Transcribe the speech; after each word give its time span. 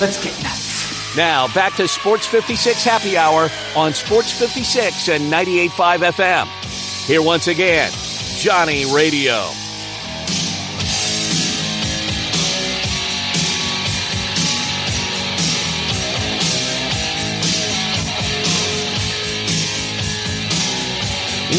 Let's 0.00 0.22
get 0.22 0.40
nuts. 0.44 1.16
Now, 1.16 1.52
back 1.54 1.74
to 1.76 1.88
Sports 1.88 2.26
56 2.26 2.84
Happy 2.84 3.16
Hour 3.16 3.48
on 3.74 3.92
Sports 3.92 4.30
56 4.30 5.08
and 5.08 5.32
98.5 5.32 6.12
FM. 6.12 7.06
Here 7.06 7.20
once 7.20 7.48
again, 7.48 7.90
Johnny 8.36 8.84
Radio. 8.94 9.50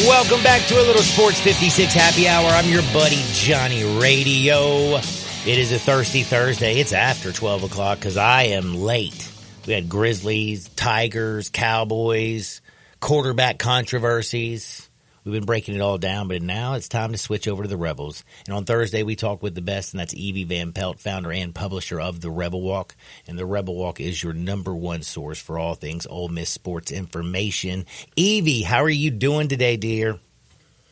Welcome 0.06 0.42
back 0.42 0.66
to 0.68 0.76
a 0.76 0.84
little 0.84 1.02
Sports 1.02 1.40
56 1.40 1.92
Happy 1.92 2.26
Hour. 2.26 2.46
I'm 2.46 2.70
your 2.70 2.82
buddy 2.94 3.22
Johnny 3.32 3.84
Radio. 4.00 4.98
It 5.46 5.58
is 5.58 5.72
a 5.72 5.78
thirsty 5.78 6.22
Thursday. 6.22 6.80
It's 6.80 6.92
after 6.92 7.32
12 7.32 7.64
o'clock 7.64 7.98
because 7.98 8.18
I 8.18 8.42
am 8.42 8.74
late. 8.74 9.26
We 9.66 9.72
had 9.72 9.88
Grizzlies, 9.88 10.68
Tigers, 10.68 11.48
Cowboys, 11.48 12.60
quarterback 13.00 13.58
controversies. 13.58 14.90
We've 15.24 15.32
been 15.32 15.46
breaking 15.46 15.76
it 15.76 15.80
all 15.80 15.96
down, 15.96 16.28
but 16.28 16.42
now 16.42 16.74
it's 16.74 16.90
time 16.90 17.12
to 17.12 17.18
switch 17.18 17.48
over 17.48 17.62
to 17.62 17.68
the 17.70 17.78
Rebels. 17.78 18.22
And 18.46 18.54
on 18.54 18.66
Thursday, 18.66 19.02
we 19.02 19.16
talk 19.16 19.42
with 19.42 19.54
the 19.54 19.62
best, 19.62 19.94
and 19.94 20.00
that's 20.00 20.12
Evie 20.12 20.44
Van 20.44 20.72
Pelt, 20.72 21.00
founder 21.00 21.32
and 21.32 21.54
publisher 21.54 21.98
of 21.98 22.20
The 22.20 22.30
Rebel 22.30 22.60
Walk. 22.60 22.94
And 23.26 23.38
The 23.38 23.46
Rebel 23.46 23.76
Walk 23.76 23.98
is 23.98 24.22
your 24.22 24.34
number 24.34 24.76
one 24.76 25.00
source 25.00 25.40
for 25.40 25.58
all 25.58 25.74
things 25.74 26.06
Ole 26.06 26.28
Miss 26.28 26.50
sports 26.50 26.92
information. 26.92 27.86
Evie, 28.14 28.60
how 28.60 28.82
are 28.82 28.90
you 28.90 29.10
doing 29.10 29.48
today, 29.48 29.78
dear? 29.78 30.18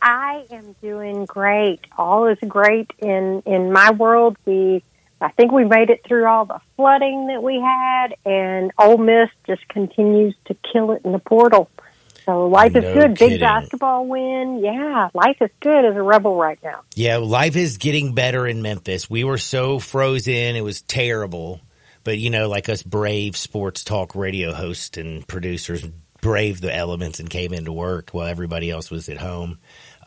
I 0.00 0.46
am 0.50 0.74
doing 0.82 1.24
great. 1.24 1.80
All 1.96 2.26
is 2.26 2.38
great 2.46 2.90
in 2.98 3.42
in 3.46 3.72
my 3.72 3.90
world. 3.90 4.36
We 4.44 4.82
I 5.20 5.30
think 5.32 5.52
we 5.52 5.64
made 5.64 5.90
it 5.90 6.02
through 6.06 6.26
all 6.26 6.44
the 6.44 6.60
flooding 6.76 7.26
that 7.28 7.42
we 7.42 7.60
had, 7.60 8.14
and 8.24 8.72
Ole 8.78 8.98
Miss 8.98 9.28
just 9.46 9.66
continues 9.68 10.34
to 10.46 10.56
kill 10.72 10.92
it 10.92 11.02
in 11.04 11.12
the 11.12 11.18
portal. 11.18 11.68
So 12.24 12.46
life 12.46 12.74
No 12.74 12.80
is 12.80 12.94
good. 12.94 13.16
kidding. 13.16 13.34
Big 13.36 13.40
basketball 13.40 14.06
win. 14.06 14.60
Yeah, 14.62 15.08
life 15.14 15.38
is 15.40 15.50
good 15.60 15.84
as 15.84 15.96
a 15.96 16.02
rebel 16.02 16.36
right 16.36 16.58
now. 16.62 16.82
Yeah, 16.94 17.16
life 17.16 17.56
is 17.56 17.78
getting 17.78 18.14
better 18.14 18.46
in 18.46 18.60
Memphis. 18.60 19.08
We 19.08 19.24
were 19.24 19.38
so 19.38 19.78
frozen, 19.78 20.54
it 20.54 20.62
was 20.62 20.82
terrible. 20.82 21.60
But 22.04 22.18
you 22.18 22.30
know, 22.30 22.48
like 22.48 22.68
us 22.68 22.82
brave 22.82 23.36
sports 23.36 23.82
talk 23.82 24.14
radio 24.14 24.52
hosts 24.52 24.98
and 24.98 25.26
producers 25.26 25.84
braved 26.20 26.62
the 26.62 26.74
elements 26.74 27.20
and 27.20 27.30
came 27.30 27.52
into 27.52 27.72
work 27.72 28.10
while 28.10 28.26
everybody 28.26 28.70
else 28.70 28.90
was 28.90 29.08
at 29.08 29.16
home. 29.18 29.58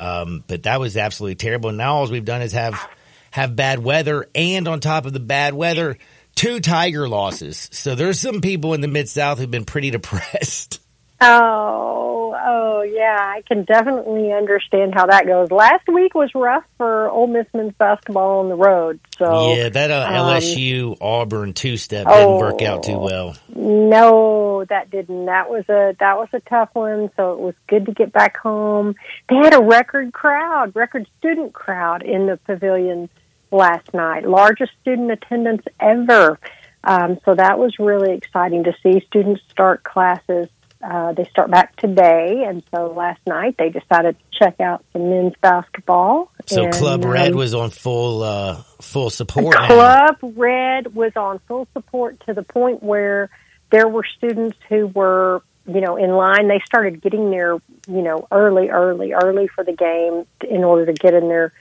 Um, 0.02 0.44
but 0.48 0.64
that 0.64 0.80
was 0.80 0.98
absolutely 0.98 1.36
terrible. 1.36 1.70
And 1.70 1.78
now 1.78 1.98
all 1.98 2.10
we've 2.10 2.26
done 2.26 2.42
is 2.42 2.54
have 2.54 2.90
have 3.30 3.56
bad 3.56 3.80
weather, 3.80 4.28
and 4.36 4.68
on 4.68 4.82
top 4.82 5.06
of 5.06 5.14
the 5.14 5.20
bad 5.20 5.54
weather, 5.54 5.98
two 6.36 6.60
tiger 6.60 7.08
losses. 7.08 7.70
So 7.72 7.96
there's 7.96 8.20
some 8.20 8.42
people 8.42 8.74
in 8.74 8.82
the 8.82 8.88
mid 8.88 9.08
South 9.08 9.38
who've 9.40 9.50
been 9.50 9.64
pretty 9.64 9.92
depressed. 9.92 10.81
Oh, 11.24 12.36
oh 12.36 12.82
yeah, 12.82 13.18
I 13.20 13.44
can 13.48 13.64
definitely 13.64 14.34
understand 14.34 14.96
how 14.96 15.06
that 15.06 15.28
goes. 15.28 15.52
Last 15.52 15.88
week 15.88 16.16
was 16.16 16.34
rough 16.34 16.64
for 16.78 17.10
Ole 17.10 17.28
Miss 17.28 17.46
men's 17.54 17.74
basketball 17.74 18.40
on 18.40 18.50
the 18.50 18.56
road. 18.56 19.00
So 19.20 19.54
yeah, 19.54 19.70
that 19.70 19.92
uh, 19.92 20.08
um, 20.08 20.14
LSU 20.14 20.98
Auburn 21.00 21.54
two 21.54 21.78
step 21.78 22.08
didn't 22.08 22.24
oh. 22.24 22.40
work 22.40 22.64
out 22.64 22.82
too 22.82 22.98
well. 22.98 23.36
No, 23.56 24.66
that 24.70 24.90
didn't. 24.90 25.28
That 25.28 25.48
was 25.48 25.64
a 25.70 25.96
that 26.00 26.18
was 26.18 26.30
a 26.34 26.40
tough 26.40 26.70
one. 26.74 27.12
So 27.16 27.34
it 27.34 27.40
was 27.40 27.54
good 27.68 27.86
to 27.86 27.92
get 27.92 28.12
back 28.12 28.38
home. 28.38 28.96
They 29.30 29.36
had 29.36 29.54
a 29.54 29.62
record 29.62 30.14
crowd, 30.14 30.76
record 30.76 31.08
student 31.20 31.54
crowd 31.54 32.02
in 32.02 32.26
the 32.26 32.38
pavilion 32.38 33.10
last 33.52 33.94
night. 33.94 34.28
Largest 34.28 34.72
student 34.82 35.12
attendance 35.12 35.64
ever. 35.80 36.40
Um, 36.84 37.20
so 37.26 37.36
that 37.36 37.60
was 37.60 37.78
really 37.78 38.14
exciting 38.14 38.64
to 38.64 38.74
see 38.82 39.06
students 39.06 39.42
start 39.52 39.84
classes. 39.84 40.50
Uh, 40.84 41.14
they 41.14 41.26
start 41.26 41.52
back 41.52 41.76
today, 41.76 42.44
and 42.48 42.64
so 42.74 42.88
last 42.88 43.20
night 43.28 43.56
they 43.58 43.70
decided 43.70 44.18
to 44.18 44.40
check 44.40 44.60
out 44.60 44.84
some 44.94 45.10
men's 45.10 45.34
basketball. 45.42 46.32
So 46.48 46.64
And, 46.64 46.74
Club 46.74 47.06
Red 47.06 47.34
um, 47.34 47.38
was 47.38 47.54
on 47.54 47.70
full 47.70 48.24
uh, 48.24 48.64
full 48.82 49.10
support. 49.10 49.56
now. 49.56 49.68
Club 49.68 50.18
Red 50.36 50.96
was 50.96 51.12
on 51.16 51.40
full 51.48 51.68
support 51.74 52.20
to 52.26 52.34
the 52.34 52.44
point 52.44 52.82
where 52.82 53.30
there 53.72 53.88
were 53.88 54.04
students 54.18 54.58
who 54.70 54.88
were, 54.88 55.44
you 55.68 55.82
know, 55.82 55.98
in 55.98 56.12
line. 56.12 56.48
They 56.48 56.62
started 56.66 57.02
getting 57.02 57.30
there, 57.30 57.54
you 57.88 58.02
know, 58.02 58.28
early, 58.32 58.70
early, 58.70 59.14
early 59.14 59.48
for 59.48 59.64
the 59.64 59.74
game 59.74 60.26
in 60.50 60.64
order 60.64 60.88
to 60.88 60.94
get 60.94 61.14
in 61.14 61.28
their 61.28 61.54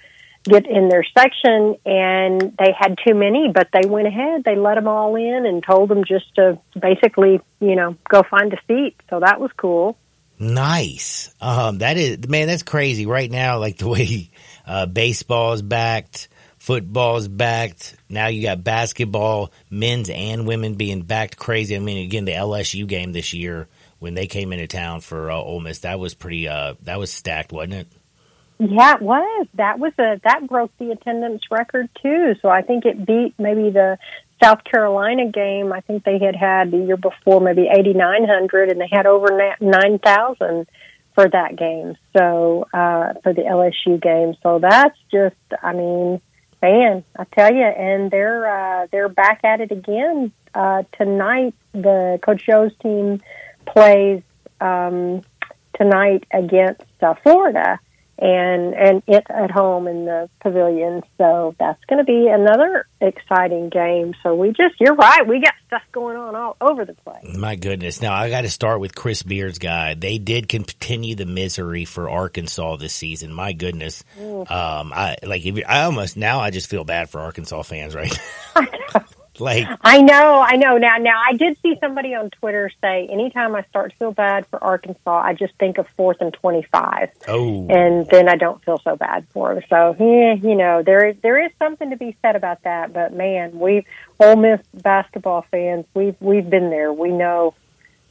get 0.44 0.66
in 0.66 0.88
their 0.88 1.04
section, 1.16 1.76
and 1.84 2.56
they 2.58 2.74
had 2.78 2.96
too 3.06 3.14
many, 3.14 3.50
but 3.52 3.68
they 3.72 3.88
went 3.88 4.06
ahead. 4.06 4.42
They 4.44 4.56
let 4.56 4.76
them 4.76 4.88
all 4.88 5.16
in 5.16 5.44
and 5.46 5.62
told 5.62 5.90
them 5.90 6.04
just 6.04 6.34
to 6.36 6.58
basically, 6.78 7.40
you 7.60 7.76
know, 7.76 7.96
go 8.08 8.22
find 8.22 8.52
a 8.52 8.58
seat. 8.66 8.96
So 9.10 9.20
that 9.20 9.40
was 9.40 9.50
cool. 9.56 9.96
Nice. 10.38 11.34
Um, 11.40 11.78
that 11.78 11.98
is 11.98 12.26
man, 12.26 12.46
that's 12.46 12.62
crazy 12.62 13.04
right 13.04 13.30
now. 13.30 13.58
Like 13.58 13.76
the 13.76 13.88
way 13.88 14.30
uh, 14.66 14.86
baseball 14.86 15.52
is 15.52 15.60
backed, 15.60 16.28
football 16.58 17.18
is 17.18 17.28
backed. 17.28 17.94
Now 18.08 18.28
you 18.28 18.42
got 18.42 18.64
basketball, 18.64 19.52
men's 19.68 20.08
and 20.08 20.46
women 20.46 20.74
being 20.76 21.02
backed. 21.02 21.36
Crazy. 21.36 21.76
I 21.76 21.78
mean, 21.78 22.06
again, 22.06 22.24
the 22.24 22.32
LSU 22.32 22.86
game 22.86 23.12
this 23.12 23.34
year 23.34 23.68
when 23.98 24.14
they 24.14 24.26
came 24.26 24.54
into 24.54 24.66
town 24.66 25.02
for 25.02 25.30
uh, 25.30 25.36
Ole 25.36 25.60
Miss, 25.60 25.80
that 25.80 26.00
was 26.00 26.14
pretty. 26.14 26.48
Uh, 26.48 26.74
that 26.84 26.98
was 26.98 27.12
stacked, 27.12 27.52
wasn't 27.52 27.74
it? 27.74 27.88
Yeah, 28.60 28.97
it 28.97 29.00
was. 29.03 29.47
That 29.54 29.78
was 29.78 29.94
a 29.98 30.21
that 30.22 30.47
broke 30.47 30.71
the 30.78 30.91
attendance 30.91 31.44
record 31.50 31.88
too. 32.03 32.34
So 32.43 32.50
I 32.50 32.60
think 32.60 32.84
it 32.84 33.06
beat 33.06 33.34
maybe 33.38 33.71
the 33.71 33.97
South 34.43 34.65
Carolina 34.65 35.31
game. 35.31 35.72
I 35.72 35.81
think 35.81 36.04
they 36.04 36.19
had 36.19 36.37
had 36.37 36.70
the 36.70 36.76
year 36.76 36.99
before 36.99 37.41
maybe 37.41 37.69
eighty 37.72 37.94
nine 37.94 38.26
hundred, 38.28 38.70
and 38.70 38.78
they 38.78 38.88
had 38.93 39.06
over 39.06 39.28
nine 39.62 39.99
thousand 39.99 40.69
for 41.15 41.26
that 41.26 41.56
game. 41.56 41.97
So 42.15 42.69
uh, 42.75 43.15
for 43.22 43.32
the 43.32 43.43
LSU 43.43 44.00
game. 44.00 44.34
So 44.43 44.59
that's 44.59 44.99
just, 45.10 45.37
I 45.62 45.72
mean, 45.72 46.20
man, 46.60 47.03
I 47.19 47.25
tell 47.25 47.54
you, 47.54 47.65
and 47.65 48.10
they're 48.10 48.82
uh, 48.82 48.87
they're 48.93 49.09
back 49.09 49.41
at 49.43 49.62
it 49.62 49.72
again 49.72 50.32
uh, 50.54 50.82
tonight. 50.99 51.54
The 51.72 52.19
Coach 52.22 52.47
Yo's 52.47 52.72
team 52.82 53.22
plays 53.65 54.22
um, 54.60 55.22
tonight 55.78 56.25
against 56.31 56.82
uh, 57.00 57.15
Florida 57.22 57.81
and 58.20 58.75
and 58.75 59.03
it 59.06 59.25
at 59.28 59.50
home 59.50 59.88
in 59.88 60.04
the 60.04 60.28
pavilion. 60.41 61.03
So 61.19 61.54
that's 61.58 61.82
going 61.86 61.98
to 61.98 62.04
be 62.04 62.28
another 62.28 62.86
exciting 63.00 63.70
game. 63.70 64.14
So 64.22 64.34
we 64.34 64.48
just 64.48 64.75
you're 64.78 64.94
right, 64.94 65.26
we 65.26 65.41
got 65.41 65.54
stuff 65.66 65.82
going 65.92 66.16
on 66.16 66.36
all 66.36 66.56
over 66.60 66.84
the 66.84 66.94
place. 66.94 67.36
My 67.36 67.56
goodness. 67.56 68.03
Now 68.03 68.12
I 68.12 68.28
got 68.28 68.42
to 68.42 68.50
start 68.50 68.81
with 68.81 68.94
Chris 68.94 69.22
Beard's 69.22 69.58
guy. 69.58 69.94
They 69.94 70.19
did 70.19 70.48
continue 70.48 71.14
the 71.14 71.26
misery 71.26 71.86
for 71.86 72.10
Arkansas 72.10 72.76
this 72.76 72.94
season. 72.94 73.32
My 73.32 73.53
goodness. 73.53 74.04
Um, 74.20 74.47
I 74.92 75.16
like. 75.22 75.47
If 75.47 75.64
I 75.66 75.82
almost 75.84 76.16
now 76.16 76.41
I 76.41 76.50
just 76.50 76.69
feel 76.69 76.84
bad 76.84 77.08
for 77.08 77.20
Arkansas 77.20 77.62
fans, 77.62 77.94
right? 77.94 78.16
like 79.40 79.66
I 79.80 80.02
know, 80.02 80.40
I 80.40 80.56
know. 80.56 80.76
Now, 80.76 80.96
now 80.98 81.20
I 81.26 81.34
did 81.34 81.56
see 81.62 81.76
somebody 81.80 82.14
on 82.14 82.30
Twitter 82.30 82.70
say, 82.80 83.06
anytime 83.10 83.54
I 83.54 83.62
start 83.64 83.92
to 83.92 83.96
feel 83.96 84.12
bad 84.12 84.46
for 84.46 84.62
Arkansas, 84.62 85.22
I 85.22 85.34
just 85.34 85.54
think 85.58 85.78
of 85.78 85.86
fourth 85.96 86.18
and 86.20 86.32
twenty-five, 86.32 87.10
oh, 87.28 87.66
and 87.68 88.06
then 88.08 88.28
I 88.28 88.36
don't 88.36 88.62
feel 88.64 88.80
so 88.84 88.96
bad 88.96 89.26
for 89.30 89.54
them. 89.54 89.64
So, 89.68 89.96
yeah, 89.98 90.34
you 90.34 90.54
know, 90.54 90.82
there 90.82 91.08
is 91.08 91.16
there 91.22 91.44
is 91.44 91.52
something 91.58 91.90
to 91.90 91.96
be 91.96 92.16
said 92.22 92.36
about 92.36 92.62
that. 92.64 92.92
But 92.92 93.12
man, 93.12 93.58
we 93.58 93.86
Ole 94.18 94.36
Miss 94.36 94.60
basketball 94.74 95.46
fans, 95.50 95.86
we've 95.94 96.16
we've 96.20 96.48
been 96.48 96.70
there. 96.70 96.92
We 96.92 97.10
know 97.10 97.54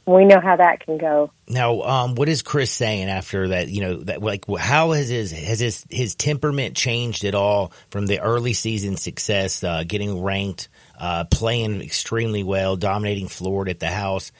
we 0.06 0.24
know 0.24 0.40
how 0.40 0.56
that 0.56 0.80
can 0.80 0.98
go. 0.98 1.30
Now, 1.46 1.82
um, 1.82 2.14
what 2.16 2.28
is 2.28 2.42
Chris 2.42 2.72
saying 2.72 3.08
after 3.08 3.48
that? 3.48 3.68
You 3.68 3.80
know, 3.82 3.96
that 4.04 4.22
like 4.22 4.44
how 4.58 4.92
has 4.92 5.08
his 5.08 5.30
has 5.30 5.60
his 5.60 5.86
his 5.88 6.14
temperament 6.14 6.76
changed 6.76 7.24
at 7.24 7.34
all 7.34 7.72
from 7.90 8.06
the 8.06 8.20
early 8.20 8.52
season 8.52 8.96
success, 8.96 9.62
uh, 9.62 9.84
getting 9.86 10.22
ranked, 10.22 10.68
uh, 11.00 11.24
playing 11.24 11.80
extremely 11.80 12.42
well, 12.42 12.76
dominating 12.76 13.28
Florida 13.28 13.70
at 13.70 13.80
the 13.80 13.88
house? 13.88 14.32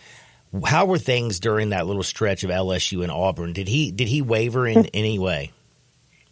How 0.65 0.85
were 0.87 0.99
things 0.99 1.41
during 1.41 1.71
that 1.71 1.87
little 1.87 2.03
stretch 2.03 2.45
of 2.45 2.51
LSU 2.51 3.03
and 3.03 3.11
Auburn? 3.11 3.53
Did 3.53 3.69
he 3.69 3.91
did 3.91 4.09
he 4.09 4.23
waver 4.23 4.67
in 4.67 4.87
any 4.95 5.19
way? 5.19 5.53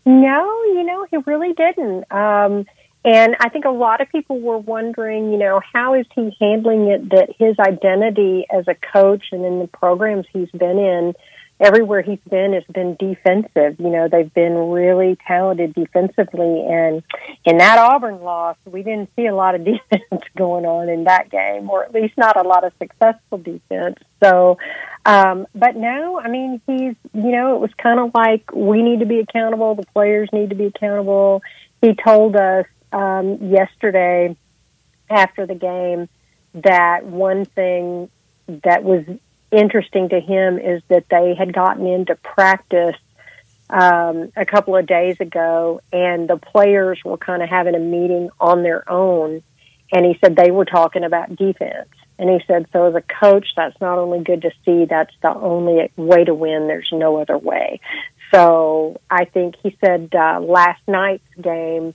No, 0.04 0.62
you 0.64 0.84
know, 0.84 1.06
he 1.10 1.16
really 1.26 1.52
didn't. 1.52 2.10
Um, 2.12 2.66
and 3.04 3.36
I 3.40 3.48
think 3.48 3.64
a 3.64 3.70
lot 3.70 4.00
of 4.00 4.08
people 4.10 4.40
were 4.40 4.58
wondering, 4.58 5.32
you 5.32 5.38
know, 5.38 5.60
how 5.72 5.94
is 5.94 6.06
he 6.14 6.36
handling 6.40 6.88
it 6.88 7.10
that 7.10 7.28
his 7.38 7.56
identity 7.58 8.46
as 8.50 8.66
a 8.68 8.74
coach 8.74 9.26
and 9.32 9.44
in 9.44 9.60
the 9.60 9.68
programs 9.68 10.26
he's 10.32 10.50
been 10.50 10.78
in, 10.78 11.14
everywhere 11.60 12.02
he's 12.02 12.20
been 12.28 12.52
has 12.52 12.64
been 12.72 12.96
defensive. 12.96 13.78
You 13.78 13.90
know, 13.90 14.08
they've 14.08 14.32
been 14.32 14.70
really 14.70 15.16
talented 15.26 15.74
defensively. 15.74 16.64
And 16.68 17.02
in 17.44 17.58
that 17.58 17.78
Auburn 17.78 18.20
loss, 18.20 18.56
we 18.64 18.82
didn't 18.82 19.10
see 19.16 19.26
a 19.26 19.34
lot 19.34 19.54
of 19.54 19.64
defense 19.64 20.22
going 20.36 20.64
on 20.64 20.88
in 20.88 21.04
that 21.04 21.30
game, 21.30 21.68
or 21.68 21.84
at 21.84 21.92
least 21.92 22.16
not 22.16 22.36
a 22.36 22.46
lot 22.46 22.64
of 22.64 22.72
successful 22.78 23.38
defense. 23.38 23.98
So, 24.22 24.58
um, 25.04 25.46
but 25.54 25.76
no, 25.76 26.20
I 26.20 26.28
mean, 26.28 26.60
he's, 26.66 26.94
you 27.12 27.30
know, 27.32 27.56
it 27.56 27.60
was 27.60 27.70
kind 27.82 27.98
of 27.98 28.12
like 28.14 28.52
we 28.52 28.82
need 28.82 29.00
to 29.00 29.06
be 29.06 29.20
accountable, 29.20 29.74
the 29.74 29.86
players 29.86 30.28
need 30.32 30.50
to 30.50 30.56
be 30.56 30.66
accountable. 30.66 31.42
He 31.80 31.94
told 31.94 32.36
us 32.36 32.66
um, 32.92 33.50
yesterday 33.50 34.36
after 35.10 35.46
the 35.46 35.54
game 35.54 36.08
that 36.54 37.04
one 37.04 37.44
thing 37.44 38.10
that 38.46 38.82
was 38.82 39.04
interesting 39.50 40.08
to 40.10 40.20
him 40.20 40.58
is 40.58 40.82
that 40.88 41.04
they 41.10 41.34
had 41.34 41.52
gotten 41.52 41.86
into 41.86 42.14
practice 42.16 42.96
um, 43.70 44.32
a 44.36 44.46
couple 44.46 44.76
of 44.76 44.86
days 44.86 45.20
ago, 45.20 45.80
and 45.92 46.28
the 46.28 46.36
players 46.36 46.98
were 47.04 47.18
kind 47.18 47.42
of 47.42 47.48
having 47.48 47.74
a 47.74 47.80
meeting 47.80 48.30
on 48.40 48.62
their 48.62 48.90
own. 48.90 49.42
And 49.92 50.04
he 50.04 50.18
said 50.22 50.36
they 50.36 50.50
were 50.50 50.64
talking 50.64 51.04
about 51.04 51.34
defense. 51.36 51.88
And 52.18 52.28
he 52.28 52.40
said, 52.46 52.66
so 52.72 52.86
as 52.86 52.94
a 52.94 53.02
coach, 53.02 53.46
that's 53.56 53.80
not 53.80 53.98
only 53.98 54.24
good 54.24 54.42
to 54.42 54.50
see, 54.64 54.86
that's 54.86 55.14
the 55.22 55.32
only 55.34 55.90
way 55.96 56.24
to 56.24 56.34
win. 56.34 56.66
There's 56.66 56.88
no 56.92 57.18
other 57.18 57.38
way. 57.38 57.80
So 58.34 59.00
I 59.08 59.24
think 59.24 59.54
he 59.62 59.76
said 59.82 60.10
uh, 60.14 60.40
last 60.40 60.82
night's 60.88 61.22
game 61.40 61.94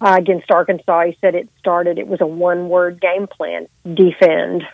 uh, 0.00 0.16
against 0.18 0.50
Arkansas, 0.50 1.04
he 1.04 1.18
said 1.20 1.34
it 1.34 1.48
started, 1.58 1.98
it 1.98 2.08
was 2.08 2.20
a 2.20 2.26
one 2.26 2.68
word 2.68 3.00
game 3.00 3.26
plan 3.26 3.68
defend. 3.84 4.64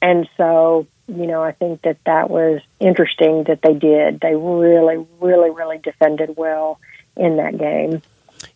And 0.00 0.28
so 0.36 0.86
you 1.08 1.26
know, 1.26 1.42
I 1.42 1.52
think 1.52 1.82
that 1.82 1.98
that 2.06 2.28
was 2.30 2.60
interesting 2.80 3.44
that 3.44 3.60
they 3.62 3.74
did. 3.74 4.20
They 4.20 4.34
really, 4.34 5.06
really, 5.20 5.50
really 5.50 5.78
defended 5.78 6.36
well 6.36 6.80
in 7.16 7.36
that 7.36 7.56
game. 7.58 8.02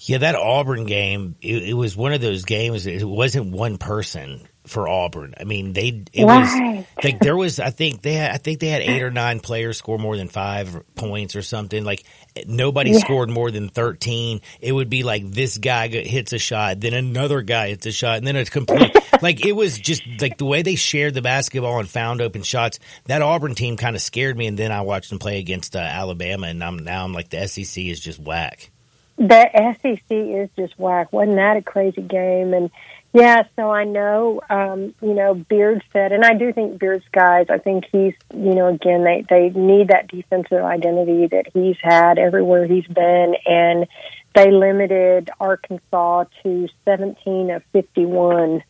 Yeah, 0.01 0.19
that 0.19 0.35
Auburn 0.35 0.85
game, 0.85 1.37
it, 1.41 1.63
it 1.71 1.75
was 1.75 1.97
one 1.97 2.13
of 2.13 2.21
those 2.21 2.45
games. 2.45 2.87
It 2.87 3.05
wasn't 3.05 3.53
one 3.53 3.79
person 3.79 4.41
for 4.71 4.89
Auburn. 4.89 5.35
I 5.39 5.45
mean, 5.45 5.73
they 5.73 6.05
it 6.13 6.25
was 6.25 6.85
like 7.03 7.19
there 7.19 7.37
was. 7.37 7.59
I 7.59 7.71
think 7.71 8.03
they 8.03 8.15
had. 8.15 8.31
I 8.31 8.37
think 8.39 8.61
they 8.61 8.69
had 8.69 8.83
eight 8.83 9.03
or 9.03 9.11
nine 9.11 9.41
players 9.41 9.79
score 9.79 9.99
more 9.99 10.17
than 10.17 10.29
five 10.29 10.83
points 10.95 11.35
or 11.35 11.43
something. 11.43 11.85
Like 11.85 12.05
nobody 12.47 12.93
yeah. 12.93 12.99
scored 12.99 13.31
more 13.31 13.51
than 13.51 13.69
thirteen. 13.69 14.41
It 14.61 14.73
would 14.73 14.89
be 14.89 15.03
like 15.03 15.29
this 15.29 15.59
guy 15.59 15.89
hits 15.89 16.33
a 16.33 16.39
shot, 16.39 16.81
then 16.81 16.95
another 16.95 17.43
guy 17.43 17.71
hits 17.71 17.87
a 17.87 17.93
shot, 17.93 18.19
and 18.19 18.27
then 18.27 18.37
it's 18.37 18.51
complete. 18.51 18.97
like 19.23 19.45
it 19.45 19.53
was 19.53 19.77
just 19.77 20.03
like 20.21 20.39
the 20.39 20.47
way 20.47 20.63
they 20.63 20.77
shared 20.77 21.15
the 21.15 21.23
basketball 21.23 21.81
and 21.81 21.89
found 21.89 22.23
open 22.23 22.43
shots. 22.43 22.79
That 23.07 23.23
Auburn 23.23 23.57
team 23.57 23.77
kind 23.77 23.97
of 23.97 24.03
scared 24.03 24.39
me, 24.39 24.47
and 24.47 24.57
then 24.57 24.71
I 24.71 24.83
watched 24.83 25.11
them 25.11 25.19
play 25.19 25.41
against 25.41 25.75
uh, 25.75 25.81
Alabama, 25.81 26.47
and 26.47 26.63
I'm 26.63 26.79
now 26.79 27.05
I'm 27.05 27.13
like 27.13 27.31
the 27.31 27.47
SEC 27.49 27.85
is 27.85 27.99
just 27.99 28.21
whack. 28.21 28.71
The 29.19 29.77
SEC 29.83 30.01
is 30.11 30.49
just 30.57 30.79
whack. 30.79 31.13
Wasn't 31.13 31.37
that 31.37 31.57
a 31.57 31.63
crazy 31.63 32.03
game? 32.03 32.55
And 32.55 32.71
yeah, 33.13 33.43
so 33.57 33.71
I 33.71 33.85
know, 33.85 34.41
um, 34.49 34.95
you 35.03 35.15
know, 35.15 35.35
Beard 35.35 35.83
said, 35.93 36.13
and 36.13 36.25
I 36.25 36.35
do 36.35 36.53
think 36.53 36.79
Beard's 36.79 37.05
guys, 37.11 37.47
I 37.51 37.59
think 37.59 37.85
he's, 37.91 38.15
you 38.33 38.55
know, 38.55 38.69
again, 38.69 39.03
they, 39.03 39.25
they 39.29 39.49
need 39.49 39.89
that 39.89 40.07
defensive 40.07 40.63
identity 40.63 41.27
that 41.27 41.47
he's 41.53 41.77
had 41.83 42.19
everywhere 42.19 42.67
he's 42.67 42.87
been. 42.87 43.35
And 43.45 43.89
they 44.35 44.53
limited 44.53 45.29
Arkansas 45.41 46.25
to 46.45 46.69
17 46.85 47.51
of 47.51 47.65
51 47.73 48.63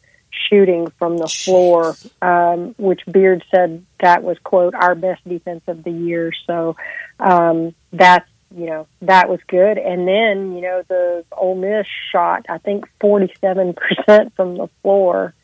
shooting 0.48 0.90
from 0.98 1.18
the 1.18 1.28
floor, 1.28 1.94
um, 2.22 2.74
which 2.78 3.02
Beard 3.10 3.44
said 3.54 3.84
that 4.00 4.22
was, 4.22 4.38
quote, 4.42 4.74
our 4.74 4.94
best 4.94 5.22
defense 5.28 5.64
of 5.66 5.84
the 5.84 5.90
year. 5.90 6.32
So 6.46 6.76
um, 7.18 7.74
that's 7.92 8.28
you 8.54 8.66
know 8.66 8.86
that 9.02 9.28
was 9.28 9.40
good. 9.48 9.78
And 9.78 10.06
then 10.06 10.54
you 10.54 10.62
know 10.62 10.82
the 10.88 11.24
Ole 11.32 11.56
Miss 11.56 11.86
shot 12.12 12.46
I 12.48 12.58
think 12.58 12.86
forty 13.00 13.32
seven 13.40 13.74
percent 13.74 14.34
from 14.36 14.56
the 14.56 14.68
floor, 14.82 15.34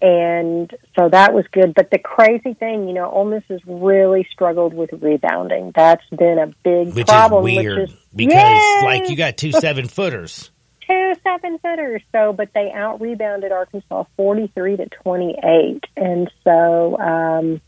and 0.00 0.72
so 0.96 1.08
that 1.08 1.34
was 1.34 1.44
good. 1.50 1.74
But 1.74 1.90
the 1.90 1.98
crazy 1.98 2.54
thing, 2.54 2.88
you 2.88 2.94
know, 2.94 3.10
Ole 3.10 3.24
Miss 3.26 3.44
has 3.48 3.60
really 3.66 4.26
struggled 4.30 4.74
with 4.74 4.90
rebounding. 4.92 5.72
That's 5.74 6.06
been 6.10 6.38
a 6.38 6.48
big 6.62 6.94
which 6.94 7.06
problem. 7.06 7.46
Is 7.46 7.56
weird 7.56 7.78
which 7.78 7.90
is 7.90 7.96
because 8.14 8.82
like 8.84 9.08
you 9.08 9.16
got 9.16 9.36
two 9.36 9.52
seven 9.60 9.88
footers. 9.88 10.50
Two 10.86 11.14
seven 11.24 11.58
footers, 11.58 12.02
so 12.12 12.32
but 12.32 12.50
they 12.54 12.70
out 12.70 13.00
rebounded 13.00 13.50
Arkansas 13.50 14.04
forty 14.16 14.52
three 14.54 14.76
to 14.76 14.86
twenty 14.86 15.36
eight, 15.42 15.84
and 15.96 16.30
so 16.44 16.96
um, 16.98 17.60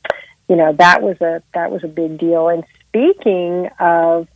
you 0.48 0.54
know 0.54 0.72
that 0.74 1.02
was 1.02 1.20
a 1.20 1.42
that 1.52 1.72
was 1.72 1.82
a 1.82 1.88
big 1.88 2.18
deal. 2.18 2.48
And 2.48 2.62
speaking 2.88 3.68
of 3.80 4.28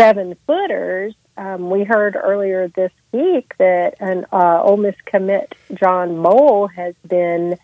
seven 0.00 0.34
footers, 0.46 1.14
um, 1.36 1.68
we 1.68 1.84
heard 1.84 2.16
earlier 2.16 2.68
this 2.68 2.92
week 3.12 3.54
that 3.58 3.96
an 4.00 4.24
uh, 4.32 4.62
Ole 4.62 4.78
Miss 4.78 4.94
commit, 5.04 5.54
John 5.74 6.16
Moll, 6.16 6.68
has 6.68 6.94
been 7.06 7.58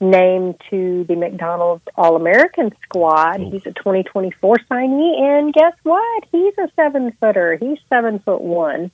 named 0.00 0.60
to 0.70 1.04
the 1.04 1.16
McDonald's 1.16 1.84
All 1.94 2.16
American 2.16 2.70
squad. 2.82 3.40
He's 3.40 3.66
a 3.66 3.72
2024 3.72 4.56
signee, 4.70 5.20
and 5.20 5.52
guess 5.52 5.74
what? 5.82 6.24
He's 6.32 6.54
a 6.58 6.68
seven 6.76 7.12
footer. 7.20 7.56
He's 7.56 7.78
seven 7.90 8.20
foot 8.20 8.40
one. 8.40 8.90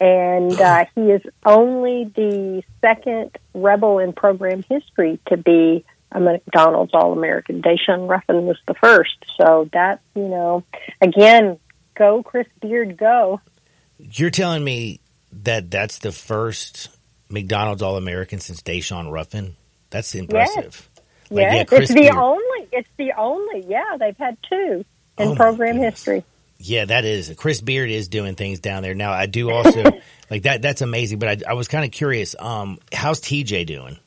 And 0.00 0.58
uh, 0.60 0.84
he 0.94 1.10
is 1.10 1.22
only 1.44 2.04
the 2.04 2.62
second 2.80 3.36
rebel 3.52 3.98
in 3.98 4.12
program 4.12 4.64
history 4.68 5.18
to 5.26 5.36
be 5.36 5.84
a 6.12 6.20
McDonald's 6.20 6.94
All 6.94 7.12
American. 7.12 7.62
Daeshun 7.62 8.08
Ruffin 8.08 8.46
was 8.46 8.58
the 8.68 8.74
first. 8.74 9.16
So 9.40 9.68
that's, 9.72 10.02
you 10.14 10.28
know, 10.28 10.62
again, 11.02 11.58
go, 11.98 12.22
Chris 12.22 12.46
Beard, 12.60 12.96
go. 12.96 13.40
You're 13.98 14.30
telling 14.30 14.64
me 14.64 15.00
that 15.32 15.70
that's 15.70 15.98
the 15.98 16.12
first 16.12 16.88
McDonald's 17.28 17.82
All 17.82 17.96
American 17.96 18.38
since 18.38 18.62
Daeshun 18.62 19.10
Ruffin? 19.10 19.56
That's 19.90 20.14
impressive. 20.14 20.64
Yes. 20.64 20.88
Like, 21.30 21.42
yes. 21.42 21.68
Yeah, 21.70 21.78
it's 21.78 21.88
the 21.88 21.94
Beard. 21.94 22.14
only. 22.14 22.68
It's 22.72 22.88
the 22.96 23.12
only. 23.18 23.64
Yeah, 23.66 23.96
they've 23.98 24.16
had 24.16 24.38
two 24.48 24.84
in 25.18 25.28
oh 25.28 25.34
program 25.34 25.76
history. 25.76 26.24
Yeah, 26.58 26.86
that 26.86 27.04
is. 27.04 27.32
Chris 27.36 27.60
Beard 27.60 27.90
is 27.90 28.08
doing 28.08 28.34
things 28.34 28.60
down 28.60 28.82
there 28.82 28.94
now. 28.94 29.12
I 29.12 29.26
do 29.26 29.50
also 29.50 29.84
like 30.30 30.42
that. 30.42 30.62
That's 30.62 30.80
amazing. 30.80 31.18
But 31.18 31.46
I, 31.46 31.50
I 31.50 31.54
was 31.54 31.68
kind 31.68 31.84
of 31.84 31.90
curious. 31.90 32.34
Um, 32.38 32.78
how's 32.92 33.20
TJ 33.20 33.66
doing? 33.66 33.98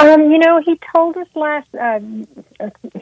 Um, 0.00 0.30
you 0.30 0.38
know, 0.38 0.62
he 0.64 0.80
told 0.96 1.14
us 1.18 1.26
last, 1.34 1.68
uh, 1.74 2.00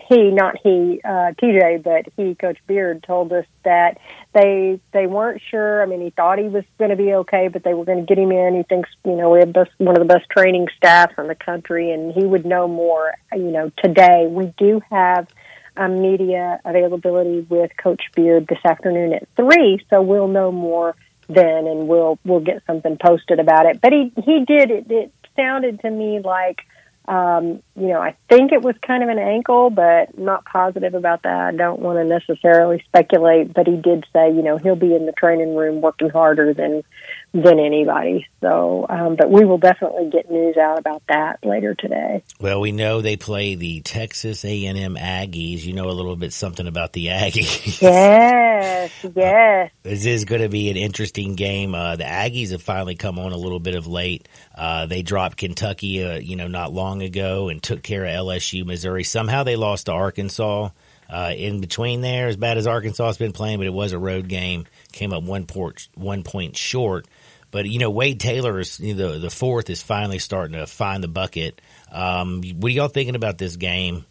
he, 0.09 0.33
not 0.33 0.57
he, 0.65 1.01
uh, 1.05 1.31
TJ, 1.41 1.85
but 1.85 2.13
he, 2.17 2.35
Coach 2.35 2.59
Beard, 2.67 3.05
told 3.05 3.33
us 3.33 3.45
that 3.65 3.99
they 4.35 4.81
they 4.93 5.07
weren't 5.07 5.41
sure. 5.49 5.81
I 5.81 5.87
mean, 5.87 6.01
he 6.01 6.11
thought 6.11 6.41
he 6.41 6.49
was 6.49 6.65
going 6.77 6.91
to 6.91 6.97
be 6.97 7.15
okay, 7.15 7.47
but 7.47 7.63
they 7.63 7.73
were 7.73 7.85
going 7.85 8.05
to 8.05 8.05
get 8.05 8.19
him 8.19 8.33
in. 8.33 8.57
He 8.57 8.65
thinks, 8.65 8.91
you 9.05 9.15
know, 9.15 9.31
we 9.31 9.39
have 9.39 9.53
best, 9.53 9.71
one 9.79 9.97
of 9.97 10.01
the 10.01 10.13
best 10.13 10.29
training 10.29 10.67
staffs 10.77 11.15
in 11.19 11.29
the 11.29 11.37
country, 11.37 11.93
and 11.93 12.13
he 12.13 12.25
would 12.25 12.45
know 12.45 12.67
more. 12.67 13.13
You 13.33 13.53
know, 13.53 13.71
today 13.79 14.27
we 14.29 14.53
do 14.59 14.81
have 14.91 15.29
um, 15.77 16.03
media 16.03 16.61
availability 16.65 17.47
with 17.49 17.71
Coach 17.77 18.03
Beard 18.17 18.49
this 18.49 18.65
afternoon 18.65 19.13
at 19.13 19.29
three, 19.37 19.79
so 19.89 20.03
we'll 20.03 20.27
know 20.27 20.51
more 20.51 20.97
then, 21.29 21.69
and 21.69 21.87
we'll 21.87 22.19
we'll 22.25 22.41
get 22.41 22.65
something 22.67 22.97
posted 23.01 23.39
about 23.39 23.67
it. 23.67 23.81
But 23.81 23.93
he 23.93 24.13
he 24.25 24.45
did 24.45 24.73
it. 24.73 24.91
It 24.91 25.13
sounded 25.37 25.81
to 25.83 25.91
me 25.91 26.19
like 26.19 26.63
um, 27.09 27.63
you 27.75 27.89
know, 27.89 28.01
I 28.01 28.15
think 28.29 28.53
it 28.53 28.61
was 28.61 28.77
kind 28.87 29.03
of 29.03 29.09
an 29.09 29.19
ankle, 29.19 29.71
but 29.71 30.19
not 30.19 30.45
positive 30.45 30.93
about 30.93 31.23
that. 31.23 31.41
I 31.41 31.53
don't 31.53 31.81
want 31.81 31.99
to 31.99 32.05
necessarily 32.05 32.83
speculate, 32.87 33.55
but 33.55 33.67
he 33.67 33.77
did 33.77 34.07
say, 34.13 34.29
you 34.29 34.43
know, 34.43 34.59
he'll 34.59 34.77
be 34.77 34.95
in 34.95 35.07
the 35.07 35.13
training 35.13 35.57
room 35.57 35.81
working 35.81 36.11
harder 36.11 36.53
than 36.53 36.85
than 37.33 37.59
anybody. 37.59 38.27
So, 38.41 38.87
um, 38.89 39.17
but 39.17 39.31
we 39.31 39.45
will 39.45 39.59
definitely 39.59 40.09
get 40.11 40.31
news 40.31 40.57
out 40.57 40.79
about 40.79 41.03
that 41.09 41.39
later 41.45 41.75
today. 41.75 42.23
Well, 42.41 42.61
we 42.61 42.73
know 42.73 43.01
they 43.01 43.17
play 43.17 43.55
the 43.55 43.81
Texas 43.83 44.45
A&M 44.45 44.97
Aggies. 44.97 45.65
You 45.65 45.75
know 45.75 45.91
a 45.91 45.93
little 45.93 46.17
bit 46.17 46.33
something 46.33 46.67
about 46.67 46.93
the 46.93 47.07
Aggies. 47.07 47.83
Yes, 47.83 48.93
yes. 49.15 49.71
Uh, 49.71 49.89
this 49.89 50.07
is 50.07 50.25
going 50.25 50.43
to 50.43 50.49
be 50.49 50.71
an 50.71 50.77
interesting 50.77 51.35
game. 51.35 51.75
Uh, 51.75 51.97
the 51.97 52.05
Aggies 52.05 52.51
have 52.53 52.63
finally 52.63 52.95
come 52.95 53.19
on 53.19 53.33
a 53.33 53.37
little 53.37 53.61
bit 53.61 53.75
of 53.75 53.87
late. 53.87 54.27
Uh, 54.55 54.87
they 54.87 55.03
dropped 55.03 55.37
Kentucky, 55.37 56.03
uh, 56.03 56.19
you 56.19 56.37
know, 56.37 56.49
not 56.49 56.73
long 56.73 57.03
ago 57.03 57.49
and 57.49 57.63
took 57.63 57.83
care 57.83 58.05
of 58.05 58.13
LSU, 58.13 58.65
Missouri. 58.65 59.05
Somehow 59.05 59.43
they 59.45 59.57
lost 59.57 59.87
to 59.87 59.93
Arkansas. 59.93 60.71
Uh, 61.11 61.33
in 61.35 61.59
between 61.63 62.03
there, 62.03 62.29
as 62.29 62.37
bad 62.37 62.59
as 62.59 62.67
Arkansas 62.67 63.07
has 63.07 63.17
been 63.17 63.33
playing, 63.33 63.57
but 63.57 63.67
it 63.67 63.73
was 63.73 63.93
a 63.93 63.99
road 63.99 64.29
game. 64.29 64.67
Came 64.93 65.15
up 65.15 65.23
one 65.23 65.47
port, 65.47 65.89
one 65.95 66.23
point 66.23 66.55
short. 66.55 67.07
But 67.51 67.67
you 67.67 67.79
know, 67.79 67.91
Wade 67.91 68.21
Taylor 68.21 68.59
is 68.59 68.79
you 68.81 68.95
know, 68.95 69.19
the 69.19 69.31
fourth 69.31 69.71
is 69.71 69.83
finally 69.83 70.19
starting 70.19 70.59
to 70.59 70.67
find 70.67 71.03
the 71.03 71.09
bucket. 71.09 71.61
Um, 71.91 72.43
what 72.57 72.71
are 72.71 72.75
y'all 72.75 72.89
thinking 72.89 73.15
about 73.15 73.39
this 73.39 73.57
game? 73.57 74.05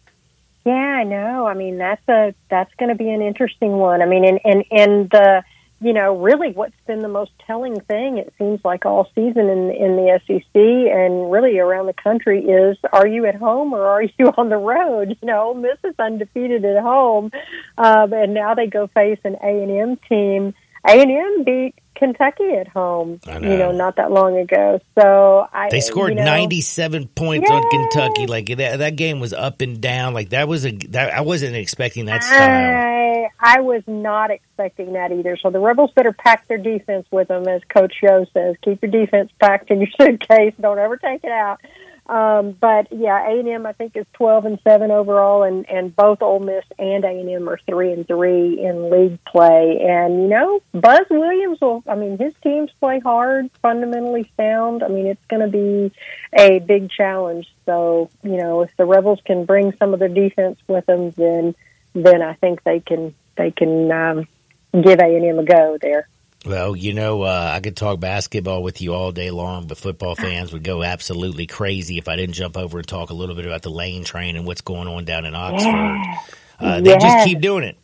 Yeah, 0.64 0.72
I 0.72 1.04
know. 1.04 1.46
I 1.46 1.54
mean, 1.54 1.78
that's 1.78 2.06
a 2.08 2.34
that's 2.50 2.74
going 2.74 2.90
to 2.90 2.94
be 2.94 3.08
an 3.10 3.22
interesting 3.22 3.72
one. 3.72 4.02
I 4.02 4.06
mean, 4.06 4.24
and 4.24 4.40
and 4.44 4.64
and 4.70 5.10
the 5.10 5.42
you 5.80 5.92
know, 5.92 6.16
really, 6.16 6.50
what's 6.50 6.74
been 6.88 7.02
the 7.02 7.08
most 7.08 7.30
telling 7.46 7.80
thing 7.80 8.18
it 8.18 8.34
seems 8.36 8.60
like 8.64 8.84
all 8.84 9.08
season 9.14 9.48
in 9.48 9.70
in 9.70 9.96
the 9.96 10.20
SEC 10.26 10.54
and 10.54 11.30
really 11.30 11.58
around 11.58 11.86
the 11.86 11.92
country 11.92 12.44
is: 12.44 12.76
Are 12.92 13.06
you 13.06 13.26
at 13.26 13.36
home 13.36 13.72
or 13.72 13.86
are 13.86 14.02
you 14.18 14.26
on 14.36 14.48
the 14.48 14.56
road? 14.56 15.16
You 15.20 15.26
know, 15.26 15.54
Miss 15.54 15.78
is 15.84 15.94
undefeated 15.98 16.64
at 16.64 16.82
home, 16.82 17.30
um, 17.76 18.12
and 18.12 18.34
now 18.34 18.54
they 18.54 18.66
go 18.66 18.88
face 18.88 19.20
an 19.24 19.36
A 19.42 19.62
and 19.62 19.70
M 19.70 19.96
team. 20.08 20.54
A 20.86 21.00
and 21.00 21.10
M 21.10 21.44
beat 21.44 21.74
Kentucky 21.98 22.52
at 22.54 22.68
home, 22.68 23.20
know. 23.26 23.38
you 23.38 23.58
know, 23.58 23.72
not 23.72 23.96
that 23.96 24.10
long 24.10 24.38
ago. 24.38 24.80
So 24.98 25.46
I 25.52 25.68
they 25.70 25.80
scored 25.80 26.10
you 26.10 26.16
know, 26.16 26.24
97 26.24 27.08
points 27.08 27.50
on 27.50 27.68
Kentucky. 27.70 28.26
Like 28.26 28.46
that, 28.56 28.78
that 28.78 28.96
game 28.96 29.20
was 29.20 29.32
up 29.32 29.60
and 29.60 29.80
down. 29.80 30.14
Like 30.14 30.30
that 30.30 30.48
was 30.48 30.64
a 30.64 30.72
that 30.90 31.12
I 31.12 31.22
wasn't 31.22 31.56
expecting 31.56 32.06
that 32.06 32.22
style. 32.22 33.28
I, 33.40 33.58
I 33.58 33.60
was 33.60 33.82
not 33.86 34.30
expecting 34.30 34.94
that 34.94 35.12
either. 35.12 35.36
So 35.36 35.50
the 35.50 35.60
Rebels 35.60 35.90
better 35.94 36.12
pack 36.12 36.48
their 36.48 36.58
defense 36.58 37.06
with 37.10 37.28
them, 37.28 37.46
as 37.48 37.62
Coach 37.68 37.94
Yo 38.02 38.24
says. 38.32 38.56
Keep 38.62 38.82
your 38.82 38.90
defense 38.90 39.30
packed 39.40 39.70
in 39.70 39.80
your 39.80 39.90
suitcase. 40.00 40.54
Don't 40.60 40.78
ever 40.78 40.96
take 40.96 41.24
it 41.24 41.32
out. 41.32 41.60
Um, 42.08 42.52
but 42.52 42.88
yeah, 42.90 43.22
A 43.28 43.38
and 43.38 43.48
M 43.48 43.66
I 43.66 43.72
think 43.72 43.94
is 43.94 44.06
twelve 44.14 44.46
and 44.46 44.58
seven 44.64 44.90
overall, 44.90 45.42
and 45.42 45.68
and 45.68 45.94
both 45.94 46.22
Ole 46.22 46.40
Miss 46.40 46.64
and 46.78 47.04
A 47.04 47.08
and 47.08 47.28
M 47.28 47.48
are 47.48 47.60
three 47.66 47.92
and 47.92 48.06
three 48.06 48.64
in 48.64 48.88
league 48.88 49.22
play. 49.24 49.80
And 49.86 50.22
you 50.22 50.28
know, 50.28 50.62
Buzz 50.72 51.06
Williams 51.10 51.60
will. 51.60 51.84
I 51.86 51.96
mean, 51.96 52.16
his 52.16 52.32
teams 52.42 52.70
play 52.80 53.00
hard, 53.00 53.50
fundamentally 53.60 54.30
sound. 54.38 54.82
I 54.82 54.88
mean, 54.88 55.06
it's 55.06 55.24
going 55.28 55.42
to 55.42 55.48
be 55.48 55.92
a 56.32 56.60
big 56.60 56.90
challenge. 56.90 57.52
So 57.66 58.08
you 58.22 58.38
know, 58.38 58.62
if 58.62 58.74
the 58.78 58.86
Rebels 58.86 59.20
can 59.26 59.44
bring 59.44 59.76
some 59.76 59.92
of 59.92 60.00
their 60.00 60.08
defense 60.08 60.58
with 60.66 60.86
them, 60.86 61.10
then 61.10 61.54
then 61.94 62.22
I 62.22 62.34
think 62.34 62.64
they 62.64 62.80
can 62.80 63.14
they 63.36 63.50
can 63.50 63.92
um, 63.92 64.28
give 64.72 64.98
A 64.98 65.16
and 65.16 65.24
M 65.26 65.38
a 65.38 65.44
go 65.44 65.76
there. 65.80 66.08
Well, 66.48 66.74
you 66.74 66.94
know, 66.94 67.22
uh, 67.22 67.52
I 67.54 67.60
could 67.60 67.76
talk 67.76 68.00
basketball 68.00 68.62
with 68.62 68.80
you 68.80 68.94
all 68.94 69.12
day 69.12 69.30
long, 69.30 69.66
but 69.66 69.76
football 69.76 70.14
fans 70.16 70.50
would 70.52 70.64
go 70.64 70.82
absolutely 70.82 71.46
crazy 71.46 71.98
if 71.98 72.08
I 72.08 72.16
didn't 72.16 72.34
jump 72.34 72.56
over 72.56 72.78
and 72.78 72.88
talk 72.88 73.10
a 73.10 73.14
little 73.14 73.34
bit 73.34 73.44
about 73.44 73.60
the 73.60 73.70
lane 73.70 74.02
train 74.02 74.34
and 74.34 74.46
what's 74.46 74.62
going 74.62 74.88
on 74.88 75.04
down 75.04 75.26
in 75.26 75.34
Oxford. 75.34 75.68
Yeah. 75.68 76.16
Uh, 76.58 76.80
they 76.80 76.90
yes. 76.90 77.02
just 77.02 77.26
keep 77.26 77.40
doing 77.40 77.64
it 77.64 77.76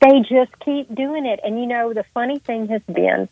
they 0.00 0.20
just 0.20 0.52
keep 0.64 0.94
doing 0.94 1.26
it. 1.26 1.40
And 1.42 1.58
you 1.58 1.66
know, 1.66 1.94
the 1.94 2.04
funny 2.12 2.38
thing 2.38 2.68
has 2.68 2.82
been, 2.86 3.28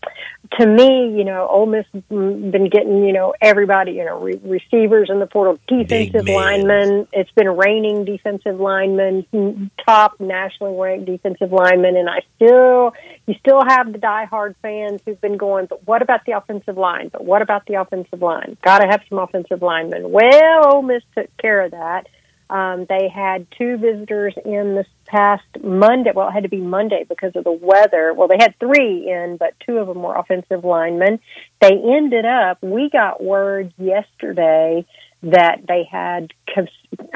to 0.59 0.67
me, 0.67 1.17
you 1.17 1.25
know, 1.25 1.47
Ole 1.49 1.67
Miss 1.67 1.87
been 2.09 2.69
getting, 2.71 3.05
you 3.05 3.13
know, 3.13 3.35
everybody, 3.41 3.93
you 3.93 4.05
know, 4.05 4.21
re- 4.21 4.41
receivers 4.43 5.11
in 5.11 5.19
the 5.19 5.27
portal, 5.27 5.59
defensive 5.67 6.27
linemen. 6.29 7.07
It's 7.13 7.31
been 7.33 7.49
raining 7.49 8.05
defensive 8.05 8.59
linemen, 8.59 9.71
top 9.85 10.21
nationally 10.21 10.79
ranked 10.79 11.07
defensive 11.07 11.53
linemen, 11.53 11.97
and 11.97 12.09
I 12.09 12.21
still, 12.37 12.93
you 13.27 13.35
still 13.41 13.63
have 13.67 13.93
the 13.93 13.99
diehard 13.99 14.55
fans 14.63 15.01
who've 15.05 15.21
been 15.21 15.37
going. 15.37 15.67
But 15.67 15.87
what 15.87 16.03
about 16.03 16.25
the 16.27 16.33
offensive 16.33 16.79
line? 16.79 17.09
But 17.09 17.25
what 17.25 17.43
about 17.43 17.67
the 17.67 17.75
offensive 17.75 18.23
line? 18.23 18.57
Got 18.63 18.79
to 18.79 18.87
have 18.89 19.03
some 19.09 19.19
offensive 19.19 19.61
linemen. 19.61 20.11
Well, 20.11 20.75
Ole 20.75 20.83
Miss 20.83 21.03
took 21.15 21.35
care 21.37 21.63
of 21.63 21.73
that 21.73 22.07
um, 22.51 22.87
they 22.89 23.09
had 23.09 23.47
two 23.57 23.77
visitors 23.79 24.35
in 24.45 24.75
this 24.75 24.87
past 25.07 25.45
Monday. 25.63 26.11
Well, 26.15 26.29
it 26.29 26.33
had 26.33 26.43
to 26.43 26.49
be 26.49 26.61
Monday 26.61 27.05
because 27.09 27.33
of 27.35 27.45
the 27.45 27.53
weather. 27.53 28.13
Well, 28.15 28.29
they 28.29 28.39
had 28.39 28.59
three 28.59 29.09
in, 29.11 29.37
but 29.39 29.55
two 29.67 29.79
of 29.79 29.87
them 29.87 30.03
were 30.03 30.15
offensive 30.15 30.65
linemen. 30.65 31.21
They 31.61 31.73
ended 31.73 32.25
up, 32.25 32.63
we 32.63 32.91
got 32.91 33.23
word 33.23 33.73
yesterday 33.79 34.87
that 35.23 35.63
they 35.67 35.89
had 35.91 36.33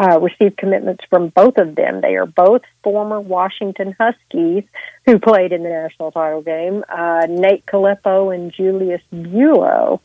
uh, 0.00 0.18
received 0.20 0.56
commitments 0.56 1.04
from 1.10 1.28
both 1.28 1.58
of 1.58 1.74
them. 1.74 2.00
They 2.00 2.16
are 2.16 2.26
both 2.26 2.62
former 2.82 3.20
Washington 3.20 3.94
Huskies 3.98 4.64
who 5.04 5.18
played 5.18 5.52
in 5.52 5.62
the 5.62 5.68
national 5.68 6.12
title 6.12 6.42
game, 6.42 6.84
uh, 6.88 7.26
Nate 7.28 7.66
Kalepo 7.66 8.34
and 8.34 8.52
Julius 8.52 9.02
Buelow. 9.12 10.00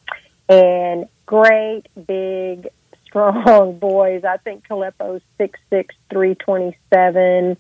And 0.50 1.08
great 1.26 1.84
big 1.96 2.68
strong 3.14 3.78
boys. 3.78 4.24
I 4.24 4.38
think 4.38 4.68
Kalepo's 4.68 5.22
six 5.38 5.60
six 5.70 5.96
three 6.10 6.36
twenty 6.36 6.78
seven. 6.92 7.58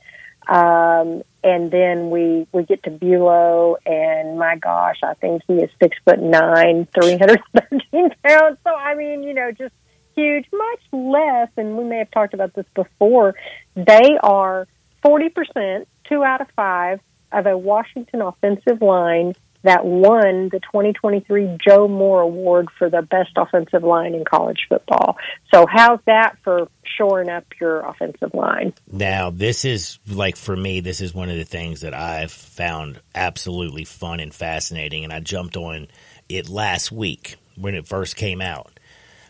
Um, 0.48 1.24
and 1.44 1.72
then 1.72 2.10
we 2.10 2.48
we 2.52 2.64
get 2.64 2.84
to 2.84 2.90
Buelow, 2.90 3.76
and 3.86 4.38
my 4.38 4.58
gosh, 4.58 4.98
I 5.04 5.14
think 5.14 5.44
he 5.48 5.56
is 5.56 5.70
six 5.82 5.98
foot 6.06 6.20
nine, 6.20 6.88
three 6.94 7.18
hundred 7.18 7.42
thirteen 7.56 8.10
pounds. 8.26 8.58
So 8.64 8.74
I 8.74 8.96
mean, 8.96 9.24
you 9.24 9.34
know, 9.34 9.52
just 9.52 9.74
huge, 10.16 10.46
much 10.52 10.82
less. 10.92 11.50
And 11.56 11.78
we 11.78 11.84
may 11.84 12.00
have 12.00 12.12
talked 12.12 12.34
about 12.34 12.54
this 12.56 12.66
before. 12.74 13.36
They 13.76 14.18
are 14.22 14.68
forty 15.02 15.30
percent, 15.30 15.88
two 16.10 16.24
out 16.24 16.42
of 16.42 16.48
five 16.56 17.00
of 17.32 17.46
a 17.46 17.58
Washington 17.58 18.22
offensive 18.22 18.82
line 18.82 19.34
that 19.64 19.86
won 19.86 20.50
the 20.50 20.60
2023 20.60 21.58
Joe 21.66 21.88
Moore 21.88 22.22
Award 22.22 22.68
for 22.78 22.90
the 22.90 23.02
best 23.02 23.32
offensive 23.38 23.84
line 23.84 24.14
in 24.14 24.24
college 24.26 24.68
football. 24.70 25.18
So 25.54 25.66
how's 25.70 26.00
that 26.06 26.38
for 26.44 26.68
shoring 26.98 27.30
up 27.30 27.46
your 27.60 27.82
offensive 27.82 28.34
line? 28.34 28.74
Now, 28.92 29.30
this 29.30 29.66
is 29.66 30.00
like 30.10 30.36
for 30.36 30.56
me, 30.56 30.82
this 30.82 31.02
is 31.02 31.14
one 31.14 31.30
of 31.30 31.38
the 31.38 31.46
things 31.46 31.82
that 31.82 31.94
I've 31.94 32.32
found 32.32 33.02
absolutely 33.16 33.86
fun 33.86 34.20
and 34.20 34.34
fascinating. 34.34 35.04
And 35.04 35.14
I 35.14 35.20
jumped 35.20 35.58
on 35.58 35.88
it 36.30 36.50
last 36.50 36.92
week 36.92 37.38
when 37.56 37.76
it 37.76 37.88
first 37.88 38.16
came 38.16 38.42
out. 38.42 38.73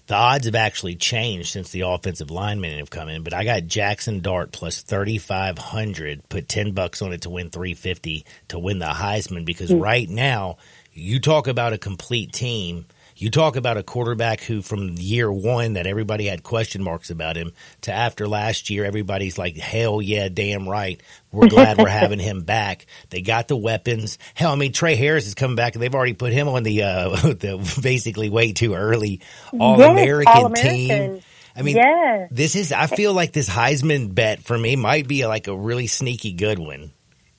The 0.08 0.16
odds 0.16 0.46
have 0.46 0.56
actually 0.56 0.96
changed 0.96 1.50
since 1.50 1.72
the 1.72 1.82
offensive 1.82 2.30
linemen 2.30 2.80
have 2.80 2.90
come 2.90 3.08
in, 3.08 3.24
but 3.24 3.34
I 3.34 3.46
got 3.46 3.64
Jaxson 3.64 4.22
Dart 4.22 4.52
plus 4.52 4.82
3,500, 4.82 6.28
put 6.28 6.50
10 6.50 6.74
bucks 6.74 7.02
on 7.02 7.14
it 7.14 7.22
to 7.22 7.30
win 7.30 7.50
350 7.50 8.26
to 8.50 8.60
win 8.60 8.80
the 8.80 8.86
Heisman 8.86 9.46
because 9.46 9.70
mm. 9.70 9.82
right 9.82 10.10
now 10.10 10.58
you 10.92 11.22
talk 11.22 11.48
about 11.48 11.72
a 11.72 11.78
complete 11.78 12.34
team 12.34 12.86
you 13.16 13.30
talk 13.30 13.56
about 13.56 13.78
a 13.78 13.84
quarterback 13.84 14.42
who, 14.42 14.62
from 14.62 14.96
year 14.98 15.32
one, 15.32 15.74
that 15.74 15.88
everybody 15.88 16.26
had 16.26 16.44
question 16.44 16.84
marks 16.84 17.10
about 17.10 17.36
him, 17.36 17.52
to 17.82 17.92
after 17.92 18.28
last 18.28 18.70
year, 18.70 18.86
everybody's 18.86 19.38
like, 19.38 19.58
"Hell 19.58 20.02
yeah, 20.02 20.30
damn 20.30 20.68
right, 20.68 21.02
we're 21.32 21.48
glad 21.48 21.78
we're 21.78 21.88
having 21.88 22.20
him 22.20 22.42
back." 22.42 22.86
They 23.10 23.22
got 23.22 23.48
the 23.48 23.58
weapons. 23.58 24.18
Hell, 24.34 24.52
I 24.52 24.56
mean, 24.56 24.72
Tre 24.72 24.96
Harris 24.96 25.28
is 25.28 25.36
coming 25.36 25.56
back, 25.56 25.76
and 25.76 25.82
they've 25.82 25.94
already 25.94 26.14
put 26.14 26.34
him 26.34 26.48
on 26.48 26.64
the 26.64 26.84
uh, 26.84 27.10
the 27.10 27.80
basically 27.82 28.30
way 28.30 28.54
too 28.54 28.74
early 28.74 29.22
All 29.60 29.82
American 29.82 30.54
team. 30.54 31.22
I 31.56 31.62
mean, 31.62 31.76
yes. 31.76 32.30
this 32.32 32.56
is. 32.56 32.72
I 32.72 32.88
feel 32.88 33.14
like 33.14 33.32
this 33.32 33.50
Heisman 33.50 34.14
bet 34.14 34.44
for 34.44 34.58
me 34.58 34.76
might 34.76 35.08
be 35.08 35.26
like 35.28 35.48
a 35.48 35.56
really 35.56 35.88
sneaky 35.88 36.34
good 36.34 36.58
one. 36.58 36.93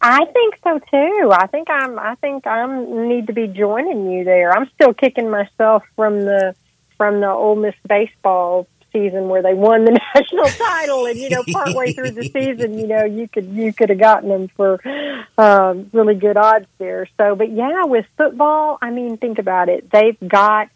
I 0.06 0.26
think 0.26 0.58
so 0.62 0.78
too. 0.78 1.30
I 1.32 1.46
think 1.46 1.70
I'm. 1.70 1.98
I 1.98 2.14
think 2.16 2.46
I'm 2.46 3.08
need 3.08 3.28
to 3.28 3.32
be 3.32 3.46
joining 3.46 4.10
you 4.10 4.22
there. 4.22 4.52
I'm 4.52 4.68
still 4.74 4.92
kicking 4.92 5.30
myself 5.30 5.82
from 5.96 6.20
the 6.26 6.54
from 6.98 7.20
the 7.20 7.30
Ole 7.30 7.56
Miss 7.56 7.74
baseball 7.88 8.68
season 8.92 9.30
where 9.30 9.40
they 9.40 9.54
won 9.54 9.86
the 9.86 9.92
national 10.14 10.44
title, 10.44 11.06
and 11.06 11.18
you 11.18 11.30
know, 11.30 11.42
partway 11.50 11.94
through 11.94 12.10
the 12.10 12.28
season, 12.28 12.78
you 12.78 12.86
know, 12.86 13.04
you 13.04 13.28
could 13.28 13.46
you 13.46 13.72
could 13.72 13.88
have 13.88 13.98
gotten 13.98 14.28
them 14.28 14.48
for 14.48 14.78
um, 15.38 15.88
really 15.94 16.16
good 16.16 16.36
odds 16.36 16.66
there. 16.76 17.08
So, 17.16 17.34
but 17.34 17.50
yeah, 17.50 17.84
with 17.84 18.04
football, 18.18 18.76
I 18.82 18.90
mean, 18.90 19.16
think 19.16 19.38
about 19.38 19.70
it. 19.70 19.90
They've 19.90 20.18
got 20.28 20.68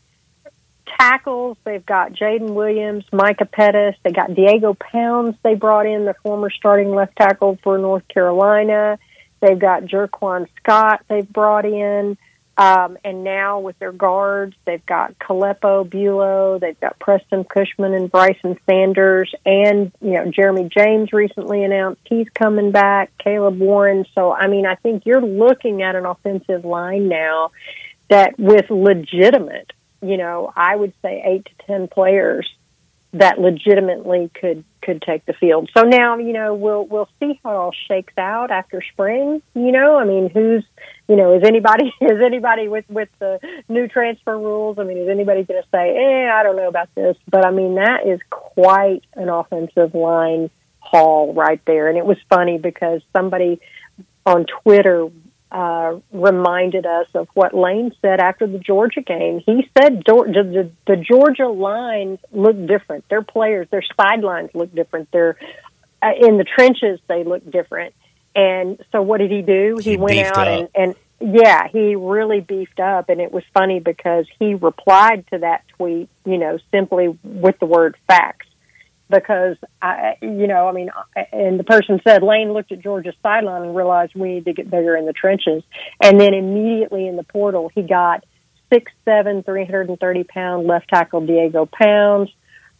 tackles. 0.98 1.58
They've 1.64 1.84
got 1.84 2.14
Jaden 2.14 2.54
Williams, 2.54 3.04
Micah 3.12 3.44
Pettus. 3.44 3.94
They 4.02 4.10
got 4.10 4.34
Diego 4.34 4.72
Pounds. 4.72 5.36
They 5.42 5.54
brought 5.54 5.84
in 5.84 6.06
the 6.06 6.14
former 6.22 6.48
starting 6.48 6.94
left 6.94 7.14
tackle 7.16 7.58
for 7.62 7.76
North 7.76 8.08
Carolina. 8.08 8.98
They've 9.40 9.58
got 9.58 9.84
Jerquan 9.84 10.46
Scott 10.58 11.04
they've 11.08 11.28
brought 11.28 11.64
in. 11.64 12.16
Um, 12.58 12.98
and 13.04 13.22
now 13.22 13.60
with 13.60 13.78
their 13.78 13.92
guards, 13.92 14.56
they've 14.64 14.84
got 14.84 15.16
Kalepo, 15.20 15.88
Buelow, 15.88 16.58
they've 16.58 16.78
got 16.80 16.98
Preston 16.98 17.44
Cushman 17.44 17.94
and 17.94 18.10
Bryson 18.10 18.58
Sanders, 18.68 19.32
and 19.46 19.92
you 20.00 20.14
know 20.14 20.28
Jeremy 20.28 20.68
James 20.68 21.12
recently 21.12 21.62
announced 21.62 22.00
he's 22.04 22.28
coming 22.30 22.72
back. 22.72 23.12
Caleb 23.18 23.60
Warren. 23.60 24.06
So 24.12 24.32
I 24.32 24.48
mean, 24.48 24.66
I 24.66 24.74
think 24.74 25.06
you're 25.06 25.22
looking 25.22 25.82
at 25.82 25.94
an 25.94 26.04
offensive 26.04 26.64
line 26.64 27.06
now 27.06 27.52
that 28.08 28.36
with 28.40 28.70
legitimate, 28.70 29.72
you 30.02 30.16
know, 30.16 30.52
I 30.56 30.74
would 30.74 30.94
say 31.00 31.22
eight 31.24 31.44
to 31.44 31.66
ten 31.66 31.86
players 31.86 32.52
that 33.12 33.38
legitimately 33.40 34.30
could 34.38 34.64
could 34.82 35.02
take 35.02 35.24
the 35.26 35.32
field. 35.32 35.70
So 35.76 35.82
now, 35.82 36.18
you 36.18 36.32
know, 36.32 36.54
we'll 36.54 36.84
we'll 36.84 37.08
see 37.20 37.40
how 37.42 37.50
it 37.50 37.56
all 37.56 37.74
shakes 37.88 38.12
out 38.18 38.50
after 38.50 38.82
spring. 38.92 39.42
You 39.54 39.72
know, 39.72 39.98
I 39.98 40.04
mean, 40.04 40.30
who's 40.30 40.64
you 41.08 41.16
know, 41.16 41.34
is 41.34 41.42
anybody 41.44 41.92
is 42.00 42.20
anybody 42.24 42.68
with 42.68 42.84
with 42.88 43.08
the 43.18 43.40
new 43.68 43.88
transfer 43.88 44.36
rules? 44.36 44.78
I 44.78 44.84
mean, 44.84 44.98
is 44.98 45.08
anybody 45.08 45.44
going 45.44 45.62
to 45.62 45.68
say, 45.70 45.96
"Eh, 45.96 46.30
I 46.30 46.42
don't 46.42 46.56
know 46.56 46.68
about 46.68 46.94
this"? 46.94 47.16
But 47.30 47.46
I 47.46 47.50
mean, 47.50 47.76
that 47.76 48.06
is 48.06 48.20
quite 48.30 49.02
an 49.14 49.28
offensive 49.28 49.94
line 49.94 50.50
haul 50.80 51.34
right 51.34 51.60
there. 51.66 51.88
And 51.88 51.98
it 51.98 52.04
was 52.04 52.18
funny 52.28 52.58
because 52.58 53.02
somebody 53.14 53.60
on 54.24 54.46
Twitter 54.62 55.08
uh, 55.50 55.98
reminded 56.12 56.84
us 56.84 57.06
of 57.14 57.28
what 57.34 57.54
Lane 57.54 57.92
said 58.02 58.20
after 58.20 58.46
the 58.46 58.58
Georgia 58.58 59.00
game. 59.00 59.40
He 59.44 59.68
said 59.76 60.02
the, 60.04 60.70
the 60.86 60.96
Georgia 60.96 61.48
lines 61.48 62.18
look 62.32 62.66
different. 62.66 63.08
Their 63.08 63.22
players, 63.22 63.66
their 63.70 63.84
sidelines 63.96 64.50
look 64.54 64.74
different. 64.74 65.08
They're 65.12 65.36
uh, 66.02 66.10
in 66.20 66.36
the 66.36 66.44
trenches. 66.44 67.00
They 67.08 67.24
look 67.24 67.50
different. 67.50 67.94
And 68.34 68.84
so, 68.92 69.02
what 69.02 69.18
did 69.18 69.30
he 69.30 69.42
do? 69.42 69.78
He, 69.82 69.92
he 69.92 69.96
went 69.96 70.18
out 70.18 70.46
and, 70.46 70.68
and 70.74 70.94
yeah, 71.20 71.66
he 71.68 71.96
really 71.96 72.40
beefed 72.40 72.78
up. 72.78 73.08
And 73.08 73.20
it 73.20 73.32
was 73.32 73.42
funny 73.54 73.80
because 73.80 74.26
he 74.38 74.54
replied 74.54 75.24
to 75.32 75.38
that 75.38 75.64
tweet, 75.76 76.08
you 76.24 76.38
know, 76.38 76.58
simply 76.70 77.18
with 77.24 77.58
the 77.58 77.66
word 77.66 77.96
facts 78.06 78.47
because 79.10 79.56
I, 79.80 80.16
you 80.22 80.46
know, 80.46 80.68
I 80.68 80.72
mean, 80.72 80.90
and 81.32 81.58
the 81.58 81.64
person 81.64 82.00
said 82.06 82.22
Lane 82.22 82.52
looked 82.52 82.72
at 82.72 82.80
Georgia's 82.80 83.14
sideline 83.22 83.62
and 83.62 83.76
realized 83.76 84.14
we 84.14 84.34
need 84.34 84.44
to 84.44 84.52
get 84.52 84.70
bigger 84.70 84.96
in 84.96 85.06
the 85.06 85.12
trenches, 85.12 85.62
and 86.02 86.20
then 86.20 86.34
immediately 86.34 87.06
in 87.08 87.16
the 87.16 87.24
portal 87.24 87.70
he 87.74 87.82
got 87.82 88.24
six 88.72 88.92
seven, 89.04 89.42
three 89.42 89.64
hundred 89.64 89.88
and 89.88 89.98
thirty 89.98 90.24
pound 90.24 90.66
left 90.66 90.88
tackle 90.88 91.24
Diego 91.24 91.66
Pounds, 91.66 92.30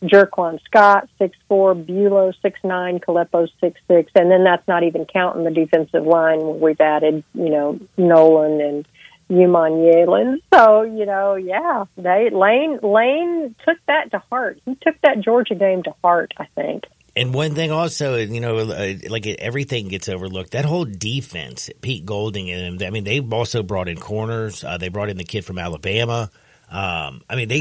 Jerquan 0.03 0.61
Scott 0.65 1.09
six 1.19 1.37
four, 1.49 1.75
Buelow 1.75 2.35
six 2.43 2.61
nine, 2.63 3.01
Kalepo 3.01 3.49
six 3.61 3.81
six, 3.89 4.13
and 4.15 4.31
then 4.31 4.45
that's 4.45 4.67
not 4.69 4.83
even 4.83 5.07
counting 5.07 5.45
the 5.45 5.51
defensive 5.51 6.05
line 6.05 6.41
where 6.41 6.55
we've 6.55 6.81
added, 6.81 7.25
you 7.35 7.51
know, 7.51 7.81
Nolen 7.97 8.61
and 8.61 8.89
Umanmielen. 9.31 10.41
So 10.53 10.83
you 10.83 11.07
know, 11.07 11.35
yeah, 11.37 11.85
they 11.97 12.31
Lane 12.31 12.79
Lane 12.83 13.55
took 13.67 13.79
that 13.87 14.11
to 14.13 14.23
heart. 14.31 14.61
He 14.65 14.75
took 14.77 15.01
that 15.03 15.21
Georgia 15.21 15.55
game 15.55 15.83
to 15.85 15.95
heart. 16.03 16.33
I 16.37 16.47
think. 16.55 16.85
And 17.17 17.35
one 17.35 17.57
thing 17.57 17.73
also, 17.73 18.17
you 18.17 18.41
know, 18.41 18.59
uh, 18.59 18.95
like 19.09 19.27
everything 19.27 19.89
gets 19.89 20.09
overlooked. 20.09 20.53
That 20.53 20.65
whole 20.65 20.85
defense, 20.85 21.69
Pete 21.81 22.07
Golding 22.07 22.49
and 22.51 22.81
I 22.83 22.91
mean, 22.91 23.03
they 23.05 23.21
also 23.21 23.63
brought 23.65 23.89
in 23.89 23.99
corners. 23.99 24.63
Uh, 24.63 24.79
they 24.79 24.89
brought 24.89 25.09
in 25.09 25.17
the 25.17 25.25
kid 25.25 25.45
from 25.45 25.59
Alabama. 25.59 26.31
Um, 26.71 27.23
I 27.29 27.35
mean, 27.35 27.49
they, 27.49 27.57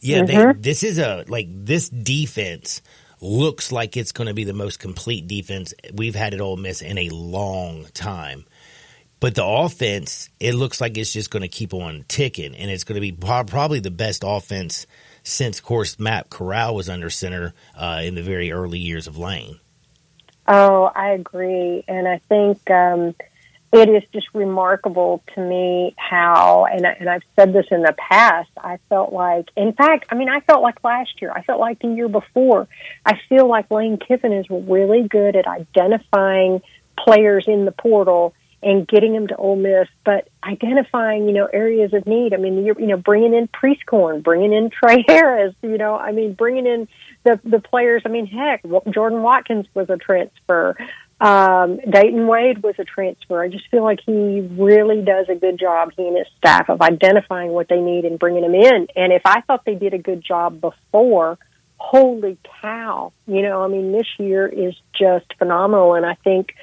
yeah, 0.00 0.22
Mhm. 0.22 0.54
they, 0.54 0.60
this 0.60 0.82
is 0.82 0.98
a 0.98 1.24
like 1.28 1.48
this 1.50 1.88
defense 1.90 2.80
looks 3.20 3.70
like 3.70 3.96
it's 3.98 4.12
going 4.12 4.28
to 4.28 4.34
be 4.34 4.44
the 4.44 4.54
most 4.54 4.78
complete 4.78 5.26
defense 5.26 5.74
we've 5.92 6.14
had 6.14 6.32
at 6.32 6.40
Ole 6.40 6.56
Miss 6.56 6.80
in 6.80 6.96
a 6.96 7.10
long 7.10 7.86
time. 7.92 8.46
But 9.20 9.34
the 9.34 9.44
offense, 9.44 10.30
it 10.40 10.54
looks 10.54 10.80
like 10.80 10.96
it's 10.96 11.12
just 11.12 11.30
going 11.30 11.42
to 11.42 11.48
keep 11.48 11.74
on 11.74 12.06
ticking, 12.08 12.54
and 12.56 12.70
it's 12.70 12.84
going 12.84 12.94
to 12.94 13.00
be 13.00 13.12
probably 13.12 13.78
the 13.80 13.90
best 13.90 14.24
offense 14.26 14.86
since, 15.22 15.58
of 15.58 15.64
course, 15.64 15.98
Matt 15.98 16.30
Corral 16.30 16.74
was 16.74 16.88
under 16.88 17.10
center 17.10 17.52
uh, 17.76 18.00
in 18.02 18.14
the 18.14 18.22
very 18.22 18.50
early 18.50 18.78
years 18.78 19.06
of 19.06 19.18
Lane. 19.18 19.60
Oh, 20.48 20.84
I 20.94 21.10
agree, 21.10 21.84
and 21.86 22.08
I 22.08 22.18
think 22.30 22.70
um, 22.70 23.14
it 23.74 23.90
is 23.90 24.02
just 24.10 24.26
remarkable 24.32 25.22
to 25.34 25.40
me 25.42 25.94
how, 25.98 26.64
and, 26.64 26.86
I- 26.86 26.96
and 26.98 27.08
I've 27.10 27.22
said 27.36 27.52
this 27.52 27.66
in 27.70 27.82
the 27.82 27.94
past. 27.98 28.50
I 28.56 28.78
felt 28.88 29.12
like, 29.12 29.50
in 29.54 29.74
fact, 29.74 30.06
I 30.08 30.14
mean, 30.14 30.30
I 30.30 30.40
felt 30.40 30.62
like 30.62 30.82
last 30.82 31.20
year. 31.20 31.30
I 31.30 31.42
felt 31.42 31.60
like 31.60 31.80
the 31.80 31.88
year 31.88 32.08
before. 32.08 32.68
I 33.04 33.20
feel 33.28 33.46
like 33.46 33.70
Lane 33.70 33.98
Kiffin 33.98 34.32
is 34.32 34.46
really 34.48 35.06
good 35.06 35.36
at 35.36 35.46
identifying 35.46 36.62
players 36.98 37.44
in 37.46 37.66
the 37.66 37.72
portal 37.72 38.34
and 38.62 38.86
getting 38.86 39.14
them 39.14 39.26
to 39.28 39.36
Ole 39.36 39.56
Miss, 39.56 39.88
but 40.04 40.28
identifying, 40.44 41.26
you 41.26 41.32
know, 41.32 41.46
areas 41.46 41.94
of 41.94 42.06
need. 42.06 42.34
I 42.34 42.36
mean, 42.36 42.64
you're, 42.64 42.78
you 42.78 42.86
know, 42.86 42.96
bringing 42.96 43.34
in 43.34 43.48
Priestcorn, 43.48 44.22
bringing 44.22 44.52
in 44.52 44.70
Tre 44.84 45.04
Harris, 45.06 45.54
you 45.62 45.78
know, 45.78 45.96
I 45.96 46.12
mean, 46.12 46.34
bringing 46.34 46.66
in 46.66 46.88
the 47.24 47.40
the 47.44 47.60
players. 47.60 48.02
I 48.04 48.08
mean, 48.08 48.26
heck, 48.26 48.62
Jordan 48.90 49.22
Watkins 49.22 49.66
was 49.74 49.88
a 49.88 49.96
transfer. 49.96 50.76
Um, 51.20 51.78
Dayton 51.78 52.26
Wade 52.26 52.62
was 52.62 52.76
a 52.78 52.84
transfer. 52.84 53.42
I 53.42 53.48
just 53.48 53.68
feel 53.70 53.82
like 53.82 54.00
he 54.04 54.40
really 54.40 55.02
does 55.02 55.26
a 55.28 55.34
good 55.34 55.58
job, 55.58 55.92
he 55.94 56.06
and 56.06 56.16
his 56.16 56.26
staff, 56.38 56.70
of 56.70 56.80
identifying 56.80 57.50
what 57.50 57.68
they 57.68 57.80
need 57.80 58.06
and 58.06 58.18
bringing 58.18 58.42
them 58.42 58.54
in. 58.54 58.88
And 58.96 59.12
if 59.12 59.22
I 59.26 59.42
thought 59.42 59.66
they 59.66 59.74
did 59.74 59.92
a 59.92 59.98
good 59.98 60.24
job 60.24 60.62
before, 60.62 61.38
holy 61.76 62.38
cow, 62.62 63.12
you 63.26 63.42
know, 63.42 63.62
I 63.62 63.68
mean, 63.68 63.92
this 63.92 64.06
year 64.18 64.46
is 64.46 64.74
just 64.98 65.26
phenomenal. 65.38 65.94
And 65.94 66.06
I 66.06 66.14
think, 66.24 66.54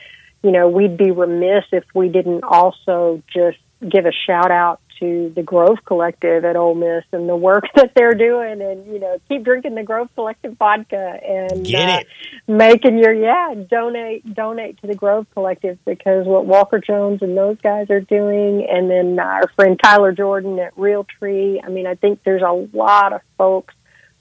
you 0.43 0.51
know, 0.51 0.69
we'd 0.69 0.97
be 0.97 1.11
remiss 1.11 1.65
if 1.71 1.83
we 1.93 2.09
didn't 2.09 2.43
also 2.43 3.21
just 3.33 3.57
give 3.81 4.05
a 4.05 4.11
shout 4.25 4.51
out 4.51 4.79
to 4.99 5.31
the 5.35 5.43
Grove 5.43 5.77
Collective 5.85 6.43
at 6.43 6.55
Ole 6.55 6.75
Miss 6.75 7.03
and 7.11 7.27
the 7.29 7.35
work 7.35 7.65
that 7.75 7.91
they're 7.95 8.13
doing, 8.13 8.61
and 8.61 8.85
you 8.87 8.99
know, 8.99 9.19
keep 9.27 9.43
drinking 9.43 9.75
the 9.75 9.83
Grove 9.83 10.09
Collective 10.15 10.57
vodka 10.57 11.19
and 11.23 11.67
uh, 11.75 12.03
making 12.47 12.97
your 12.97 13.13
yeah 13.13 13.53
donate 13.69 14.33
donate 14.33 14.79
to 14.81 14.87
the 14.87 14.95
Grove 14.95 15.27
Collective 15.33 15.77
because 15.85 16.25
what 16.25 16.45
Walker 16.45 16.79
Jones 16.79 17.21
and 17.21 17.37
those 17.37 17.57
guys 17.61 17.89
are 17.89 18.01
doing, 18.01 18.67
and 18.69 18.89
then 18.89 19.19
our 19.19 19.47
friend 19.55 19.79
Tyler 19.81 20.11
Jordan 20.11 20.59
at 20.59 20.77
Real 20.77 21.05
Tree. 21.19 21.61
I 21.63 21.69
mean, 21.69 21.87
I 21.87 21.95
think 21.95 22.23
there's 22.23 22.41
a 22.43 22.67
lot 22.75 23.13
of 23.13 23.21
folks 23.37 23.73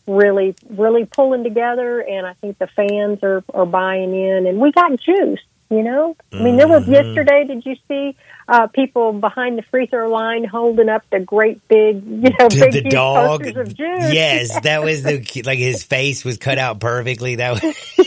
really 0.06 0.54
really 0.68 1.04
pulling 1.04 1.44
together, 1.44 2.00
and 2.00 2.26
I 2.26 2.34
think 2.34 2.58
the 2.58 2.68
fans 2.68 3.20
are 3.22 3.42
are 3.52 3.66
buying 3.66 4.14
in, 4.14 4.46
and 4.46 4.60
we 4.60 4.72
got 4.72 4.98
juice. 5.00 5.40
You 5.68 5.82
know, 5.82 6.16
I 6.32 6.42
mean, 6.42 6.56
there 6.56 6.68
was 6.68 6.84
Mhm. 6.84 6.92
yesterday. 6.92 7.44
Did 7.44 7.66
you 7.66 7.74
see 7.88 8.16
uh, 8.48 8.68
people 8.68 9.12
behind 9.12 9.58
the 9.58 9.62
free 9.62 9.86
throw 9.86 10.08
line 10.08 10.44
holding 10.44 10.88
up 10.88 11.02
the 11.10 11.18
great 11.18 11.66
big, 11.66 12.04
you 12.04 12.30
know, 12.38 12.48
The- 12.48 12.68
big 12.72 12.84
the 12.84 12.90
dog. 12.90 13.42
posters 13.42 13.56
of 13.68 13.74
juice? 13.76 14.12
Yes, 14.14 14.60
that 14.62 14.84
was 14.84 15.02
the 15.02 15.42
like 15.44 15.58
his 15.58 15.82
face 15.82 16.24
was 16.24 16.38
cut 16.38 16.58
out 16.58 16.78
perfectly. 16.78 17.34
That 17.36 17.60
was. 17.60 18.04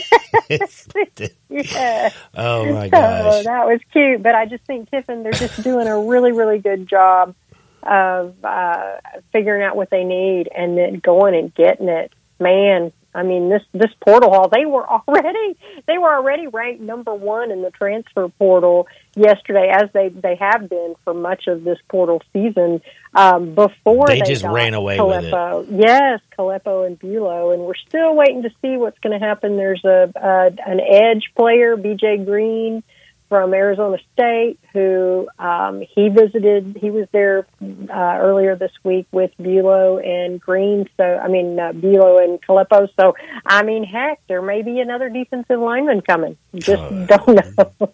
yeah. 1.50 2.10
oh 2.36 2.72
my 2.72 2.88
gosh. 2.88 3.44
that 3.44 3.66
was 3.66 3.80
cute. 3.92 4.22
But 4.22 4.34
I 4.34 4.46
just 4.46 4.64
think 4.64 4.90
Kiffin, 4.90 5.22
they're 5.22 5.32
just 5.32 5.62
doing 5.62 5.86
a 5.86 5.98
really, 6.00 6.32
really 6.32 6.58
good 6.58 6.88
job 6.88 7.34
of 7.82 8.34
uh, 8.44 8.96
figuring 9.32 9.62
out 9.62 9.76
what 9.76 9.90
they 9.90 10.04
need 10.04 10.48
and 10.54 10.76
then 10.76 10.94
going 11.00 11.34
and 11.34 11.54
getting 11.54 11.88
it. 11.88 12.12
Man, 12.38 12.92
I 13.14 13.22
mean 13.22 13.48
this 13.48 13.62
this 13.72 13.90
portal 14.04 14.30
haul. 14.30 14.48
They 14.48 14.66
were 14.66 14.88
already 15.08 15.56
they 15.86 15.98
were 15.98 16.12
already 16.14 16.46
ranked 16.46 16.80
number 16.80 17.14
one 17.14 17.50
in 17.50 17.62
the 17.62 17.70
transfer 17.70 18.28
portal 18.28 18.86
yesterday, 19.16 19.70
as 19.72 19.90
they 19.92 20.08
they 20.08 20.36
have 20.36 20.68
been 20.68 20.94
for 21.04 21.14
much 21.14 21.46
of 21.46 21.64
this 21.64 21.78
portal 21.88 22.22
season. 22.32 22.80
Um, 23.12 23.54
before 23.56 24.06
They 24.06 24.20
they, 24.20 24.26
just 24.26 24.44
ran 24.44 24.74
away 24.74 25.00
with 25.00 25.24
it. 25.24 25.66
Yes, 25.68 26.20
Kalepo 26.38 26.86
and 26.86 26.98
Buelow, 26.98 27.52
and 27.52 27.62
we're 27.62 27.74
still 27.74 28.14
waiting 28.14 28.42
to 28.42 28.50
see 28.62 28.76
what's 28.76 28.98
going 29.00 29.18
to 29.18 29.24
happen. 29.24 29.56
There's 29.56 29.84
a, 29.84 30.12
a 30.14 30.70
an 30.70 30.80
edge 30.80 31.32
player, 31.34 31.76
BJ 31.76 32.24
Green 32.24 32.84
from 33.30 33.54
Arizona 33.54 33.96
State, 34.12 34.58
who 34.74 35.26
um, 35.38 35.82
he 35.94 36.10
visited. 36.10 36.76
He 36.78 36.90
was 36.90 37.06
there 37.12 37.46
uh, 37.62 38.18
earlier 38.20 38.56
this 38.56 38.72
week 38.84 39.06
with 39.12 39.30
Buelow 39.40 40.06
and 40.06 40.38
Green. 40.38 40.86
So 40.98 41.04
I 41.04 41.28
mean 41.28 41.58
uh, 41.58 41.72
Buelow 41.72 42.22
and 42.22 42.42
Kalepo. 42.42 42.88
So 43.00 43.14
I 43.46 43.62
mean, 43.62 43.84
heck, 43.84 44.20
there 44.28 44.42
may 44.42 44.60
be 44.60 44.80
another 44.80 45.08
defensive 45.08 45.58
lineman 45.58 46.02
coming. 46.02 46.36
Just 46.56 46.82
Oh. 46.82 47.06
don't 47.06 47.28
know. 47.80 47.92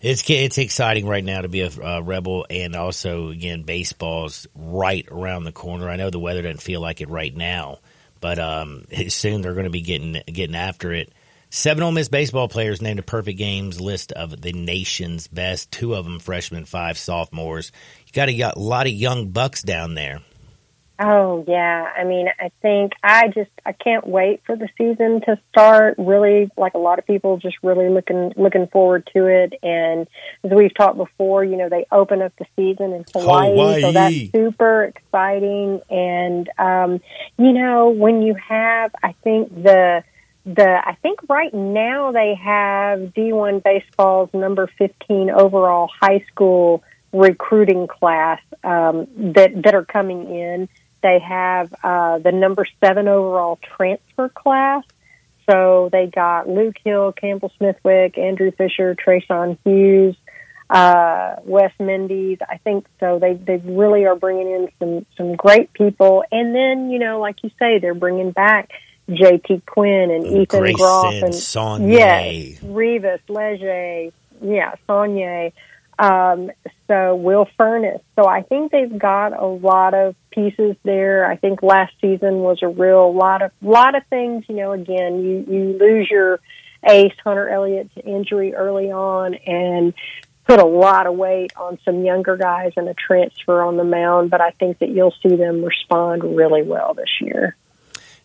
It's 0.00 0.22
it's 0.30 0.58
exciting 0.58 1.08
right 1.08 1.24
now 1.24 1.40
to 1.40 1.48
be 1.48 1.62
a 1.62 1.70
uh, 1.70 2.00
rebel, 2.00 2.46
and 2.48 2.76
also 2.76 3.30
again, 3.30 3.64
baseball's 3.64 4.46
right 4.54 5.04
around 5.10 5.42
the 5.42 5.50
corner. 5.52 5.88
I 5.90 5.96
know 5.96 6.10
the 6.10 6.20
weather 6.20 6.42
doesn't 6.42 6.62
feel 6.62 6.80
like 6.80 7.00
it 7.00 7.08
right 7.08 7.34
now, 7.34 7.78
but 8.20 8.38
um, 8.38 8.84
soon 9.08 9.42
they're 9.42 9.54
going 9.54 9.64
to 9.64 9.70
be 9.70 9.80
getting 9.80 10.22
getting 10.26 10.54
after 10.54 10.92
it. 10.92 11.12
Seven 11.50 11.82
Ole 11.82 11.92
Miss 11.92 12.08
baseball 12.08 12.48
players 12.48 12.82
named 12.82 12.98
a 12.98 13.02
perfect 13.02 13.38
games 13.38 13.80
list 13.80 14.12
of 14.12 14.42
the 14.42 14.52
nation's 14.52 15.28
best. 15.28 15.72
Two 15.72 15.94
of 15.94 16.04
them 16.04 16.18
freshmen, 16.18 16.66
five 16.66 16.98
sophomores. 16.98 17.72
You 18.06 18.12
got 18.12 18.28
a, 18.28 18.40
a 18.40 18.58
lot 18.58 18.86
of 18.86 18.92
young 18.92 19.30
bucks 19.30 19.62
down 19.62 19.94
there. 19.94 20.20
Oh 21.00 21.44
yeah, 21.46 21.92
I 21.96 22.02
mean, 22.02 22.26
I 22.40 22.50
think 22.60 22.92
I 23.04 23.28
just 23.28 23.50
I 23.64 23.70
can't 23.72 24.04
wait 24.04 24.42
for 24.44 24.56
the 24.56 24.68
season 24.76 25.20
to 25.26 25.38
start. 25.48 25.94
Really, 25.96 26.50
like 26.56 26.74
a 26.74 26.78
lot 26.78 26.98
of 26.98 27.06
people, 27.06 27.36
just 27.36 27.56
really 27.62 27.88
looking 27.88 28.32
looking 28.36 28.66
forward 28.66 29.08
to 29.14 29.26
it. 29.26 29.54
And 29.62 30.08
as 30.42 30.50
we've 30.50 30.74
talked 30.74 30.96
before, 30.96 31.44
you 31.44 31.56
know, 31.56 31.68
they 31.68 31.86
open 31.92 32.20
up 32.20 32.32
the 32.36 32.46
season 32.56 32.92
in 32.92 33.04
Hawaii, 33.14 33.50
Hawaii. 33.50 33.80
so 33.80 33.92
that's 33.92 34.32
super 34.32 34.84
exciting. 34.84 35.80
And 35.88 36.50
um, 36.58 37.00
you 37.38 37.52
know, 37.52 37.90
when 37.90 38.20
you 38.22 38.34
have, 38.34 38.92
I 39.00 39.12
think 39.22 39.54
the 39.54 40.02
the 40.54 40.80
I 40.84 40.94
think 41.02 41.20
right 41.28 41.52
now 41.52 42.12
they 42.12 42.34
have 42.34 43.12
D1 43.12 43.62
baseball's 43.62 44.30
number 44.32 44.66
15 44.78 45.30
overall 45.30 45.90
high 46.00 46.24
school 46.30 46.82
recruiting 47.12 47.86
class 47.86 48.40
um, 48.64 49.06
that 49.34 49.50
that 49.62 49.74
are 49.74 49.84
coming 49.84 50.34
in. 50.34 50.68
They 51.02 51.18
have 51.20 51.72
uh, 51.84 52.18
the 52.18 52.32
number 52.32 52.66
seven 52.82 53.08
overall 53.08 53.58
transfer 53.76 54.30
class. 54.30 54.84
So 55.48 55.88
they 55.92 56.06
got 56.06 56.48
Luke 56.48 56.76
Hill, 56.84 57.12
Campbell 57.12 57.52
Smithwick, 57.58 58.18
Andrew 58.18 58.50
Fischer, 58.50 58.94
Trayshawn 58.94 59.56
Hughes, 59.64 60.16
uh, 60.68 61.36
Wes 61.44 61.72
Mendes. 61.78 62.38
I 62.46 62.56
think 62.58 62.86
so. 63.00 63.18
They 63.18 63.34
they 63.34 63.56
really 63.58 64.06
are 64.06 64.16
bringing 64.16 64.46
in 64.50 64.68
some 64.78 65.06
some 65.16 65.36
great 65.36 65.74
people. 65.74 66.24
And 66.32 66.54
then 66.54 66.90
you 66.90 66.98
know, 66.98 67.20
like 67.20 67.42
you 67.42 67.50
say, 67.58 67.80
they're 67.80 67.94
bringing 67.94 68.30
back 68.30 68.70
J.T. 69.10 69.62
Quinn 69.66 70.10
and 70.10 70.26
Ethan 70.26 70.60
Grayson, 70.60 70.76
Groff 70.76 71.14
and 71.14 71.32
Saunier. 71.32 71.92
Yes, 71.92 72.62
Rivas, 72.62 73.20
Leger, 73.28 74.10
yeah, 74.42 74.74
Saunier. 74.88 75.52
Um, 75.98 76.50
so 76.86 77.16
Will 77.16 77.48
Furniss. 77.58 78.00
So 78.16 78.26
I 78.26 78.42
think 78.42 78.70
they've 78.70 78.98
got 78.98 79.38
a 79.38 79.46
lot 79.46 79.94
of 79.94 80.14
pieces 80.30 80.76
there. 80.84 81.28
I 81.28 81.36
think 81.36 81.62
last 81.62 81.92
season 82.00 82.38
was 82.38 82.58
a 82.62 82.68
real 82.68 83.12
lot 83.12 83.42
of 83.42 83.50
lot 83.62 83.94
of 83.94 84.06
things. 84.06 84.44
You 84.48 84.56
know, 84.56 84.72
again, 84.72 85.22
you 85.22 85.44
you 85.48 85.78
lose 85.78 86.08
your 86.10 86.40
ace 86.88 87.14
Hunter 87.24 87.48
Elliott 87.48 87.92
to 87.94 88.04
injury 88.04 88.54
early 88.54 88.92
on, 88.92 89.34
and 89.34 89.92
put 90.46 90.60
a 90.60 90.66
lot 90.66 91.06
of 91.06 91.16
weight 91.16 91.52
on 91.56 91.78
some 91.84 92.04
younger 92.04 92.36
guys 92.36 92.72
and 92.76 92.88
a 92.88 92.94
transfer 92.94 93.62
on 93.62 93.76
the 93.76 93.84
mound. 93.84 94.30
But 94.30 94.40
I 94.40 94.50
think 94.52 94.78
that 94.78 94.90
you'll 94.90 95.14
see 95.22 95.34
them 95.34 95.64
respond 95.64 96.22
really 96.22 96.62
well 96.62 96.94
this 96.94 97.10
year. 97.20 97.56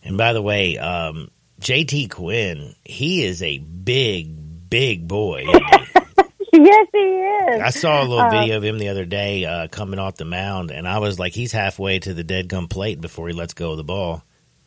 And 0.04 0.18
by 0.18 0.32
the 0.32 0.42
way, 0.42 0.78
um, 0.78 1.30
JT 1.60 2.10
Quinn, 2.10 2.74
he 2.84 3.24
is 3.24 3.42
a 3.42 3.58
big, 3.58 4.68
big 4.68 5.08
boy. 5.08 5.44
yes, 6.52 6.86
he 6.92 6.98
is. 6.98 7.60
I 7.60 7.70
saw 7.70 8.00
a 8.02 8.04
little 8.04 8.20
Uh, 8.20 8.30
video 8.30 8.58
of 8.58 8.64
him 8.64 8.78
the 8.78 8.88
other 8.88 9.04
day 9.06 9.44
uh, 9.44 9.68
coming 9.68 9.98
off 9.98 10.16
the 10.16 10.24
mound, 10.24 10.70
and 10.70 10.86
I 10.86 10.98
was 10.98 11.18
like, 11.18 11.32
he's 11.32 11.52
halfway 11.52 11.98
to 12.00 12.12
the 12.14 12.24
dead 12.24 12.48
gum 12.48 12.68
plate 12.68 13.00
before 13.00 13.28
he 13.28 13.34
lets 13.34 13.54
go 13.54 13.72
of 13.72 13.76
the 13.78 13.84
ball. 13.84 14.22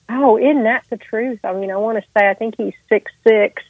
Oh, 0.09 0.37
isn't 0.37 0.63
that 0.63 0.85
the 0.89 0.97
truth? 0.97 1.39
I 1.43 1.53
mean, 1.53 1.69
I 1.69 1.77
want 1.77 1.97
to 1.97 2.03
say 2.17 2.27
I 2.29 2.33
think 2.33 2.55
he's 2.57 2.73
six 2.89 3.11
six, 3.27 3.61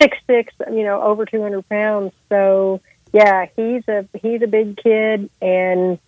six 0.00 0.16
six. 0.26 0.52
You 0.70 0.82
know, 0.82 1.02
over 1.02 1.26
two 1.26 1.42
hundred 1.42 1.68
pounds. 1.68 2.12
So 2.30 2.80
yeah, 3.12 3.46
he's 3.54 3.86
a 3.86 4.08
he's 4.20 4.40
a 4.42 4.46
big 4.46 4.78
kid, 4.78 5.28
and 5.42 5.98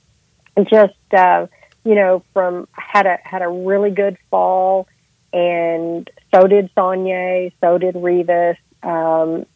just 0.70 0.94
uh, 1.12 1.46
you 1.84 1.94
know 1.94 2.22
from 2.32 2.66
had 2.72 3.04
a 3.06 3.18
had 3.22 3.42
a 3.42 3.48
really 3.48 3.90
good 3.90 4.16
fall, 4.30 4.88
and 5.32 6.10
so 6.34 6.46
did 6.46 6.74
Saunier, 6.74 7.52
so 7.60 7.78
did 7.78 7.96
Rivas. 7.96 8.56
Um, 8.82 9.46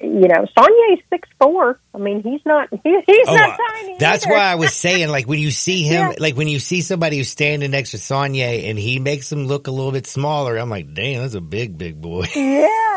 you 0.00 0.28
know, 0.28 0.46
Saunier 0.56 0.92
is 0.94 0.98
six 1.10 1.28
four. 1.40 1.78
I 1.94 1.98
mean, 1.98 2.22
he's 2.22 2.40
not 2.46 2.68
he, 2.70 3.00
he's 3.06 3.28
Oh, 3.28 3.34
not 3.34 3.58
tiny. 3.72 3.96
That's 3.98 4.24
either. 4.26 4.34
why 4.34 4.40
I 4.44 4.54
was 4.54 4.74
saying, 4.74 5.08
like 5.08 5.26
when 5.28 5.38
you 5.38 5.50
see 5.50 5.82
him, 5.82 6.10
Yeah. 6.10 6.14
like 6.18 6.36
when 6.36 6.48
you 6.48 6.58
see 6.58 6.80
somebody 6.80 7.18
who's 7.18 7.28
standing 7.30 7.70
next 7.70 7.90
to 7.92 7.96
Saunier 7.98 8.68
and 8.70 8.78
he 8.78 8.98
makes 8.98 9.30
him 9.30 9.46
look 9.46 9.66
a 9.66 9.70
little 9.70 9.92
bit 9.92 10.06
smaller, 10.06 10.56
I'm 10.56 10.70
like, 10.70 10.94
damn, 10.94 11.22
that's 11.22 11.34
a 11.34 11.40
big, 11.40 11.76
big 11.78 12.00
boy. 12.00 12.26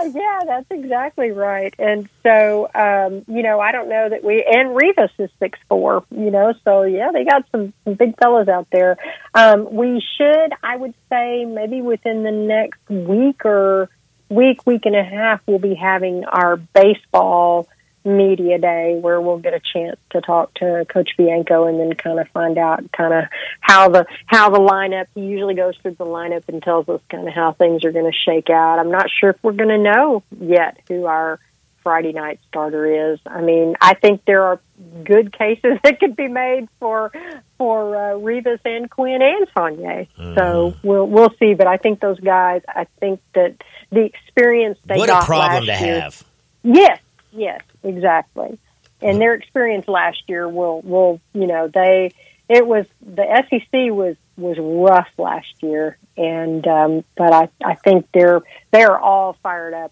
Yeah, 0.03 0.09
yeah, 0.13 0.39
that's 0.45 0.65
exactly 0.71 1.31
right. 1.31 1.73
And 1.79 2.09
so, 2.23 2.69
um, 2.75 3.23
you 3.27 3.41
know, 3.43 3.59
I 3.59 3.71
don't 3.71 3.87
know 3.89 4.09
that 4.09 4.21
we 4.23 4.43
and 4.45 4.75
Rivas 4.75 5.11
is 5.17 5.29
six 5.39 5.57
four. 5.69 6.03
You 6.11 6.29
know, 6.31 6.53
so 6.65 6.83
yeah, 6.83 7.11
they 7.13 7.23
got 7.23 7.45
some, 7.51 7.73
some 7.85 7.93
big 7.93 8.17
fellas 8.19 8.47
out 8.49 8.67
there. 8.71 8.97
Um, 9.33 9.73
we 9.73 10.03
should, 10.17 10.51
I 10.61 10.75
would 10.75 10.93
say, 11.09 11.45
maybe 11.45 11.81
within 11.81 12.23
the 12.23 12.31
next 12.31 12.79
week 12.89 13.45
or 13.45 13.89
week, 14.29 14.65
week 14.65 14.85
and 14.85 14.95
a 14.95 15.03
half, 15.03 15.41
we'll 15.45 15.59
be 15.59 15.75
having 15.75 16.25
our 16.25 16.57
baseball 16.57 17.67
media 18.05 18.59
day 18.59 18.97
where 18.99 19.21
we'll 19.21 19.37
get 19.37 19.53
a 19.53 19.61
chance 19.61 19.97
to 20.09 20.21
talk 20.21 20.53
to 20.55 20.85
Coach 20.89 21.11
Bianco 21.17 21.65
and 21.67 21.79
then 21.79 21.93
kind 21.93 22.19
of 22.19 22.27
find 22.29 22.57
out 22.57 22.91
kind 22.91 23.13
of 23.13 23.25
how 23.61 23.89
the 23.89 24.05
how 24.25 24.49
the 24.49 24.59
lineup. 24.59 25.05
He 25.15 25.21
usually 25.21 25.55
goes 25.55 25.75
through 25.77 25.95
the 25.95 26.05
lineup 26.05 26.43
and 26.47 26.61
tells 26.61 26.89
us 26.89 27.01
kind 27.09 27.27
of 27.27 27.33
how 27.33 27.53
things 27.53 27.85
are 27.85 27.91
going 27.91 28.11
to 28.11 28.17
shake 28.25 28.49
out. 28.49 28.79
I'm 28.79 28.91
not 28.91 29.07
sure 29.09 29.31
if 29.31 29.37
we're 29.41 29.53
going 29.53 29.69
to 29.69 29.77
know 29.77 30.23
yet 30.39 30.77
who 30.87 31.05
our 31.05 31.39
Friday 31.81 32.13
night 32.13 32.39
starter 32.47 33.11
is. 33.13 33.19
I 33.25 33.41
mean, 33.41 33.75
I 33.79 33.93
think 33.93 34.23
there 34.25 34.43
are 34.43 34.59
good 35.03 35.31
cases 35.37 35.79
that 35.83 35.99
could 35.99 36.15
be 36.15 36.27
made 36.27 36.67
for 36.79 37.11
for 37.57 37.95
uh, 37.95 38.17
Rivas 38.17 38.59
and 38.65 38.89
Quinn 38.89 39.21
and 39.21 39.47
Saunier. 39.55 40.07
So 40.35 40.75
we'll 40.83 41.07
we'll 41.07 41.33
see. 41.39 41.53
But 41.53 41.67
I 41.67 41.77
think 41.77 41.99
those 41.99 42.19
guys. 42.19 42.61
I 42.67 42.87
think 42.99 43.21
that 43.33 43.55
the 43.93 44.05
experience 44.05 44.79
they 44.85 44.97
what 44.97 45.07
got 45.07 45.23
a 45.23 45.25
problem 45.25 45.65
to 45.65 45.71
year, 45.71 46.01
have. 46.01 46.23
Yes, 46.63 46.99
yes, 47.31 47.61
exactly. 47.83 48.57
And 49.01 49.19
their 49.19 49.33
experience 49.33 49.87
last 49.87 50.23
year 50.27 50.47
will 50.47 50.81
will 50.81 51.19
you 51.33 51.47
know 51.47 51.67
they 51.67 52.11
it 52.49 52.65
was 52.65 52.85
the 53.01 53.25
SEC 53.49 53.91
was 53.91 54.15
was 54.37 54.57
rough 54.59 55.09
last 55.17 55.61
year, 55.61 55.97
and 56.17 56.65
um, 56.67 57.03
but 57.15 57.33
I 57.33 57.49
I 57.63 57.75
think 57.75 58.07
they're 58.13 58.41
they're 58.71 58.97
all 58.97 59.37
fired 59.43 59.73
up 59.73 59.91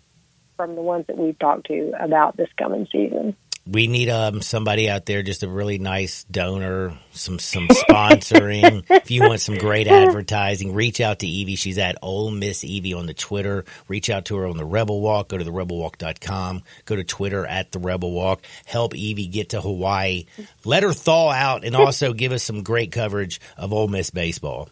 from 0.57 0.75
the 0.75 0.81
ones 0.81 1.07
that 1.07 1.17
we've 1.17 1.37
talked 1.37 1.67
to 1.67 1.93
about 1.99 2.37
this 2.37 2.49
coming 2.57 2.87
season. 2.91 3.35
We 3.71 3.87
need 3.87 4.09
um 4.09 4.41
somebody 4.41 4.89
out 4.89 5.05
there, 5.05 5.23
just 5.23 5.43
a 5.43 5.47
really 5.47 5.77
nice 5.77 6.25
donor, 6.25 6.97
some 7.13 7.39
some 7.39 7.69
sponsoring. 7.69 8.83
if 8.89 9.09
you 9.09 9.21
want 9.21 9.39
some 9.39 9.57
great 9.57 9.87
advertising, 9.87 10.73
reach 10.73 10.99
out 10.99 11.19
to 11.19 11.27
Evie. 11.27 11.55
She's 11.55 11.77
at 11.77 11.97
Ole 12.01 12.31
Miss 12.31 12.65
Evie 12.65 12.93
on 12.93 13.05
the 13.05 13.13
Twitter. 13.13 13.63
Reach 13.87 14.09
out 14.09 14.25
to 14.25 14.35
her 14.35 14.45
on 14.45 14.57
the 14.57 14.65
Rebel 14.65 14.99
Walk. 14.99 15.29
Go 15.29 15.37
to 15.37 15.45
the 15.45 15.53
rebelwalk.com. 15.53 16.63
Go 16.83 16.97
to 16.97 17.05
Twitter 17.05 17.45
at 17.45 17.71
the 17.71 17.79
Rebel 17.79 18.11
Walk. 18.11 18.41
Help 18.65 18.93
Evie 18.93 19.27
get 19.27 19.49
to 19.51 19.61
Hawaii. 19.61 20.25
Let 20.65 20.83
her 20.83 20.91
thaw 20.91 21.31
out 21.31 21.63
and 21.63 21.73
also 21.73 22.11
give 22.21 22.33
us 22.33 22.43
some 22.43 22.63
great 22.63 22.91
coverage 22.91 23.39
of 23.55 23.71
Ole 23.71 23.87
Miss 23.87 24.09
baseball. 24.09 24.67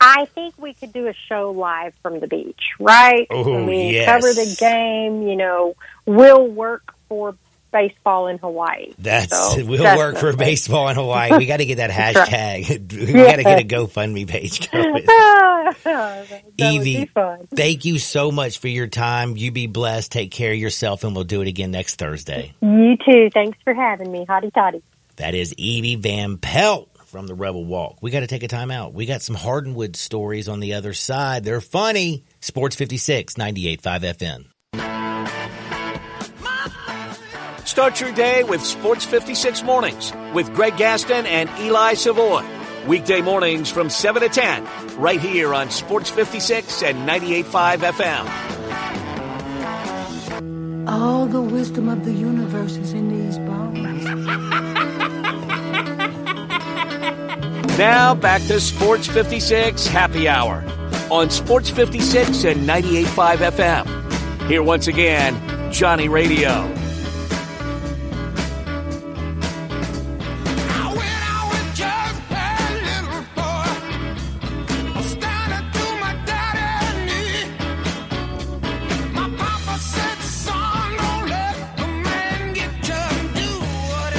I 0.00 0.24
think 0.34 0.58
we 0.58 0.74
could 0.74 0.92
do 0.92 1.06
a 1.06 1.14
show 1.28 1.52
live 1.52 1.94
from 2.02 2.18
the 2.18 2.26
beach, 2.26 2.60
right? 2.80 3.24
Oh, 3.30 3.54
I 3.54 3.64
mean, 3.64 3.94
yes. 3.94 4.06
cover 4.06 4.34
the 4.34 4.56
game. 4.58 5.28
You 5.28 5.36
know, 5.36 5.76
we'll 6.06 6.48
work 6.48 6.92
for 7.08 7.36
baseball 7.72 8.28
in 8.28 8.38
Hawaii. 8.38 8.92
That's 8.98 9.30
So, 9.30 9.64
we'll 9.64 9.96
work 9.96 10.18
for 10.18 10.36
baseball 10.36 10.88
in 10.88 10.96
Hawaii. 10.96 11.36
We 11.36 11.46
got 11.46 11.56
to 11.56 11.64
get 11.64 11.76
that 11.76 11.90
hashtag. 12.14 12.68
we 12.92 13.12
got 13.12 13.36
to 13.36 13.42
get 13.42 13.60
a 13.60 13.64
GoFundMe 13.64 14.28
page 14.28 14.70
going. 14.70 15.04
Evie, 16.58 17.10
thank 17.54 17.84
you 17.84 17.98
so 17.98 18.30
much 18.30 18.58
for 18.58 18.68
your 18.68 18.86
time. 18.86 19.36
You 19.36 19.50
be 19.50 19.66
blessed. 19.66 20.12
Take 20.12 20.30
care 20.30 20.52
of 20.52 20.58
yourself, 20.58 21.04
and 21.04 21.14
we'll 21.14 21.24
do 21.24 21.40
it 21.42 21.48
again 21.48 21.70
next 21.70 21.96
Thursday. 21.96 22.54
You 22.60 22.96
too. 23.04 23.30
Thanks 23.32 23.58
for 23.64 23.74
having 23.74 24.12
me. 24.12 24.26
Hotty 24.26 24.52
toddy. 24.52 24.82
That 25.16 25.34
is 25.34 25.52
Evie 25.54 25.96
Van 25.96 26.38
Pelt 26.38 26.88
from 27.06 27.26
the 27.26 27.34
Rebel 27.34 27.64
Walk. 27.64 27.98
We 28.00 28.10
got 28.10 28.20
to 28.20 28.26
take 28.26 28.42
a 28.42 28.48
time 28.48 28.70
out. 28.70 28.94
We 28.94 29.06
got 29.06 29.22
some 29.22 29.36
Hardenwood 29.36 29.96
stories 29.96 30.48
on 30.48 30.60
the 30.60 30.74
other 30.74 30.94
side. 30.94 31.44
They're 31.44 31.60
funny. 31.60 32.24
Sports 32.40 32.74
56, 32.76 33.34
98.5 33.34 33.80
FM. 33.80 34.44
Start 37.72 38.02
your 38.02 38.12
day 38.12 38.44
with 38.44 38.62
Sports 38.62 39.06
56 39.06 39.62
Mornings 39.62 40.12
with 40.34 40.52
Greg 40.52 40.76
Gaston 40.76 41.24
and 41.24 41.48
Eli 41.58 41.94
Savoy. 41.94 42.44
Weekday 42.86 43.22
mornings 43.22 43.70
from 43.70 43.88
7 43.88 44.20
to 44.20 44.28
10, 44.28 44.68
right 44.98 45.18
here 45.18 45.54
on 45.54 45.70
Sports 45.70 46.10
56 46.10 46.82
and 46.82 47.08
98.5 47.08 47.78
FM. 50.82 50.86
All 50.86 51.24
the 51.24 51.40
wisdom 51.40 51.88
of 51.88 52.04
the 52.04 52.12
universe 52.12 52.76
is 52.76 52.92
in 52.92 53.08
these 53.08 53.38
bones. 53.38 54.04
Now 57.78 58.14
back 58.14 58.42
to 58.48 58.60
Sports 58.60 59.06
56 59.06 59.86
Happy 59.86 60.28
Hour 60.28 60.62
on 61.10 61.30
Sports 61.30 61.70
56 61.70 62.44
and 62.44 62.68
98.5 62.68 63.50
FM. 63.50 63.86
Here 64.46 64.62
once 64.62 64.88
again, 64.88 65.72
Johnny 65.72 66.10
Radio. 66.10 66.81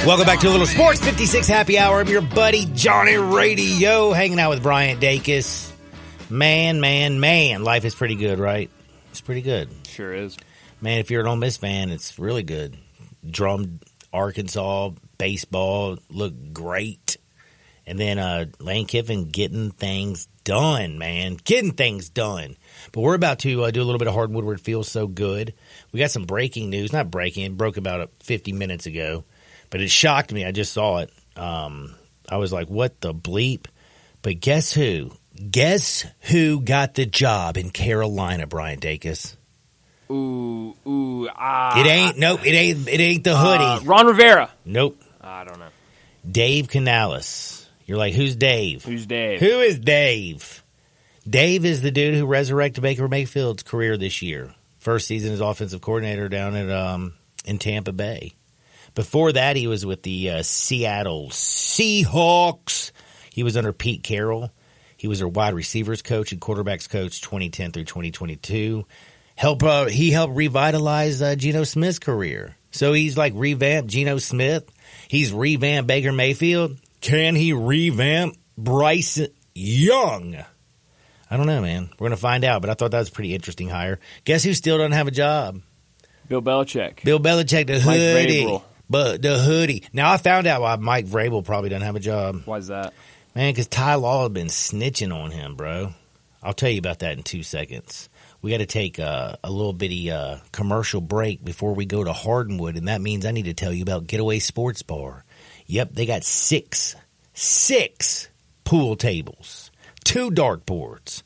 Welcome 0.06 0.26
back 0.26 0.40
to 0.40 0.48
a 0.48 0.50
little 0.50 0.66
Sports 0.66 1.00
56 1.00 1.48
Happy 1.48 1.78
Hour. 1.78 2.00
I'm 2.00 2.08
your 2.08 2.20
buddy 2.20 2.66
Johnny 2.74 3.16
Radio, 3.16 4.12
hanging 4.12 4.38
out 4.38 4.50
with 4.50 4.62
Bryant 4.62 5.00
Dacus. 5.00 5.72
Man, 6.28 6.78
man, 6.82 7.20
man, 7.20 7.64
life 7.64 7.86
is 7.86 7.94
pretty 7.94 8.14
good, 8.14 8.38
right? 8.38 8.70
It's 9.10 9.22
pretty 9.22 9.40
good. 9.40 9.70
Sure 9.88 10.12
is. 10.12 10.36
Man, 10.82 10.98
if 10.98 11.10
you're 11.10 11.22
an 11.22 11.26
Ole 11.26 11.36
Miss 11.36 11.56
fan, 11.56 11.88
it's 11.88 12.18
really 12.18 12.42
good. 12.42 12.76
Drum 13.26 13.80
Arkansas 14.12 14.90
baseball 15.16 15.96
look 16.10 16.34
great, 16.52 17.16
and 17.86 17.98
then 17.98 18.18
uh, 18.18 18.44
Lane 18.60 18.84
Kiffin 18.84 19.30
getting 19.30 19.70
things 19.70 20.28
done, 20.44 20.98
man, 20.98 21.38
getting 21.44 21.72
things 21.72 22.10
done. 22.10 22.58
But 22.92 23.00
we're 23.00 23.14
about 23.14 23.38
to 23.40 23.64
uh, 23.64 23.70
do 23.70 23.80
a 23.80 23.84
little 23.84 23.98
bit 23.98 24.08
of 24.08 24.14
hardwood 24.14 24.44
where 24.44 24.54
it 24.54 24.60
feels 24.60 24.86
so 24.86 25.06
good. 25.06 25.54
We 25.92 26.00
got 26.00 26.10
some 26.10 26.24
breaking 26.24 26.68
news, 26.68 26.92
not 26.92 27.10
breaking, 27.10 27.44
it 27.44 27.56
broke 27.56 27.78
about 27.78 28.00
uh, 28.02 28.06
50 28.20 28.52
minutes 28.52 28.84
ago, 28.84 29.24
but 29.74 29.80
it 29.80 29.90
shocked 29.90 30.32
me. 30.32 30.44
I 30.44 30.52
just 30.52 30.72
saw 30.72 30.98
it. 30.98 31.10
Um, 31.34 31.96
I 32.28 32.36
was 32.36 32.52
like, 32.52 32.70
"What 32.70 33.00
the 33.00 33.12
bleep?" 33.12 33.66
But 34.22 34.38
guess 34.38 34.72
who? 34.72 35.10
Guess 35.50 36.06
who 36.30 36.60
got 36.60 36.94
the 36.94 37.06
job 37.06 37.56
in 37.56 37.70
Carolina, 37.70 38.46
Brian 38.46 38.78
Dacus? 38.78 39.34
Ooh, 40.12 40.76
ooh, 40.86 41.28
ah. 41.28 41.80
It 41.80 41.88
ain't 41.88 42.18
nope. 42.20 42.46
It 42.46 42.52
ain't. 42.52 42.86
It 42.86 43.00
ain't 43.00 43.24
the 43.24 43.36
hoodie. 43.36 43.64
Uh, 43.64 43.80
Ron 43.80 44.06
Rivera. 44.06 44.48
nope. 44.64 45.02
I 45.20 45.42
don't 45.42 45.58
know. 45.58 45.70
Dave 46.30 46.68
Canales. 46.68 47.68
You're 47.84 47.98
like, 47.98 48.14
who's 48.14 48.36
Dave? 48.36 48.84
Who's 48.84 49.06
Dave? 49.06 49.40
Who 49.40 49.58
is 49.58 49.80
Dave? 49.80 50.62
Dave 51.28 51.64
is 51.64 51.82
the 51.82 51.90
dude 51.90 52.14
who 52.14 52.26
resurrected 52.26 52.80
Baker 52.80 53.08
Mayfield's 53.08 53.64
career 53.64 53.96
this 53.96 54.22
year. 54.22 54.54
First 54.78 55.08
season 55.08 55.32
as 55.32 55.40
offensive 55.40 55.80
coordinator 55.80 56.28
down 56.28 56.54
at 56.54 56.70
um 56.70 57.14
in 57.44 57.58
Tampa 57.58 57.90
Bay. 57.90 58.34
Before 58.94 59.32
that, 59.32 59.56
he 59.56 59.66
was 59.66 59.84
with 59.84 60.02
the 60.02 60.30
uh, 60.30 60.42
Seattle 60.42 61.30
Seahawks. 61.30 62.92
He 63.30 63.42
was 63.42 63.56
under 63.56 63.72
Pete 63.72 64.02
Carroll. 64.02 64.50
He 64.96 65.08
was 65.08 65.18
their 65.18 65.28
wide 65.28 65.54
receivers 65.54 66.00
coach 66.02 66.32
and 66.32 66.40
quarterbacks 66.40 66.88
coach 66.88 67.20
2010 67.20 67.72
through 67.72 67.84
2022. 67.84 68.86
Help 69.36 69.62
uh, 69.64 69.86
he 69.86 70.10
helped 70.10 70.36
revitalize 70.36 71.20
uh, 71.20 71.34
Geno 71.34 71.64
Smith's 71.64 71.98
career. 71.98 72.56
So 72.70 72.92
he's 72.92 73.16
like 73.16 73.32
revamped 73.36 73.90
Geno 73.90 74.18
Smith. 74.18 74.70
He's 75.08 75.32
revamped 75.32 75.88
Baker 75.88 76.12
Mayfield. 76.12 76.78
Can 77.00 77.34
he 77.34 77.52
revamp 77.52 78.36
Bryce 78.56 79.20
Young? 79.54 80.36
I 81.30 81.36
don't 81.36 81.46
know, 81.46 81.60
man. 81.60 81.90
We're 81.98 82.08
gonna 82.08 82.16
find 82.16 82.44
out. 82.44 82.60
But 82.60 82.70
I 82.70 82.74
thought 82.74 82.92
that 82.92 83.00
was 83.00 83.08
a 83.08 83.12
pretty 83.12 83.34
interesting 83.34 83.68
hire. 83.68 83.98
Guess 84.24 84.44
who 84.44 84.54
still 84.54 84.78
doesn't 84.78 84.92
have 84.92 85.08
a 85.08 85.12
job? 85.12 85.60
Bill 86.28 86.40
Belichick. 86.40 87.02
Bill 87.04 87.20
Belichick, 87.20 87.66
the 87.66 87.80
hoodie. 87.80 88.62
But 88.88 89.22
the 89.22 89.38
hoodie. 89.38 89.84
Now 89.92 90.12
I 90.12 90.16
found 90.16 90.46
out 90.46 90.60
why 90.60 90.76
Mike 90.76 91.06
Vrabel 91.06 91.44
probably 91.44 91.70
doesn't 91.70 91.86
have 91.86 91.96
a 91.96 92.00
job. 92.00 92.42
Why's 92.44 92.68
that? 92.68 92.92
Man, 93.34 93.52
because 93.52 93.66
Ty 93.66 93.96
Law 93.96 94.22
has 94.22 94.32
been 94.32 94.46
snitching 94.48 95.14
on 95.14 95.30
him, 95.30 95.56
bro. 95.56 95.92
I'll 96.42 96.52
tell 96.52 96.70
you 96.70 96.78
about 96.78 97.00
that 97.00 97.16
in 97.16 97.22
two 97.22 97.42
seconds. 97.42 98.08
We 98.42 98.50
got 98.50 98.58
to 98.58 98.66
take 98.66 98.98
a, 98.98 99.38
a 99.42 99.50
little 99.50 99.72
bitty 99.72 100.10
uh, 100.10 100.36
commercial 100.52 101.00
break 101.00 101.42
before 101.42 101.74
we 101.74 101.86
go 101.86 102.04
to 102.04 102.12
Hardenwood, 102.12 102.76
and 102.76 102.88
that 102.88 103.00
means 103.00 103.24
I 103.24 103.30
need 103.30 103.46
to 103.46 103.54
tell 103.54 103.72
you 103.72 103.82
about 103.82 104.06
Getaway 104.06 104.38
Sports 104.38 104.82
Bar. 104.82 105.24
Yep, 105.66 105.94
they 105.94 106.04
got 106.04 106.24
six 106.24 106.94
six 107.32 108.28
pool 108.64 108.96
tables, 108.96 109.70
two 110.04 110.30
dartboards, 110.30 111.22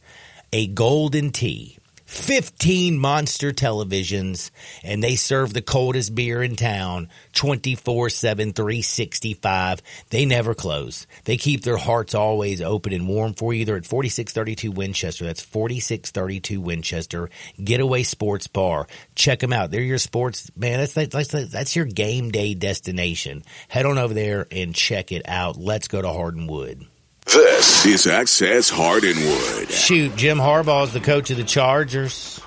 a 0.53 0.67
golden 0.69 1.31
tee, 1.31 1.79
15 2.09 2.99
monster 2.99 3.53
televisions, 3.53 4.51
and 4.83 5.05
they 5.05 5.15
serve 5.15 5.53
the 5.53 5.61
coldest 5.61 6.15
beer 6.15 6.43
in 6.43 6.57
town 6.57 7.11
24 7.35 8.09
7, 8.09 8.55
365. 8.55 9.83
They 10.09 10.25
never 10.25 10.55
close. 10.55 11.07
They 11.25 11.37
keep 11.37 11.63
their 11.65 11.77
hearts 11.77 12.15
always 12.15 12.63
open 12.63 12.95
and 12.95 13.07
warm 13.07 13.35
for 13.35 13.53
you. 13.53 13.67
They're 13.67 13.77
at 13.77 13.85
4632 13.85 14.73
Winchester. 14.73 15.27
That's 15.27 15.43
4632 15.43 16.59
Winchester 16.63 17.29
Getaway 17.63 18.05
Sports 18.05 18.47
Bar. 18.47 18.87
Check 19.15 19.41
them 19.41 19.53
out. 19.53 19.71
They're 19.71 19.83
your 19.83 19.99
sports, 19.99 20.51
man. 20.57 20.79
That's, 20.79 20.95
that's, 20.95 21.53
that's, 21.53 21.77
your 21.77 21.85
game 21.85 22.31
day 22.31 22.55
destination. 22.55 23.45
Head 23.69 23.85
on 23.85 23.99
over 23.99 24.15
there 24.15 24.47
and 24.51 24.75
check 24.75 25.13
it 25.13 25.29
out. 25.29 25.59
Let's 25.59 25.89
go 25.89 26.01
to 26.01 26.09
Hardwood. 26.09 26.87
This 27.29 27.85
is 27.85 28.07
Access 28.07 28.71
Hardwood. 28.71 29.69
Shoot, 29.69 30.17
Jim 30.17 30.39
Harbaugh 30.39 30.85
is 30.85 30.95
the 30.95 31.01
coach 31.01 31.29
of 31.29 31.37
the 31.37 31.45
Chargers. 31.45 32.41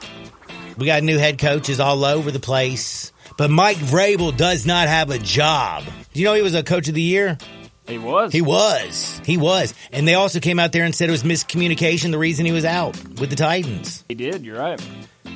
We 0.75 0.87
got 0.87 1.03
new 1.03 1.19
head 1.19 1.37
coaches 1.37 1.79
all 1.79 2.03
over 2.03 2.31
the 2.31 2.39
place. 2.39 3.13
But 3.37 3.51
Mike 3.51 3.77
Vrabel 3.77 4.35
does 4.35 4.65
not 4.65 4.87
have 4.87 5.11
a 5.11 5.19
job. 5.19 5.83
Do 6.13 6.19
you 6.19 6.25
know 6.25 6.33
he 6.33 6.41
was 6.41 6.55
a 6.55 6.63
coach 6.63 6.87
of 6.87 6.95
the 6.95 7.01
year? 7.01 7.37
He 7.85 7.99
was. 7.99 8.33
He 8.33 8.41
was. 8.41 9.21
He 9.23 9.37
was. 9.37 9.75
And 9.91 10.07
they 10.07 10.15
also 10.15 10.39
came 10.39 10.57
out 10.57 10.71
there 10.71 10.83
and 10.83 10.95
said 10.95 11.09
it 11.09 11.11
was 11.11 11.21
miscommunication, 11.21 12.09
the 12.09 12.17
reason 12.17 12.47
he 12.47 12.51
was 12.51 12.65
out 12.65 12.95
with 13.19 13.29
the 13.29 13.35
Titans. 13.35 14.03
He 14.07 14.15
did. 14.15 14.43
You're 14.43 14.57
right. 14.57 14.83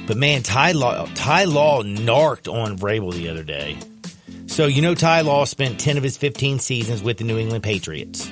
But 0.07 0.17
man, 0.17 0.41
Ty 0.41 0.71
Law, 0.71 1.05
Ty 1.13 1.43
Law 1.43 1.83
narked 1.83 2.47
on 2.47 2.79
Vrabel 2.79 3.13
the 3.13 3.29
other 3.29 3.43
day. 3.43 3.77
So 4.47 4.65
you 4.65 4.81
know 4.81 4.95
Ty 4.95 5.21
Law 5.21 5.45
spent 5.45 5.79
10 5.79 5.97
of 5.97 6.03
his 6.03 6.17
15 6.17 6.57
seasons 6.57 7.03
with 7.03 7.17
the 7.17 7.25
New 7.25 7.37
England 7.37 7.63
Patriots. 7.63 8.31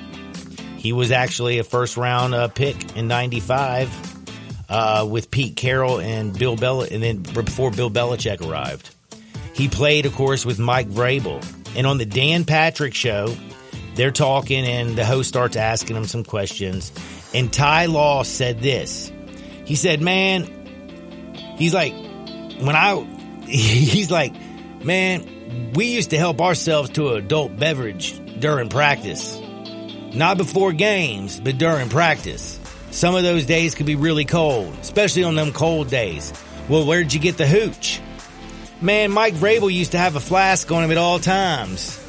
He 0.84 0.92
was 0.92 1.12
actually 1.12 1.60
a 1.60 1.64
first 1.64 1.96
round 1.96 2.34
uh, 2.34 2.48
pick 2.48 2.94
in 2.94 3.08
'95 3.08 4.68
uh, 4.68 5.08
with 5.08 5.30
Pete 5.30 5.56
Carroll 5.56 5.98
and 5.98 6.38
Bill 6.38 6.56
Bel, 6.56 6.82
and 6.82 7.02
then 7.02 7.22
before 7.22 7.70
Bill 7.70 7.88
Belichick 7.88 8.46
arrived. 8.46 8.94
He 9.54 9.68
played, 9.68 10.04
of 10.04 10.14
course, 10.14 10.44
with 10.44 10.58
Mike 10.58 10.90
Vrabel, 10.90 11.42
and 11.74 11.86
on 11.86 11.96
the 11.96 12.04
Dan 12.04 12.44
Patrick 12.44 12.92
Show, 12.92 13.34
they're 13.94 14.10
talking, 14.10 14.66
and 14.66 14.94
the 14.94 15.06
host 15.06 15.30
starts 15.30 15.56
asking 15.56 15.96
him 15.96 16.04
some 16.04 16.22
questions, 16.22 16.92
and 17.32 17.50
Ty 17.50 17.86
Law 17.86 18.22
said 18.22 18.60
this. 18.60 19.10
He 19.64 19.76
said, 19.76 20.02
"Man, 20.02 20.44
he's 21.56 21.72
like, 21.72 21.94
when 21.94 22.76
I, 22.76 22.96
he's 23.46 24.10
like, 24.10 24.34
man, 24.84 25.72
we 25.72 25.94
used 25.94 26.10
to 26.10 26.18
help 26.18 26.42
ourselves 26.42 26.90
to 26.90 27.14
an 27.14 27.24
adult 27.24 27.56
beverage 27.56 28.20
during 28.38 28.68
practice." 28.68 29.40
Not 30.14 30.36
before 30.36 30.72
games, 30.72 31.40
but 31.40 31.58
during 31.58 31.88
practice. 31.88 32.60
Some 32.92 33.16
of 33.16 33.24
those 33.24 33.44
days 33.46 33.74
could 33.74 33.86
be 33.86 33.96
really 33.96 34.24
cold, 34.24 34.72
especially 34.80 35.24
on 35.24 35.34
them 35.34 35.52
cold 35.52 35.90
days. 35.90 36.32
Well, 36.68 36.86
where'd 36.86 37.12
you 37.12 37.18
get 37.18 37.36
the 37.36 37.46
hooch? 37.46 38.00
Man, 38.80 39.10
Mike 39.10 39.34
Vrabel 39.34 39.72
used 39.72 39.92
to 39.92 39.98
have 39.98 40.14
a 40.14 40.20
flask 40.20 40.70
on 40.70 40.84
him 40.84 40.92
at 40.92 40.98
all 40.98 41.18
times. 41.18 42.00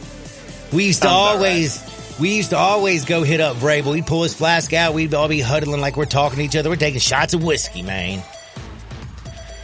We 0.71 0.85
used 0.85 1.01
to 1.01 1.07
always, 1.07 1.81
right. 1.81 2.19
we 2.19 2.35
used 2.35 2.51
to 2.51 2.57
always 2.57 3.05
go 3.05 3.23
hit 3.23 3.41
up 3.41 3.57
Vrabel. 3.57 3.95
He'd 3.95 4.05
pull 4.05 4.21
his 4.21 4.35
flask 4.35 4.73
out. 4.73 4.93
We'd 4.93 5.13
all 5.15 5.27
be 5.27 5.41
huddling 5.41 5.81
like 5.81 5.97
we're 5.97 6.05
talking 6.05 6.37
to 6.37 6.43
each 6.43 6.55
other. 6.55 6.69
We're 6.69 6.75
taking 6.75 6.99
shots 6.99 7.33
of 7.33 7.43
whiskey, 7.43 7.81
man. 7.81 8.23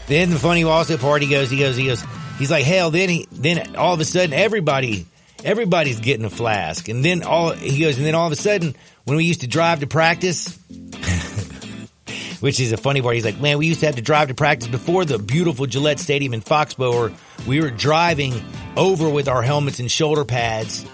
Then 0.08 0.32
the 0.32 0.40
funny 0.40 0.64
also 0.64 0.98
part, 0.98 1.22
he 1.22 1.30
goes, 1.30 1.52
he 1.52 1.60
goes, 1.60 1.76
he 1.76 1.86
goes, 1.86 2.04
he's 2.40 2.50
like, 2.50 2.66
hell, 2.66 2.90
then 2.90 3.10
he, 3.10 3.28
then 3.32 3.76
all 3.76 3.94
of 3.94 4.00
a 4.00 4.06
sudden 4.06 4.34
everybody 4.34 5.06
everybody's 5.44 6.00
getting 6.00 6.26
a 6.26 6.30
flask. 6.30 6.88
And 6.90 7.04
then 7.04 7.24
all 7.24 7.52
he 7.52 7.80
goes, 7.82 7.98
and 7.98 8.06
then 8.06 8.16
all 8.16 8.28
of 8.28 8.34
a 8.34 8.36
sudden, 8.36 8.76
when 9.06 9.18
we 9.18 9.26
used 9.26 9.42
to 9.42 9.48
drive 9.48 9.80
to 9.82 9.88
practice, 9.88 10.58
which 12.40 12.60
is 12.60 12.72
a 12.72 12.78
funny 12.78 13.02
part, 13.02 13.16
he's 13.16 13.26
like, 13.26 13.40
man, 13.40 13.58
we 13.58 13.68
used 13.68 13.82
to 13.82 13.86
have 13.88 13.96
to 13.96 14.02
drive 14.02 14.30
to 14.30 14.34
practice 14.34 14.68
before 14.68 15.06
the 15.06 15.20
beautiful 15.20 15.66
Gillette 15.66 16.00
Stadium 16.00 16.34
in 16.34 16.42
Foxborough. 16.42 17.14
We 17.48 17.62
were 17.62 17.72
driving 17.72 18.34
over 18.78 19.10
with 19.10 19.28
our 19.28 19.42
helmets 19.42 19.80
and 19.80 19.92
shoulder 19.92 20.26
pads 20.26 20.86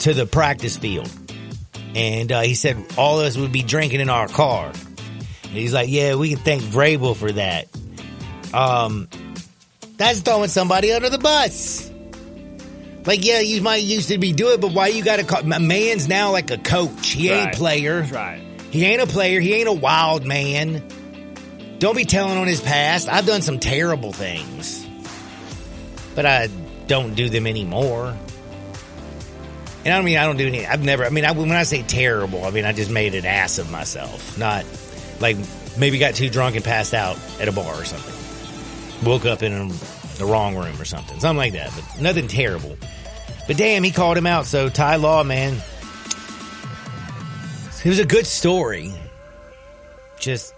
to 0.00 0.14
the 0.14 0.26
practice 0.26 0.76
field. 0.76 1.10
And 1.94 2.30
uh, 2.30 2.40
he 2.42 2.54
said 2.54 2.84
all 2.96 3.20
of 3.20 3.26
us 3.26 3.36
would 3.36 3.52
be 3.52 3.62
drinking 3.62 4.00
in 4.00 4.08
our 4.08 4.28
car. 4.28 4.72
And 5.42 5.52
he's 5.52 5.74
like, 5.74 5.88
yeah, 5.88 6.14
we 6.14 6.30
can 6.30 6.38
thank 6.38 6.62
Vrabel 6.62 7.16
for 7.16 7.32
that. 7.32 7.68
Um, 8.54 9.08
that's 9.96 10.20
throwing 10.20 10.48
somebody 10.48 10.92
under 10.92 11.10
the 11.10 11.18
bus. 11.18 11.90
Like, 13.06 13.24
yeah, 13.24 13.40
you 13.40 13.62
might 13.62 13.76
used 13.76 14.08
to 14.08 14.18
be 14.18 14.32
doing 14.32 14.54
it, 14.54 14.60
but 14.60 14.72
why 14.72 14.88
you 14.88 15.02
got 15.02 15.16
to 15.16 15.24
call? 15.24 15.42
My 15.42 15.58
man's 15.58 16.08
now 16.08 16.32
like 16.32 16.50
a 16.50 16.58
coach. 16.58 17.08
He 17.08 17.30
ain't 17.30 17.46
right. 17.46 17.54
player. 17.54 18.00
That's 18.00 18.12
right. 18.12 18.42
He 18.70 18.84
ain't 18.84 19.00
a 19.00 19.06
player. 19.06 19.40
He 19.40 19.54
ain't 19.54 19.68
a 19.68 19.72
wild 19.72 20.24
man. 20.24 20.86
Don't 21.78 21.96
be 21.96 22.04
telling 22.04 22.36
on 22.36 22.46
his 22.46 22.60
past. 22.60 23.08
I've 23.08 23.26
done 23.26 23.42
some 23.42 23.58
terrible 23.58 24.12
things, 24.12 24.86
but 26.14 26.26
I 26.26 26.48
don't 26.86 27.14
do 27.14 27.28
them 27.30 27.46
anymore. 27.46 28.14
And 29.84 29.94
I 29.94 29.96
don't 29.96 30.04
mean 30.04 30.18
I 30.18 30.26
don't 30.26 30.36
do 30.36 30.46
any. 30.46 30.66
I've 30.66 30.84
never. 30.84 31.06
I 31.06 31.08
mean, 31.08 31.24
I, 31.24 31.32
when 31.32 31.50
I 31.52 31.62
say 31.62 31.82
terrible, 31.82 32.44
I 32.44 32.50
mean 32.50 32.66
I 32.66 32.72
just 32.72 32.90
made 32.90 33.14
an 33.14 33.24
ass 33.24 33.58
of 33.58 33.70
myself. 33.70 34.36
Not 34.36 34.66
like 35.20 35.38
maybe 35.78 35.98
got 35.98 36.14
too 36.14 36.28
drunk 36.28 36.54
and 36.54 36.64
passed 36.64 36.92
out 36.92 37.18
at 37.40 37.48
a 37.48 37.52
bar 37.52 37.74
or 37.74 37.84
something. 37.86 39.06
Woke 39.06 39.24
up 39.24 39.42
in 39.42 39.70
the 40.20 40.26
wrong 40.26 40.56
room 40.56 40.80
or 40.80 40.84
something, 40.84 41.18
something 41.18 41.36
like 41.36 41.54
that. 41.54 41.72
But 41.74 42.00
nothing 42.00 42.28
terrible. 42.28 42.76
But 43.46 43.56
damn, 43.56 43.82
he 43.82 43.90
called 43.90 44.16
him 44.16 44.26
out. 44.26 44.46
So 44.46 44.68
Ty 44.68 44.96
Law, 44.96 45.24
man, 45.24 45.60
it 47.84 47.88
was 47.88 47.98
a 47.98 48.04
good 48.04 48.26
story. 48.26 48.92
Just 50.18 50.54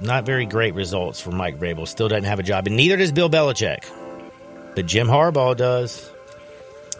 not 0.00 0.26
very 0.26 0.44
great 0.44 0.74
results 0.74 1.20
for 1.20 1.30
Mike 1.30 1.58
Vrabel. 1.58 1.86
Still 1.86 2.08
doesn't 2.08 2.24
have 2.24 2.38
a 2.38 2.42
job, 2.42 2.66
and 2.66 2.76
neither 2.76 2.96
does 2.96 3.12
Bill 3.12 3.30
Belichick. 3.30 3.84
But 4.74 4.86
Jim 4.86 5.06
Harbaugh 5.08 5.56
does. 5.56 6.10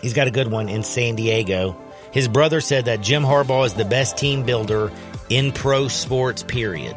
He's 0.00 0.14
got 0.14 0.28
a 0.28 0.30
good 0.30 0.50
one 0.50 0.68
in 0.68 0.82
San 0.82 1.16
Diego. 1.16 1.76
His 2.12 2.28
brother 2.28 2.61
said 2.61 2.87
that 2.87 3.00
Jim 3.00 3.22
Harbaugh 3.22 3.66
is 3.66 3.74
the 3.74 3.84
best 3.84 4.16
team 4.16 4.44
builder 4.44 4.90
in 5.28 5.52
pro 5.52 5.88
sports, 5.88 6.42
period. 6.42 6.96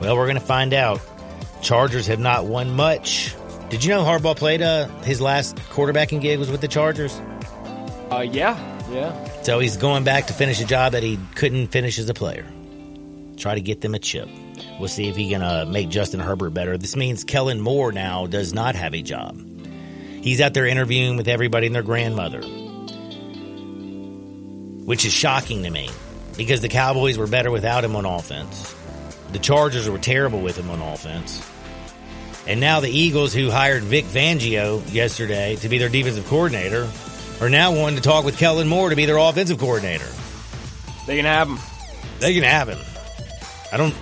Well, 0.00 0.16
we're 0.16 0.26
going 0.26 0.38
to 0.38 0.44
find 0.44 0.72
out. 0.72 1.00
Chargers 1.62 2.06
have 2.06 2.20
not 2.20 2.44
won 2.44 2.72
much. 2.72 3.34
Did 3.74 3.82
you 3.82 3.90
know 3.90 4.04
Harbaugh 4.04 4.36
played 4.36 4.62
uh, 4.62 4.86
his 5.02 5.20
last 5.20 5.56
quarterbacking 5.56 6.20
gig 6.20 6.38
was 6.38 6.48
with 6.48 6.60
the 6.60 6.68
Chargers? 6.68 7.12
Uh, 8.08 8.20
yeah, 8.20 8.56
yeah. 8.88 9.42
So 9.42 9.58
he's 9.58 9.76
going 9.76 10.04
back 10.04 10.28
to 10.28 10.32
finish 10.32 10.60
a 10.60 10.64
job 10.64 10.92
that 10.92 11.02
he 11.02 11.18
couldn't 11.34 11.66
finish 11.66 11.98
as 11.98 12.08
a 12.08 12.14
player. 12.14 12.46
Try 13.36 13.56
to 13.56 13.60
get 13.60 13.80
them 13.80 13.96
a 13.96 13.98
chip. 13.98 14.28
We'll 14.78 14.86
see 14.86 15.08
if 15.08 15.16
he 15.16 15.28
can 15.28 15.42
uh, 15.42 15.64
make 15.68 15.88
Justin 15.88 16.20
Herbert 16.20 16.50
better. 16.50 16.78
This 16.78 16.94
means 16.94 17.24
Kellen 17.24 17.60
Moore 17.60 17.90
now 17.90 18.28
does 18.28 18.54
not 18.54 18.76
have 18.76 18.94
a 18.94 19.02
job. 19.02 19.36
He's 20.22 20.40
out 20.40 20.54
there 20.54 20.66
interviewing 20.66 21.16
with 21.16 21.26
everybody 21.26 21.66
and 21.66 21.74
their 21.74 21.82
grandmother, 21.82 22.42
which 24.84 25.04
is 25.04 25.12
shocking 25.12 25.64
to 25.64 25.70
me 25.70 25.90
because 26.36 26.60
the 26.60 26.68
Cowboys 26.68 27.18
were 27.18 27.26
better 27.26 27.50
without 27.50 27.82
him 27.82 27.96
on 27.96 28.04
offense. 28.04 28.72
The 29.32 29.40
Chargers 29.40 29.90
were 29.90 29.98
terrible 29.98 30.40
with 30.40 30.56
him 30.56 30.70
on 30.70 30.80
offense. 30.80 31.44
And 32.46 32.60
now 32.60 32.80
the 32.80 32.90
Eagles, 32.90 33.32
who 33.32 33.50
hired 33.50 33.82
Vic 33.82 34.04
Fangio 34.04 34.82
yesterday 34.92 35.56
to 35.56 35.68
be 35.68 35.78
their 35.78 35.88
defensive 35.88 36.26
coordinator, 36.26 36.90
are 37.40 37.48
now 37.48 37.74
wanting 37.74 37.96
to 37.96 38.02
talk 38.02 38.24
with 38.24 38.38
Kellen 38.38 38.68
Moore 38.68 38.90
to 38.90 38.96
be 38.96 39.06
their 39.06 39.16
offensive 39.16 39.58
coordinator. 39.58 40.08
They 41.06 41.16
can 41.16 41.24
have 41.24 41.48
him. 41.48 41.58
They 42.20 42.34
can 42.34 42.42
have 42.42 42.68
him. 42.68 42.78
I 43.72 43.76
don't. 43.76 43.94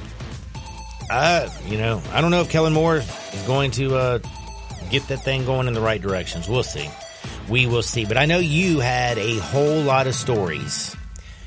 I 1.11 1.48
you 1.66 1.78
know 1.78 2.02
I 2.12 2.20
don't 2.20 2.31
know 2.31 2.40
if 2.40 2.50
Kellen 2.50 2.72
Moore 2.72 2.96
is 2.96 3.42
going 3.46 3.70
to 3.72 3.96
uh, 3.96 4.18
get 4.90 5.07
that 5.09 5.18
thing 5.18 5.44
going 5.44 5.66
in 5.68 5.74
the 5.74 5.81
right 5.81 6.00
directions. 6.00 6.48
We'll 6.48 6.62
see. 6.62 6.88
We 7.48 7.66
will 7.66 7.83
see. 7.83 8.05
But 8.05 8.16
I 8.16 8.26
know 8.26 8.38
you 8.38 8.81
had 8.81 9.18
a 9.18 9.38
whole 9.38 9.81
lot 9.83 10.07
of 10.07 10.14
stories. 10.14 10.96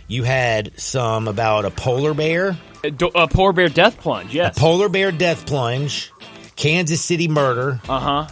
You 0.08 0.24
had 0.24 0.80
some 0.80 1.28
about 1.28 1.66
a 1.66 1.72
polar 1.72 2.14
bear, 2.14 2.58
A, 2.84 2.92
polar 2.92 3.54
bear 3.54 3.70
death 3.70 3.98
plunge. 4.00 4.34
Yes. 4.34 4.56
a 4.56 4.60
polar 4.60 4.88
bear 4.90 5.12
death 5.12 5.48
plunge, 5.48 6.12
Kansas 6.56 7.02
City 7.02 7.28
murder. 7.28 7.80
Uh 7.88 8.28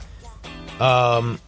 huh. 0.80 0.84
Um, 0.84 1.40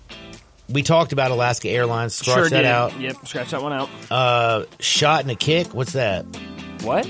we 0.69 0.81
talked 0.83 1.13
about 1.13 1.31
Alaska 1.31 1.69
Airlines. 1.69 2.15
Scratch 2.15 2.35
Sure 2.35 2.49
that 2.49 2.57
did. 2.61 2.65
out. 2.65 2.99
Yep. 2.99 3.27
Scratch 3.27 3.51
that 3.51 3.61
one 3.61 3.73
out. 3.73 3.89
Uh, 4.09 4.65
shot 4.79 5.21
and 5.21 5.31
a 5.31 5.35
kick. 5.35 5.73
What's 5.73 5.93
that? 5.93 6.25
What? 6.81 7.07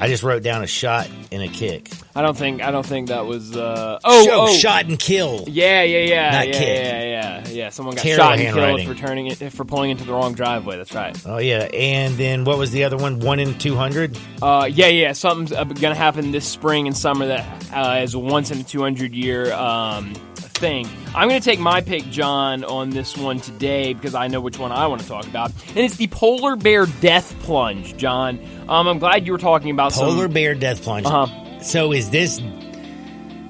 I 0.00 0.08
just 0.08 0.22
wrote 0.22 0.42
down 0.42 0.62
a 0.62 0.66
shot 0.66 1.10
and 1.30 1.42
a 1.42 1.48
kick. 1.48 1.90
I 2.14 2.22
don't 2.22 2.36
think. 2.36 2.62
I 2.62 2.70
don't 2.70 2.86
think 2.86 3.08
that 3.08 3.26
was. 3.26 3.54
Uh, 3.54 3.98
oh, 4.02 4.24
Show, 4.24 4.40
oh. 4.48 4.52
shot 4.54 4.86
and 4.86 4.98
kill. 4.98 5.44
Yeah, 5.46 5.82
yeah, 5.82 5.98
yeah, 5.98 6.30
Not 6.30 6.48
yeah, 6.48 6.52
kick. 6.58 6.84
yeah, 6.84 7.02
yeah, 7.02 7.48
yeah. 7.48 7.68
Someone 7.68 7.94
got 7.94 8.02
Terrible 8.02 8.24
shot 8.24 8.38
and 8.38 8.54
killed 8.54 8.82
for 8.86 8.94
turning 8.94 9.26
it 9.26 9.36
for 9.52 9.64
pulling 9.64 9.90
into 9.90 10.04
the 10.04 10.12
wrong 10.12 10.32
driveway. 10.32 10.76
That's 10.78 10.94
right. 10.94 11.16
Oh 11.26 11.38
yeah, 11.38 11.68
and 11.72 12.14
then 12.14 12.44
what 12.44 12.58
was 12.58 12.70
the 12.70 12.84
other 12.84 12.96
one? 12.96 13.20
One 13.20 13.40
in 13.40 13.58
two 13.58 13.76
hundred. 13.76 14.18
Uh, 14.40 14.68
yeah, 14.72 14.88
yeah. 14.88 15.12
Something's 15.12 15.52
uh, 15.52 15.64
going 15.64 15.94
to 15.94 15.94
happen 15.94 16.32
this 16.32 16.48
spring 16.48 16.86
and 16.86 16.96
summer 16.96 17.26
that 17.26 17.72
uh, 17.72 18.00
is 18.02 18.14
a 18.14 18.18
once 18.18 18.50
in 18.50 18.60
a 18.60 18.64
two 18.64 18.80
hundred 18.80 19.12
year 19.14 19.52
um, 19.52 20.14
thing. 20.60 20.88
I'm 21.14 21.28
going 21.28 21.40
to 21.40 21.44
take 21.44 21.58
my 21.58 21.80
pick, 21.80 22.04
John, 22.10 22.62
on 22.62 22.90
this 22.90 23.16
one 23.16 23.40
today 23.40 23.94
because 23.94 24.14
I 24.14 24.28
know 24.28 24.40
which 24.40 24.58
one 24.58 24.70
I 24.70 24.86
want 24.86 25.00
to 25.00 25.08
talk 25.08 25.26
about, 25.26 25.50
and 25.70 25.78
it's 25.78 25.96
the 25.96 26.06
polar 26.06 26.54
bear 26.54 26.86
death 26.86 27.34
plunge, 27.40 27.96
John. 27.96 28.38
Um, 28.68 28.86
I'm 28.86 28.98
glad 29.00 29.26
you 29.26 29.32
were 29.32 29.38
talking 29.38 29.70
about 29.70 29.92
some- 29.92 30.06
Polar 30.06 30.28
bear 30.28 30.54
death 30.54 30.82
plunge. 30.82 31.06
Uh-huh. 31.06 31.60
So 31.62 31.92
is 31.92 32.10
this 32.10 32.40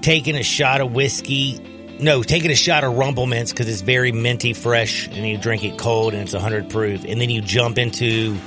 taking 0.02 0.36
a 0.36 0.42
shot 0.42 0.80
of 0.80 0.92
whiskey? 0.92 1.60
No, 2.00 2.22
taking 2.22 2.50
a 2.50 2.54
shot 2.56 2.82
of 2.82 2.94
Rumple 2.96 3.26
Minze 3.26 3.50
because 3.52 3.68
it's 3.68 3.82
very 3.82 4.10
minty 4.12 4.54
fresh, 4.54 5.06
and 5.08 5.16
you 5.28 5.36
drink 5.36 5.64
it 5.64 5.76
cold 5.78 6.14
and 6.14 6.22
it's 6.22 6.32
100 6.32 6.70
proof, 6.70 7.04
and 7.04 7.20
then 7.20 7.28
you 7.28 7.42
jump 7.42 7.76
into 7.76 8.38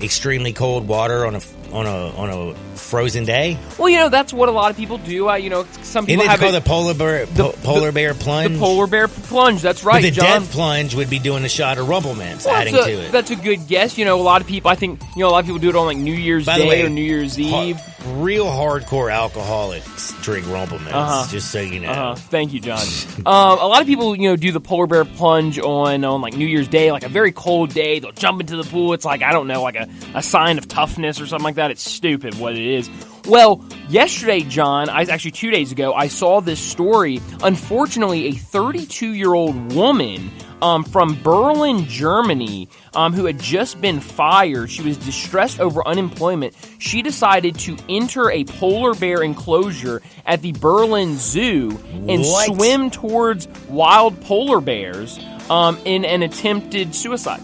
extremely 0.00 0.52
cold 0.52 0.88
water 0.88 1.24
on 1.26 1.34
a 1.36 1.40
on 1.72 1.86
a 1.86 2.08
on 2.16 2.30
a 2.30 2.54
frozen 2.76 3.24
day. 3.24 3.58
Well, 3.78 3.88
you 3.88 3.96
know 3.98 4.08
that's 4.08 4.32
what 4.32 4.48
a 4.48 4.52
lot 4.52 4.70
of 4.70 4.76
people 4.76 4.98
do. 4.98 5.28
Uh, 5.28 5.34
you 5.34 5.50
know, 5.50 5.66
some 5.82 6.06
people 6.06 6.22
it's 6.22 6.30
have 6.30 6.40
called 6.40 6.54
it- 6.54 6.64
the 6.64 6.68
polar 6.68 6.94
bear 6.94 7.26
po- 7.26 7.52
polar 7.62 7.92
bear 7.92 8.14
plunge. 8.14 8.52
the 8.54 8.58
polar 8.58 8.86
bear 8.86 9.08
plunge. 9.08 9.60
That's 9.62 9.82
But 9.82 9.88
right, 9.88 10.02
the 10.02 10.10
John. 10.10 10.42
death 10.42 10.52
plunge 10.52 10.94
would 10.94 11.10
be 11.10 11.18
doing 11.18 11.44
a 11.44 11.48
shot 11.48 11.78
of 11.78 11.88
Rumple 11.88 12.14
Minze, 12.14 12.44
Well, 12.46 12.54
adding 12.54 12.74
a, 12.74 12.82
to 12.84 12.90
it. 13.06 13.12
That's 13.12 13.30
a 13.30 13.36
good 13.36 13.66
guess. 13.66 13.98
You 13.98 14.04
know, 14.04 14.20
a 14.20 14.22
lot 14.22 14.40
of 14.40 14.46
people. 14.46 14.70
I 14.70 14.74
think 14.76 15.00
you 15.16 15.22
know 15.22 15.28
a 15.28 15.32
lot 15.32 15.40
of 15.40 15.46
people 15.46 15.58
do 15.60 15.68
it 15.68 15.76
on 15.76 15.86
like 15.86 15.96
New 15.98 16.14
Year's 16.14 16.46
By 16.46 16.56
Day 16.58 16.62
the 16.64 16.68
way, 16.68 16.82
or 16.84 16.88
New 16.88 17.02
Year's 17.02 17.38
Eve. 17.38 17.78
Real 18.16 18.46
hardcore 18.46 19.12
alcoholics 19.12 20.12
drink 20.22 20.46
Rumple 20.48 20.78
Minze, 20.78 20.92
Uh-huh. 20.94 21.26
just 21.30 21.50
so 21.50 21.60
you 21.60 21.80
know. 21.80 21.90
Uh-huh. 21.90 22.14
Thank 22.14 22.52
you, 22.52 22.60
John. 22.60 22.78
um, 23.26 23.58
a 23.58 23.66
lot 23.66 23.80
of 23.80 23.86
people, 23.86 24.16
you 24.16 24.28
know, 24.30 24.36
do 24.36 24.50
the 24.52 24.60
polar 24.60 24.86
bear 24.86 25.04
plunge 25.04 25.58
on 25.58 26.04
on 26.04 26.20
like 26.20 26.34
New 26.36 26.46
Year's 26.46 26.68
Day, 26.68 26.90
like 26.92 27.04
a 27.04 27.08
very 27.08 27.32
cold 27.32 27.72
day. 27.74 27.98
They'll 27.98 28.12
jump 28.12 28.40
into 28.40 28.56
the 28.56 28.64
pool. 28.64 28.92
It's 28.94 29.04
like 29.04 29.22
I 29.22 29.32
don't 29.32 29.46
know, 29.46 29.62
like 29.62 29.76
a, 29.76 29.88
a 30.14 30.22
sign 30.22 30.58
of 30.58 30.66
toughness 30.68 31.20
or 31.20 31.26
something 31.26 31.44
like 31.44 31.56
that. 31.56 31.70
It's 31.70 31.82
stupid 31.88 32.34
what 32.38 32.54
it 32.54 32.64
is. 32.66 32.88
Well, 33.26 33.62
yesterday, 33.90 34.40
John, 34.40 34.88
I 34.88 35.02
actually 35.02 35.32
two 35.32 35.50
days 35.50 35.70
ago, 35.70 35.92
I 35.92 36.08
saw 36.08 36.40
this 36.40 36.60
story. 36.60 37.20
Unfortunately, 37.42 38.26
a 38.28 38.32
32 38.32 39.12
year 39.12 39.34
old 39.34 39.74
woman 39.74 40.30
um, 40.62 40.84
from 40.84 41.20
Berlin, 41.22 41.84
Germany, 41.86 42.68
um, 42.94 43.12
who 43.12 43.24
had 43.26 43.38
just 43.38 43.80
been 43.80 44.00
fired. 44.00 44.70
She 44.70 44.82
was 44.82 44.96
distressed 44.96 45.60
over 45.60 45.86
unemployment. 45.86 46.54
She 46.78 47.02
decided 47.02 47.58
to 47.60 47.76
enter 47.88 48.30
a 48.30 48.44
polar 48.44 48.94
bear 48.94 49.22
enclosure 49.22 50.02
at 50.26 50.42
the 50.42 50.52
Berlin 50.52 51.16
Zoo 51.16 51.78
and 51.92 52.22
What? 52.22 52.46
swim 52.46 52.90
towards 52.90 53.48
wild 53.68 54.20
polar 54.22 54.60
bears 54.60 55.18
um, 55.50 55.78
in 55.84 56.04
an 56.04 56.22
attempted 56.22 56.94
suicide. 56.94 57.42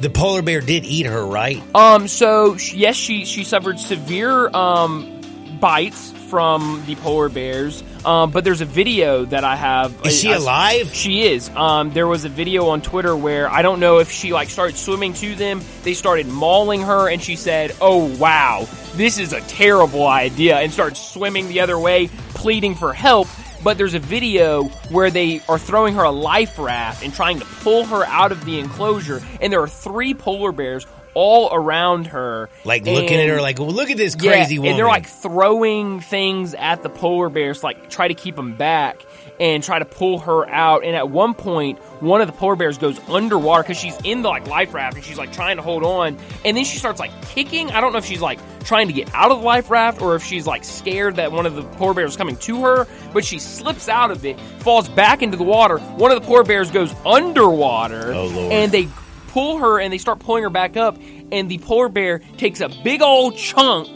The 0.00 0.10
polar 0.10 0.42
bear 0.42 0.60
did 0.60 0.84
eat 0.84 1.06
her, 1.06 1.24
right? 1.24 1.62
Um, 1.74 2.08
so 2.08 2.56
yes, 2.72 2.96
she 2.96 3.24
she 3.24 3.44
suffered 3.44 3.78
severe 3.78 4.48
um, 4.48 5.58
bites 5.60 6.10
from 6.28 6.82
the 6.86 6.96
polar 6.96 7.28
bears. 7.28 7.82
Um, 8.04 8.30
but 8.30 8.44
there's 8.44 8.60
a 8.60 8.66
video 8.66 9.24
that 9.26 9.44
I 9.44 9.56
have. 9.56 9.94
Is 10.04 10.20
she 10.20 10.28
I- 10.28 10.34
I- 10.34 10.36
alive? 10.36 10.94
She 10.94 11.22
is. 11.22 11.48
Um, 11.56 11.90
there 11.90 12.06
was 12.06 12.24
a 12.24 12.28
video 12.28 12.68
on 12.68 12.82
Twitter 12.82 13.16
where 13.16 13.50
I 13.50 13.62
don't 13.62 13.80
know 13.80 13.98
if 13.98 14.10
she 14.10 14.32
like 14.32 14.50
started 14.50 14.76
swimming 14.76 15.14
to 15.14 15.34
them. 15.34 15.62
They 15.82 15.94
started 15.94 16.26
mauling 16.26 16.82
her, 16.82 17.08
and 17.08 17.22
she 17.22 17.36
said, 17.36 17.74
"Oh 17.80 18.04
wow, 18.18 18.66
this 18.94 19.18
is 19.18 19.32
a 19.32 19.40
terrible 19.42 20.06
idea," 20.06 20.58
and 20.58 20.72
started 20.72 20.96
swimming 20.96 21.48
the 21.48 21.60
other 21.60 21.78
way, 21.78 22.08
pleading 22.34 22.74
for 22.74 22.92
help. 22.92 23.28
But 23.62 23.78
there's 23.78 23.94
a 23.94 23.98
video 23.98 24.64
where 24.90 25.10
they 25.10 25.40
are 25.48 25.58
throwing 25.58 25.94
her 25.94 26.02
a 26.02 26.10
life 26.10 26.58
raft 26.58 27.02
and 27.02 27.14
trying 27.14 27.38
to 27.38 27.46
pull 27.46 27.86
her 27.86 28.04
out 28.04 28.30
of 28.30 28.44
the 28.44 28.58
enclosure, 28.58 29.22
and 29.40 29.50
there 29.50 29.62
are 29.62 29.68
three 29.68 30.12
polar 30.12 30.52
bears 30.52 30.86
all 31.14 31.48
around 31.52 32.08
her, 32.08 32.50
Like 32.64 32.84
looking 32.84 33.18
at 33.18 33.28
her, 33.28 33.40
like, 33.40 33.58
well, 33.58 33.70
look 33.70 33.90
at 33.90 33.96
this 33.96 34.14
crazy 34.14 34.54
yeah, 34.54 34.60
woman. 34.60 34.70
And 34.72 34.78
they're 34.78 34.86
like 34.86 35.06
throwing 35.06 36.00
things 36.00 36.54
at 36.54 36.82
the 36.82 36.88
polar 36.88 37.28
bears, 37.28 37.62
like 37.62 37.88
try 37.88 38.08
to 38.08 38.14
keep 38.14 38.36
them 38.36 38.56
back 38.56 39.04
and 39.40 39.62
try 39.62 39.78
to 39.78 39.84
pull 39.84 40.20
her 40.20 40.48
out. 40.48 40.84
And 40.84 40.94
at 40.94 41.10
one 41.10 41.34
point, 41.34 41.78
one 42.00 42.20
of 42.20 42.26
the 42.26 42.32
polar 42.32 42.56
bears 42.56 42.78
goes 42.78 42.98
underwater 43.08 43.62
because 43.62 43.78
she's 43.78 43.98
in 44.04 44.22
the 44.22 44.28
like 44.28 44.46
life 44.46 44.74
raft 44.74 44.96
and 44.96 45.04
she's 45.04 45.18
like 45.18 45.32
trying 45.32 45.56
to 45.56 45.62
hold 45.62 45.82
on. 45.82 46.16
And 46.44 46.56
then 46.56 46.64
she 46.64 46.78
starts 46.78 47.00
like 47.00 47.10
kicking. 47.28 47.70
I 47.70 47.80
don't 47.80 47.92
know 47.92 47.98
if 47.98 48.04
she's 48.04 48.20
like 48.20 48.38
trying 48.64 48.86
to 48.86 48.92
get 48.92 49.12
out 49.14 49.30
of 49.30 49.38
the 49.38 49.44
life 49.44 49.70
raft 49.70 50.00
or 50.00 50.14
if 50.14 50.24
she's 50.24 50.46
like 50.46 50.64
scared 50.64 51.16
that 51.16 51.32
one 51.32 51.46
of 51.46 51.54
the 51.54 51.62
polar 51.62 51.94
bears 51.94 52.12
is 52.12 52.16
coming 52.16 52.36
to 52.38 52.62
her. 52.62 52.86
But 53.12 53.24
she 53.24 53.38
slips 53.38 53.88
out 53.88 54.10
of 54.10 54.24
it, 54.24 54.38
falls 54.60 54.88
back 54.88 55.22
into 55.22 55.36
the 55.36 55.44
water. 55.44 55.78
One 55.78 56.10
of 56.10 56.20
the 56.20 56.26
polar 56.26 56.44
bears 56.44 56.70
goes 56.70 56.94
underwater. 57.04 58.12
Oh, 58.12 58.26
Lord. 58.26 58.52
And 58.52 58.72
they 58.72 58.88
pull 59.34 59.58
her 59.58 59.80
and 59.80 59.92
they 59.92 59.98
start 59.98 60.20
pulling 60.20 60.44
her 60.44 60.48
back 60.48 60.76
up 60.76 60.96
and 61.32 61.50
the 61.50 61.58
polar 61.58 61.88
bear 61.88 62.20
takes 62.36 62.60
a 62.60 62.68
big 62.84 63.02
old 63.02 63.36
chunk 63.36 63.88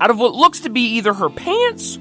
out 0.00 0.10
of 0.10 0.18
what 0.18 0.34
looks 0.34 0.60
to 0.60 0.68
be 0.68 0.96
either 0.96 1.14
her 1.14 1.30
pants 1.30 1.96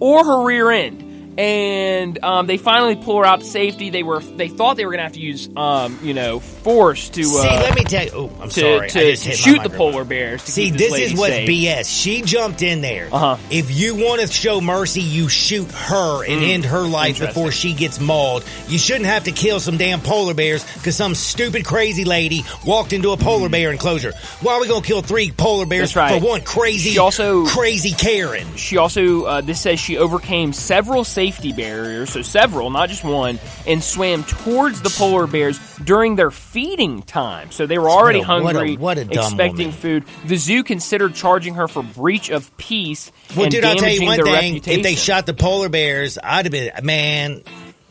or 0.00 0.22
her 0.22 0.44
rear 0.44 0.70
end 0.70 1.00
and 1.38 2.22
um, 2.22 2.46
they 2.46 2.56
finally 2.56 2.96
pull 2.96 3.18
her 3.18 3.24
out 3.24 3.40
to 3.40 3.46
safety 3.46 3.90
they 3.90 4.02
were 4.02 4.20
they 4.20 4.48
thought 4.48 4.76
they 4.76 4.84
were 4.86 4.92
gonna 4.92 5.02
have 5.02 5.12
to 5.12 5.20
use 5.20 5.48
um, 5.56 5.98
you 6.02 6.14
know 6.14 6.38
force 6.40 7.08
to 7.10 7.22
uh, 7.22 7.24
See, 7.24 7.48
let 7.48 7.74
me 7.74 7.84
tell 7.84 8.04
you. 8.04 8.10
Oh, 8.14 8.30
I'm 8.40 8.48
to, 8.50 8.60
sorry. 8.60 8.88
to, 8.90 9.00
I 9.00 9.10
just 9.10 9.24
to 9.24 9.30
hit 9.30 9.46
my 9.46 9.52
shoot 9.52 9.62
the 9.70 9.76
polar 9.76 10.04
bears 10.04 10.44
to 10.44 10.52
See, 10.52 10.70
keep 10.70 10.78
this 10.78 10.92
lady 10.92 11.04
is 11.12 11.18
what's 11.18 11.32
safe. 11.32 11.48
BS. 11.48 12.02
She 12.02 12.22
jumped 12.22 12.62
in 12.62 12.80
there. 12.80 13.08
Uh-huh. 13.12 13.36
If 13.50 13.70
you 13.76 13.96
want 13.96 14.20
to 14.20 14.26
show 14.28 14.60
mercy, 14.60 15.02
you 15.02 15.28
shoot 15.28 15.70
her 15.72 16.24
and 16.24 16.44
end 16.44 16.64
her 16.66 16.82
life 16.82 17.18
before 17.18 17.50
she 17.50 17.72
gets 17.74 17.98
mauled. 18.00 18.44
You 18.68 18.78
shouldn't 18.78 19.06
have 19.06 19.24
to 19.24 19.32
kill 19.32 19.58
some 19.60 19.76
damn 19.76 20.00
polar 20.00 20.34
bears 20.34 20.64
because 20.74 20.96
some 20.96 21.14
stupid 21.14 21.64
crazy 21.64 22.04
lady 22.04 22.44
walked 22.64 22.92
into 22.92 23.10
a 23.10 23.16
polar 23.16 23.48
bear 23.48 23.72
enclosure. 23.72 24.12
Why 24.40 24.54
are 24.54 24.60
we 24.60 24.68
gonna 24.68 24.82
kill 24.84 25.02
three 25.02 25.30
polar 25.32 25.66
bears 25.66 25.96
right. 25.96 26.20
for 26.20 26.26
one 26.26 26.42
crazy, 26.42 26.90
She 26.90 26.98
also- 26.98 27.44
crazy 27.46 27.92
Karen? 27.92 28.46
She 28.56 28.76
also, 28.76 29.24
uh, 29.24 29.40
this 29.40 29.60
says 29.60 29.80
she 29.80 29.98
overcame 29.98 30.52
several 30.52 31.02
safety 31.04 31.23
barriers, 31.30 32.10
so 32.10 32.22
several, 32.22 32.70
not 32.70 32.88
just 32.88 33.02
one, 33.04 33.38
and 33.66 33.82
swam 33.82 34.24
towards 34.24 34.82
the 34.82 34.90
polar 34.90 35.26
bears 35.26 35.58
during 35.78 36.16
their 36.16 36.30
feeding 36.30 37.02
time. 37.02 37.50
So 37.50 37.66
they 37.66 37.78
were 37.78 37.88
already 37.90 38.20
What 38.20 38.28
a- 38.28 38.42
what 38.42 38.54
a- 38.54 38.58
hungry, 38.58 38.76
what 38.76 38.98
a 38.98 39.02
expecting 39.02 39.66
woman. 39.68 39.72
food. 39.72 40.04
The 40.26 40.36
zoo 40.36 40.62
considered 40.64 41.14
charging 41.14 41.54
her 41.54 41.68
for 41.68 41.82
breach 41.82 42.30
of 42.30 42.54
peace 42.56 43.10
Well, 43.34 43.44
and 43.44 43.52
dude, 43.52 43.64
I'll 43.64 43.76
tell 43.76 43.88
you 43.88 44.00
damaging 44.00 44.06
one 44.06 44.16
their 44.16 44.24
thing. 44.26 44.54
reputation. 44.54 44.80
If 44.80 44.84
they 44.84 44.94
shot 44.94 45.26
the 45.26 45.34
polar 45.34 45.68
bears, 45.68 46.18
I'd 46.22 46.44
have 46.46 46.52
been 46.52 46.70
man. 46.82 47.42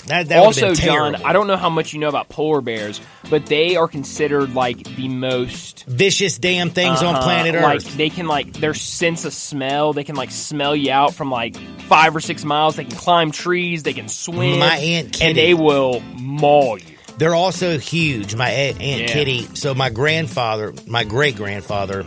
That, 0.08 0.28
that 0.30 0.40
also, 0.44 0.74
John. 0.74 1.16
I 1.16 1.32
don't 1.32 1.48
know 1.48 1.56
how 1.56 1.70
much 1.70 1.94
you 1.94 2.00
know 2.00 2.10
about 2.10 2.28
polar 2.28 2.60
bears, 2.62 3.00
but 3.30 3.46
they 3.46 3.78
are 3.78 3.88
considered 3.88 4.54
like 4.54 4.84
the 4.96 5.08
most 5.08 5.86
vicious 5.88 6.38
damn 6.38 6.70
things 6.72 7.02
on 7.02 7.16
uh, 7.16 7.22
planet 7.22 7.56
like 7.62 7.78
Earth. 7.78 7.96
they 7.96 8.10
can 8.10 8.28
like 8.28 8.52
their 8.54 8.74
sense 8.74 9.24
of 9.24 9.34
smell. 9.34 9.94
They 9.94 10.04
can 10.04 10.16
like 10.16 10.32
smell 10.32 10.76
you 10.76 10.92
out 10.92 11.14
from 11.14 11.32
like 11.32 11.56
five 11.84 12.16
or 12.16 12.20
six 12.20 12.44
miles. 12.44 12.76
They 12.76 12.84
can 12.86 12.98
climb 12.98 13.32
trees. 13.32 13.84
They 13.84 13.94
can 13.94 14.10
swim. 14.10 14.60
My 14.60 14.76
Aunt 14.78 15.14
Kitty. 15.14 15.26
and 15.26 15.38
they 15.38 15.54
will 15.54 16.02
maul 16.20 16.78
you. 16.80 16.86
They're 17.18 17.36
also 17.36 17.78
huge. 17.78 18.36
My 18.36 18.50
aunt, 18.50 18.82
aunt 18.82 19.02
Yeah. 19.04 19.08
Kitty. 19.08 19.56
So 19.56 19.74
my 19.74 19.90
grandfather, 19.90 20.74
my 20.88 21.04
great 21.06 21.36
grandfather, 21.38 22.06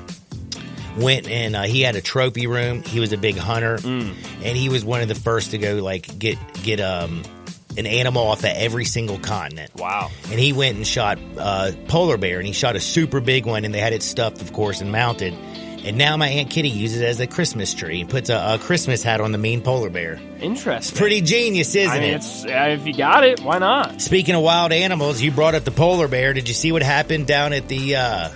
went 0.99 1.29
and 1.29 1.55
uh, 1.57 1.63
he 1.63 1.83
had 1.83 1.97
a 1.97 2.01
trophy 2.01 2.47
room. 2.47 2.83
He 2.83 3.01
was 3.01 3.13
a 3.13 3.17
big 3.19 3.37
hunter, 3.37 3.79
Mm. 3.79 4.15
and 4.43 4.57
he 4.57 4.69
was 4.69 4.85
one 4.85 5.01
of 5.03 5.09
the 5.09 5.15
first 5.15 5.53
to 5.53 5.59
go 5.59 5.77
like 5.77 6.19
get 6.19 6.39
get 6.63 6.81
um 6.81 7.23
an 7.77 7.87
animal 7.87 8.27
off 8.29 8.41
of 8.41 8.47
every 8.47 8.85
single 8.85 9.19
continent. 9.19 9.71
Wow. 9.77 10.11
And 10.31 10.39
he 10.41 10.53
went 10.53 10.77
and 10.77 10.87
shot 10.87 11.19
uh, 11.39 11.73
polar 11.89 12.17
bear, 12.17 12.39
and 12.39 12.47
he 12.47 12.53
shot 12.53 12.77
a 12.77 12.81
super 12.81 13.21
big 13.21 13.47
one, 13.47 13.65
and 13.65 13.75
they 13.75 13.81
had 13.81 13.93
it 13.93 14.03
stuffed, 14.03 14.41
of 14.43 14.53
course, 14.53 14.81
and 14.81 14.93
mounted. 14.93 15.35
And 15.85 15.99
now 15.99 16.17
my 16.17 16.27
aunt 16.29 16.51
Kitty 16.51 16.71
uses 16.71 17.01
it 17.01 17.05
as 17.05 17.21
a 17.21 17.29
Christmas 17.29 17.73
tree 17.73 18.01
and 18.01 18.11
puts 18.11 18.29
a, 18.29 18.55
a 18.55 18.59
Christmas 18.59 19.05
hat 19.05 19.21
on 19.21 19.31
the 19.31 19.39
mean 19.39 19.63
polar 19.63 19.89
bear. 19.89 20.19
Interesting. 20.41 20.99
Pretty 20.99 21.21
genius, 21.21 21.75
isn't 21.77 21.91
I 21.93 22.01
mean, 22.01 22.11
it? 22.11 22.17
it's, 22.17 22.45
uh, 22.45 22.67
if 22.71 22.87
you 22.87 22.93
got 22.93 23.23
it, 23.23 23.41
why 23.41 23.59
not? 23.59 24.03
Speaking 24.03 24.35
of 24.35 24.43
wild 24.43 24.73
animals, 24.73 25.21
you 25.21 25.31
brought 25.31 25.55
up 25.55 25.63
the 25.65 25.71
polar 25.71 26.09
bear. 26.09 26.33
Did 26.33 26.49
you 26.49 26.55
see 26.55 26.73
what 26.73 26.83
happened 26.83 27.29
down 27.29 27.53
at 27.53 27.69
the? 27.69 27.97
uh 27.97 28.31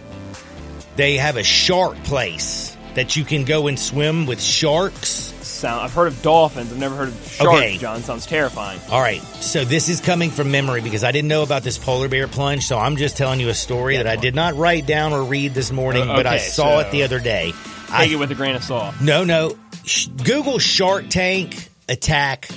They 0.94 1.16
have 1.16 1.36
a 1.36 1.42
shark 1.42 1.96
place 2.04 2.76
that 2.94 3.16
you 3.16 3.24
can 3.24 3.44
go 3.44 3.66
and 3.66 3.78
swim 3.78 4.26
with 4.26 4.40
sharks. 4.40 5.32
Sound. 5.60 5.82
I've 5.82 5.92
heard 5.92 6.06
of 6.08 6.22
dolphins. 6.22 6.72
I've 6.72 6.78
never 6.78 6.94
heard 6.96 7.08
of 7.08 7.14
sharks. 7.28 7.54
Okay. 7.58 7.76
John 7.78 8.02
sounds 8.02 8.24
terrifying. 8.26 8.80
All 8.90 9.00
right, 9.00 9.20
so 9.20 9.64
this 9.64 9.88
is 9.90 10.00
coming 10.00 10.30
from 10.30 10.50
memory 10.50 10.80
because 10.80 11.04
I 11.04 11.12
didn't 11.12 11.28
know 11.28 11.42
about 11.42 11.62
this 11.62 11.76
polar 11.78 12.08
bear 12.08 12.28
plunge. 12.28 12.66
So 12.66 12.78
I'm 12.78 12.96
just 12.96 13.16
telling 13.18 13.40
you 13.40 13.48
a 13.50 13.54
story 13.54 13.98
that 13.98 14.06
I 14.06 14.16
did 14.16 14.34
not 14.34 14.54
write 14.56 14.86
down 14.86 15.12
or 15.12 15.22
read 15.22 15.52
this 15.54 15.70
morning, 15.70 16.08
Uh, 16.08 16.16
but 16.16 16.26
I 16.26 16.38
saw 16.38 16.74
so- 16.74 16.78
it 16.80 16.90
the 16.92 17.02
other 17.02 17.20
day. 17.20 17.52
Take 17.52 17.90
I, 17.92 18.04
it 18.06 18.16
with 18.18 18.30
a 18.30 18.34
grain 18.34 18.54
of 18.56 18.64
salt. 18.64 18.94
no, 19.00 19.24
no. 19.24 19.56
Sh- 19.84 20.06
Google 20.24 20.58
Shark 20.58 21.08
Tank 21.10 21.68
attack 21.88 22.48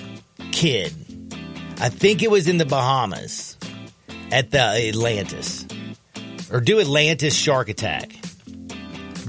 kid. 0.51 0.93
I 1.81 1.89
think 1.89 2.21
it 2.23 2.31
was 2.31 2.47
in 2.47 2.57
the 2.57 2.65
Bahamas 2.65 3.57
at 4.31 4.51
the 4.51 4.59
Atlantis. 4.89 5.65
Or 6.51 6.61
do 6.61 6.79
Atlantis 6.79 7.35
Shark 7.35 7.67
Attack. 7.69 8.11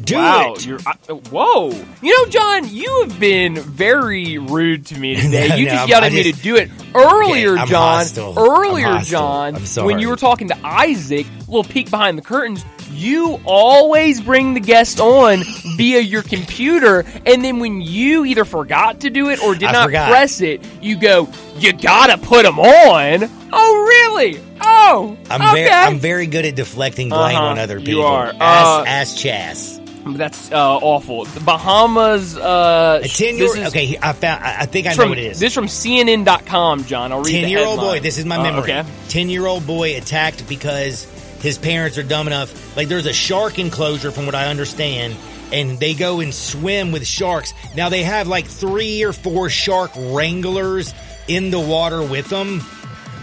Do 0.04 0.16
wow, 0.16 0.54
it. 0.54 0.66
you're 0.66 0.78
uh, 0.86 1.14
whoa. 1.30 1.70
You 2.02 2.18
know, 2.24 2.30
John, 2.30 2.68
you 2.68 3.04
have 3.06 3.18
been 3.18 3.56
very 3.56 4.38
rude 4.38 4.86
to 4.86 4.98
me 4.98 5.14
today. 5.20 5.48
No, 5.48 5.54
you 5.56 5.64
no, 5.66 5.70
just 5.70 5.80
I'm- 5.80 5.88
yelled 5.88 6.02
I 6.04 6.06
at 6.08 6.12
me 6.12 6.22
just- 6.24 6.36
to 6.38 6.42
do 6.42 6.56
it 6.56 6.70
earlier, 6.94 7.52
Okay, 7.52 7.60
I'm 7.62 7.68
John. 7.68 7.96
hostile. 7.98 8.34
Earlier, 8.38 8.86
I'm. 8.86 9.04
John, 9.04 9.54
I'm 9.56 9.84
when 9.84 9.98
you 9.98 10.08
were 10.08 10.16
talking 10.16 10.48
to 10.48 10.66
Isaac, 10.66 11.26
little 11.48 11.64
peek 11.64 11.90
behind 11.90 12.18
the 12.18 12.22
curtains, 12.22 12.64
you 12.92 13.40
always 13.44 14.20
bring 14.20 14.54
the 14.54 14.60
guest 14.60 15.00
on 15.00 15.42
via 15.76 15.98
your 16.00 16.22
computer, 16.22 17.04
and 17.26 17.44
then 17.44 17.58
when 17.58 17.80
you 17.80 18.24
either 18.24 18.44
forgot 18.44 19.00
to 19.00 19.10
do 19.10 19.30
it 19.30 19.42
or 19.42 19.54
did 19.54 19.64
I 19.70 19.72
not 19.72 19.84
forgot. 19.86 20.08
press 20.10 20.40
it, 20.40 20.60
you 20.80 20.96
go, 20.96 21.28
you 21.56 21.72
gotta 21.72 22.18
put 22.18 22.44
them 22.44 22.60
on. 22.60 23.28
Oh, 23.52 23.84
really? 24.14 24.40
Oh, 24.60 25.16
I'm 25.28 25.42
okay. 25.42 25.52
very 25.64 25.70
I'm 25.70 25.98
very 25.98 26.26
good 26.28 26.44
at 26.44 26.54
deflecting 26.54 27.08
blame 27.08 27.36
Uh-huh, 27.36 27.44
on 27.46 27.58
other 27.58 27.78
you 27.78 27.84
people. 27.86 28.06
are. 28.06 28.26
Ask, 28.28 28.40
Uh, 28.40 28.84
ask 28.86 29.16
Chas. 29.16 29.80
That's 30.06 30.52
uh, 30.52 30.76
awful. 30.78 31.24
The 31.24 31.40
Bahamas. 31.40 32.36
Uh, 32.36 33.00
A 33.02 33.08
ten 33.08 33.36
year 33.36 33.56
is 33.56 33.68
okay, 33.68 33.96
I 34.02 34.12
found 34.12 34.44
I 34.44 34.66
think 34.66 34.86
I 34.86 34.90
know 34.90 34.96
from, 34.96 35.08
what 35.10 35.18
it 35.18 35.24
is. 35.24 35.40
This 35.40 35.48
is 35.50 35.54
from 35.54 35.66
CNN.com, 35.66 36.84
John. 36.84 37.10
I'll 37.12 37.22
read 37.22 37.32
Ten 37.40 37.48
year 37.50 37.64
old 37.64 37.80
boy, 37.80 38.00
this 38.00 38.18
is 38.18 38.24
my 38.24 38.36
Uh, 38.36 38.42
memory. 38.42 38.62
okay. 38.72 38.84
Ten 39.08 39.28
year 39.30 39.46
old 39.46 39.66
boy 39.66 39.96
attacked 39.96 40.46
because 40.48 41.04
his 41.40 41.58
parents 41.58 41.96
are 41.98 42.02
dumb 42.02 42.26
enough. 42.26 42.76
Like 42.76 42.88
there's 42.88 43.06
a 43.06 43.12
shark 43.12 43.58
enclosure, 43.58 44.10
from 44.10 44.26
what 44.26 44.34
I 44.34 44.46
understand, 44.48 45.16
and 45.52 45.78
they 45.80 45.94
go 45.94 46.20
and 46.20 46.34
swim 46.34 46.92
with 46.92 47.06
sharks. 47.06 47.54
Now 47.76 47.88
they 47.88 48.02
have 48.02 48.28
like 48.28 48.46
three 48.46 49.02
or 49.04 49.12
four 49.12 49.48
shark 49.48 49.90
wranglers 49.96 50.92
in 51.28 51.50
the 51.50 51.60
water 51.60 52.02
with 52.02 52.28
them. 52.28 52.62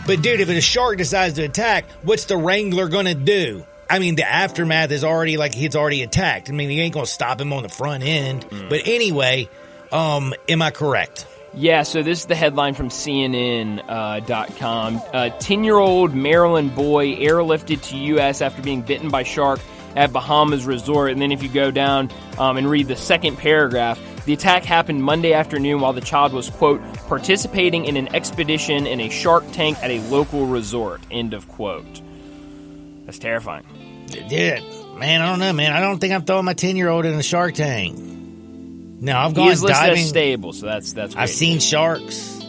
But 0.08 0.22
dude, 0.24 0.40
if 0.40 0.50
a 0.50 0.60
shark 0.62 0.98
decides 0.98 1.36
to 1.36 1.44
attack, 1.44 1.86
what's 2.02 2.26
the 2.26 2.38
wrangler 2.38 2.88
gonna 2.90 3.14
do? 3.16 3.66
I 3.92 4.00
mean, 4.00 4.16
the 4.16 4.26
aftermath 4.26 4.90
is 4.92 5.04
already 5.04 5.36
like 5.36 5.54
he's 5.54 5.76
already 5.76 6.02
attacked. 6.02 6.50
I 6.50 6.54
mean, 6.54 6.70
he 6.70 6.80
ain't 6.80 6.94
gonna 6.94 7.06
stop 7.06 7.42
him 7.42 7.52
on 7.52 7.62
the 7.62 7.70
front 7.70 8.06
end. 8.06 8.50
Mm. 8.50 8.70
But 8.70 8.88
anyway, 8.88 9.50
um, 9.92 10.34
am 10.48 10.62
I 10.62 10.72
correct? 10.72 11.28
Yeah, 11.54 11.84
so 11.84 12.02
this 12.02 12.20
is 12.20 12.26
the 12.28 12.36
headline 12.36 12.74
from 12.74 12.88
CNN.com. 12.88 13.90
Uh, 13.90 14.22
dot 14.22 14.56
com. 14.56 15.02
A 15.14 15.30
10 15.30 15.66
year 15.66 15.76
old 15.76 16.16
Maryland 16.16 16.74
boy 16.74 17.18
airlifted 17.18 17.82
to 17.90 17.98
U.S. 17.98 18.42
after 18.42 18.62
being 18.62 18.82
bitten 18.82 19.10
by 19.10 19.24
shark 19.24 19.60
at 19.98 20.14
Bahamas 20.14 20.66
Resort. 20.66 21.12
And 21.12 21.22
then 21.22 21.34
if 21.34 21.44
you 21.44 21.50
go 21.50 21.70
down 21.70 22.10
um, 22.38 22.56
and 22.56 22.70
read 22.70 22.88
the 22.88 22.96
second 22.96 23.38
paragraph, 23.38 24.00
the 24.24 24.32
attack 24.32 24.64
happened 24.64 25.04
Monday 25.04 25.34
afternoon 25.34 25.82
while 25.82 25.92
the 25.92 26.00
child 26.00 26.32
was, 26.32 26.50
quote, 26.50 26.82
participating 27.08 27.84
in 27.84 27.98
an 27.98 28.16
expedition 28.16 28.88
in 28.88 29.02
a 29.02 29.10
shark 29.10 29.44
tank 29.52 29.78
at 29.84 29.92
a 29.92 30.00
local 30.04 30.46
resort, 30.46 31.02
end 31.12 31.34
of 31.34 31.50
quote. 31.50 32.02
That's 33.06 33.20
terrifying. 33.20 33.66
Dude, 34.12 34.98
man, 34.98 35.22
I 35.22 35.30
don't 35.30 35.40
know, 35.40 35.54
man. 35.54 35.74
I 35.74 35.80
don't 35.80 36.00
think 36.00 36.14
I'm 36.14 36.24
throwing 36.24 36.46
my 36.46 36.54
10 36.54 36.76
year 36.76 36.90
old 36.90 37.06
in 37.06 37.14
a 37.14 37.24
shark 37.24 37.56
tank. 37.56 37.98
No, 37.98 39.18
I've 39.18 39.34
gone 39.34 39.56
diving. 39.56 40.06
stable, 40.06 40.54
so 40.54 40.68
that's 40.68 40.94
that's. 40.94 41.16
I've 41.16 41.30
seen 41.30 41.60
sharks. 41.60 42.40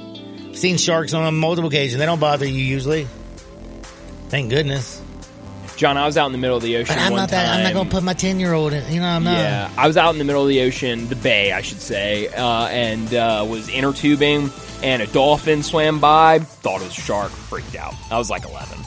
I've 0.49 0.59
seen 0.59 0.77
sharks 0.77 1.15
on 1.15 1.35
multiple 1.39 1.69
occasions. 1.69 1.99
They 1.99 2.05
don't 2.05 2.21
bother 2.21 2.47
you 2.47 2.63
usually. 2.63 3.09
Thank 4.29 4.51
goodness. 4.51 5.01
John. 5.77 5.97
I 5.97 6.07
was 6.07 6.17
out 6.17 6.27
in 6.27 6.33
the 6.33 6.39
middle 6.39 6.57
of 6.57 6.63
the 6.63 6.77
ocean. 6.77 6.95
But 6.95 7.03
I'm 7.03 7.15
not 7.15 7.31
that. 7.31 7.57
I'm 7.57 7.63
not 7.65 7.73
gonna 7.73 7.91
put 7.91 8.03
my 8.03 8.15
10 8.15 8.39
year 8.39 8.53
old 8.53 8.73
in. 8.73 8.93
You 8.93 9.01
know, 9.01 9.07
I'm 9.07 9.25
not. 9.25 9.33
Yeah, 9.33 9.71
I 9.77 9.87
was 9.87 9.97
out 9.97 10.13
in 10.13 10.19
the 10.19 10.25
middle 10.25 10.43
of 10.43 10.49
the 10.49 10.61
ocean, 10.63 11.09
the 11.09 11.17
bay, 11.17 11.53
I 11.53 11.63
should 11.63 11.81
say, 11.81 12.29
uh, 12.29 12.67
and 12.67 13.13
uh, 13.15 13.47
was 13.49 13.69
inner 13.69 13.93
tubing, 13.93 14.51
and 14.83 15.03
a 15.03 15.07
dolphin 15.07 15.63
swam 15.63 16.01
by. 16.01 16.41
Thought 16.41 16.83
it 16.83 16.85
was 16.85 16.99
a 16.99 17.01
shark, 17.01 17.31
freaked 17.31 17.77
out. 17.77 17.95
I 18.11 18.19
was 18.19 18.31
like 18.31 18.45
11. 18.45 18.79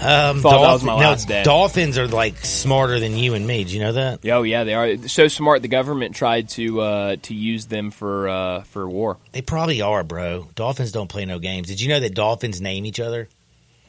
Um, 0.00 0.40
Thought 0.40 0.62
that 0.62 0.72
was 0.72 0.82
my 0.84 0.94
no, 0.94 1.10
last 1.10 1.28
day. 1.28 1.42
dolphins 1.42 1.98
are 1.98 2.08
like 2.08 2.38
smarter 2.38 2.98
than 2.98 3.16
you 3.16 3.34
and 3.34 3.46
me. 3.46 3.64
Do 3.64 3.74
you 3.74 3.80
know 3.80 3.92
that? 3.92 4.20
Oh 4.26 4.42
yeah, 4.42 4.64
they 4.64 4.74
are 4.74 5.08
so 5.08 5.28
smart. 5.28 5.60
The 5.60 5.68
government 5.68 6.16
tried 6.16 6.48
to 6.50 6.80
uh, 6.80 7.16
to 7.22 7.34
use 7.34 7.66
them 7.66 7.90
for 7.90 8.28
uh, 8.28 8.62
for 8.62 8.88
war. 8.88 9.18
They 9.32 9.42
probably 9.42 9.82
are, 9.82 10.02
bro. 10.02 10.48
Dolphins 10.54 10.92
don't 10.92 11.08
play 11.08 11.26
no 11.26 11.38
games. 11.38 11.68
Did 11.68 11.80
you 11.80 11.88
know 11.88 12.00
that 12.00 12.14
dolphins 12.14 12.60
name 12.60 12.86
each 12.86 12.98
other? 13.00 13.28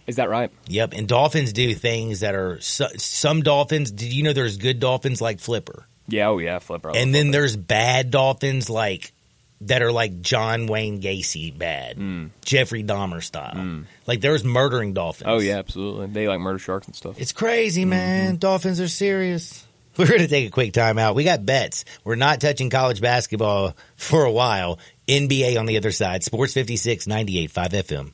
Is 0.05 0.17
that 0.17 0.29
right? 0.29 0.51
Yep, 0.67 0.93
and 0.93 1.07
dolphins 1.07 1.53
do 1.53 1.73
things 1.73 2.19
that 2.19 2.35
are 2.35 2.59
so, 2.59 2.87
some 2.97 3.41
dolphins. 3.41 3.91
Did 3.91 4.11
you 4.11 4.23
know 4.23 4.33
there's 4.33 4.57
good 4.57 4.79
dolphins 4.81 5.21
like 5.21 5.39
Flipper? 5.39 5.85
Yeah. 6.07 6.27
Oh 6.27 6.39
yeah, 6.39 6.59
Flipper. 6.59 6.91
And 6.93 7.15
then 7.15 7.27
Flipper. 7.27 7.31
there's 7.31 7.55
bad 7.55 8.11
dolphins 8.11 8.69
like 8.69 9.13
that 9.61 9.81
are 9.81 9.91
like 9.91 10.21
John 10.21 10.67
Wayne 10.67 11.01
Gacy 11.01 11.57
bad, 11.57 11.97
hmm. 11.97 12.27
Jeffrey 12.43 12.83
Dahmer 12.83 13.23
style. 13.23 13.55
Hmm. 13.55 13.81
Like 14.07 14.21
there's 14.21 14.43
murdering 14.43 14.93
dolphins. 14.93 15.27
oh 15.29 15.39
yeah, 15.39 15.57
absolutely. 15.57 16.07
They 16.07 16.27
like 16.27 16.39
murder 16.39 16.59
sharks 16.59 16.87
and 16.87 16.95
stuff. 16.95 17.19
it's 17.19 17.31
crazy, 17.31 17.85
man. 17.85 18.29
Mm-hmm. 18.33 18.37
Dolphins 18.37 18.79
are 18.79 18.87
serious. 18.87 19.65
We're 19.97 20.07
going 20.07 20.21
to 20.21 20.27
take 20.29 20.47
a 20.47 20.51
quick 20.51 20.71
time 20.71 20.97
out. 20.97 21.15
We 21.15 21.25
got 21.25 21.45
bets. 21.45 21.83
We're 22.05 22.15
not 22.15 22.39
touching 22.39 22.69
college 22.69 23.01
basketball 23.01 23.75
for 23.97 24.23
a 24.23 24.31
while. 24.31 24.79
NBA 25.07 25.59
on 25.59 25.65
the 25.65 25.75
other 25.75 25.91
side. 25.91 26.23
Sports 26.23 26.53
56, 26.53 27.07
98.5 27.07 27.49
FM. 27.49 28.13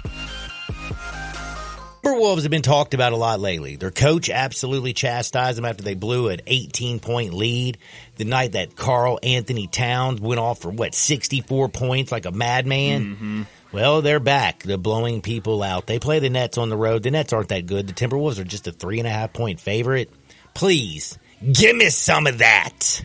Timberwolves 2.03 2.41
have 2.41 2.51
been 2.51 2.63
talked 2.63 2.95
about 2.95 3.13
a 3.13 3.17
lot 3.17 3.39
lately. 3.39 3.75
Their 3.75 3.91
coach 3.91 4.29
absolutely 4.29 4.93
chastised 4.93 5.57
them 5.57 5.65
after 5.65 5.83
they 5.83 5.93
blew 5.93 6.29
an 6.29 6.41
18 6.47 6.99
point 6.99 7.33
lead. 7.33 7.77
The 8.15 8.25
night 8.25 8.53
that 8.53 8.75
Karl-Anthony 8.75 9.67
Towns 9.67 10.19
went 10.19 10.39
off 10.39 10.59
for 10.61 10.71
what, 10.71 10.95
64 10.95 11.69
points 11.69 12.11
like 12.11 12.25
a 12.25 12.31
madman. 12.31 13.05
Mm-hmm. 13.05 13.41
Well, 13.71 14.01
they're 14.01 14.19
back. 14.19 14.63
They're 14.63 14.77
blowing 14.77 15.21
people 15.21 15.61
out. 15.61 15.85
They 15.85 15.99
play 15.99 16.19
the 16.19 16.29
Nets 16.29 16.57
on 16.57 16.69
the 16.69 16.77
road. 16.77 17.03
The 17.03 17.11
Nets 17.11 17.33
aren't 17.33 17.49
that 17.49 17.67
good. 17.67 17.87
The 17.87 17.93
Timberwolves 17.93 18.39
are 18.39 18.43
just 18.43 18.67
a 18.67 18.71
three 18.71 18.99
and 18.99 19.07
a 19.07 19.11
half 19.11 19.31
point 19.31 19.59
favorite. 19.59 20.11
Please 20.53 21.17
give 21.51 21.75
me 21.75 21.89
some 21.89 22.25
of 22.27 22.39
that. 22.39 23.03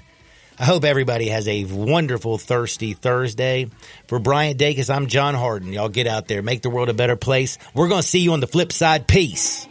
I 0.58 0.64
hope 0.64 0.84
everybody 0.84 1.28
has 1.28 1.46
a 1.48 1.64
wonderful 1.66 2.38
thirsty 2.38 2.94
Thursday. 2.94 3.68
For 4.06 4.18
Bryant 4.18 4.58
Dacus, 4.58 4.94
I'm 4.94 5.06
John 5.06 5.34
Harden. 5.34 5.72
Y'all 5.72 5.90
get 5.90 6.06
out 6.06 6.28
there, 6.28 6.42
make 6.42 6.62
the 6.62 6.70
world 6.70 6.88
a 6.88 6.94
better 6.94 7.16
place. 7.16 7.58
We're 7.74 7.88
going 7.88 8.00
to 8.00 8.06
see 8.06 8.20
you 8.20 8.32
on 8.32 8.40
the 8.40 8.46
flip 8.46 8.72
side. 8.72 9.06
Peace. 9.06 9.66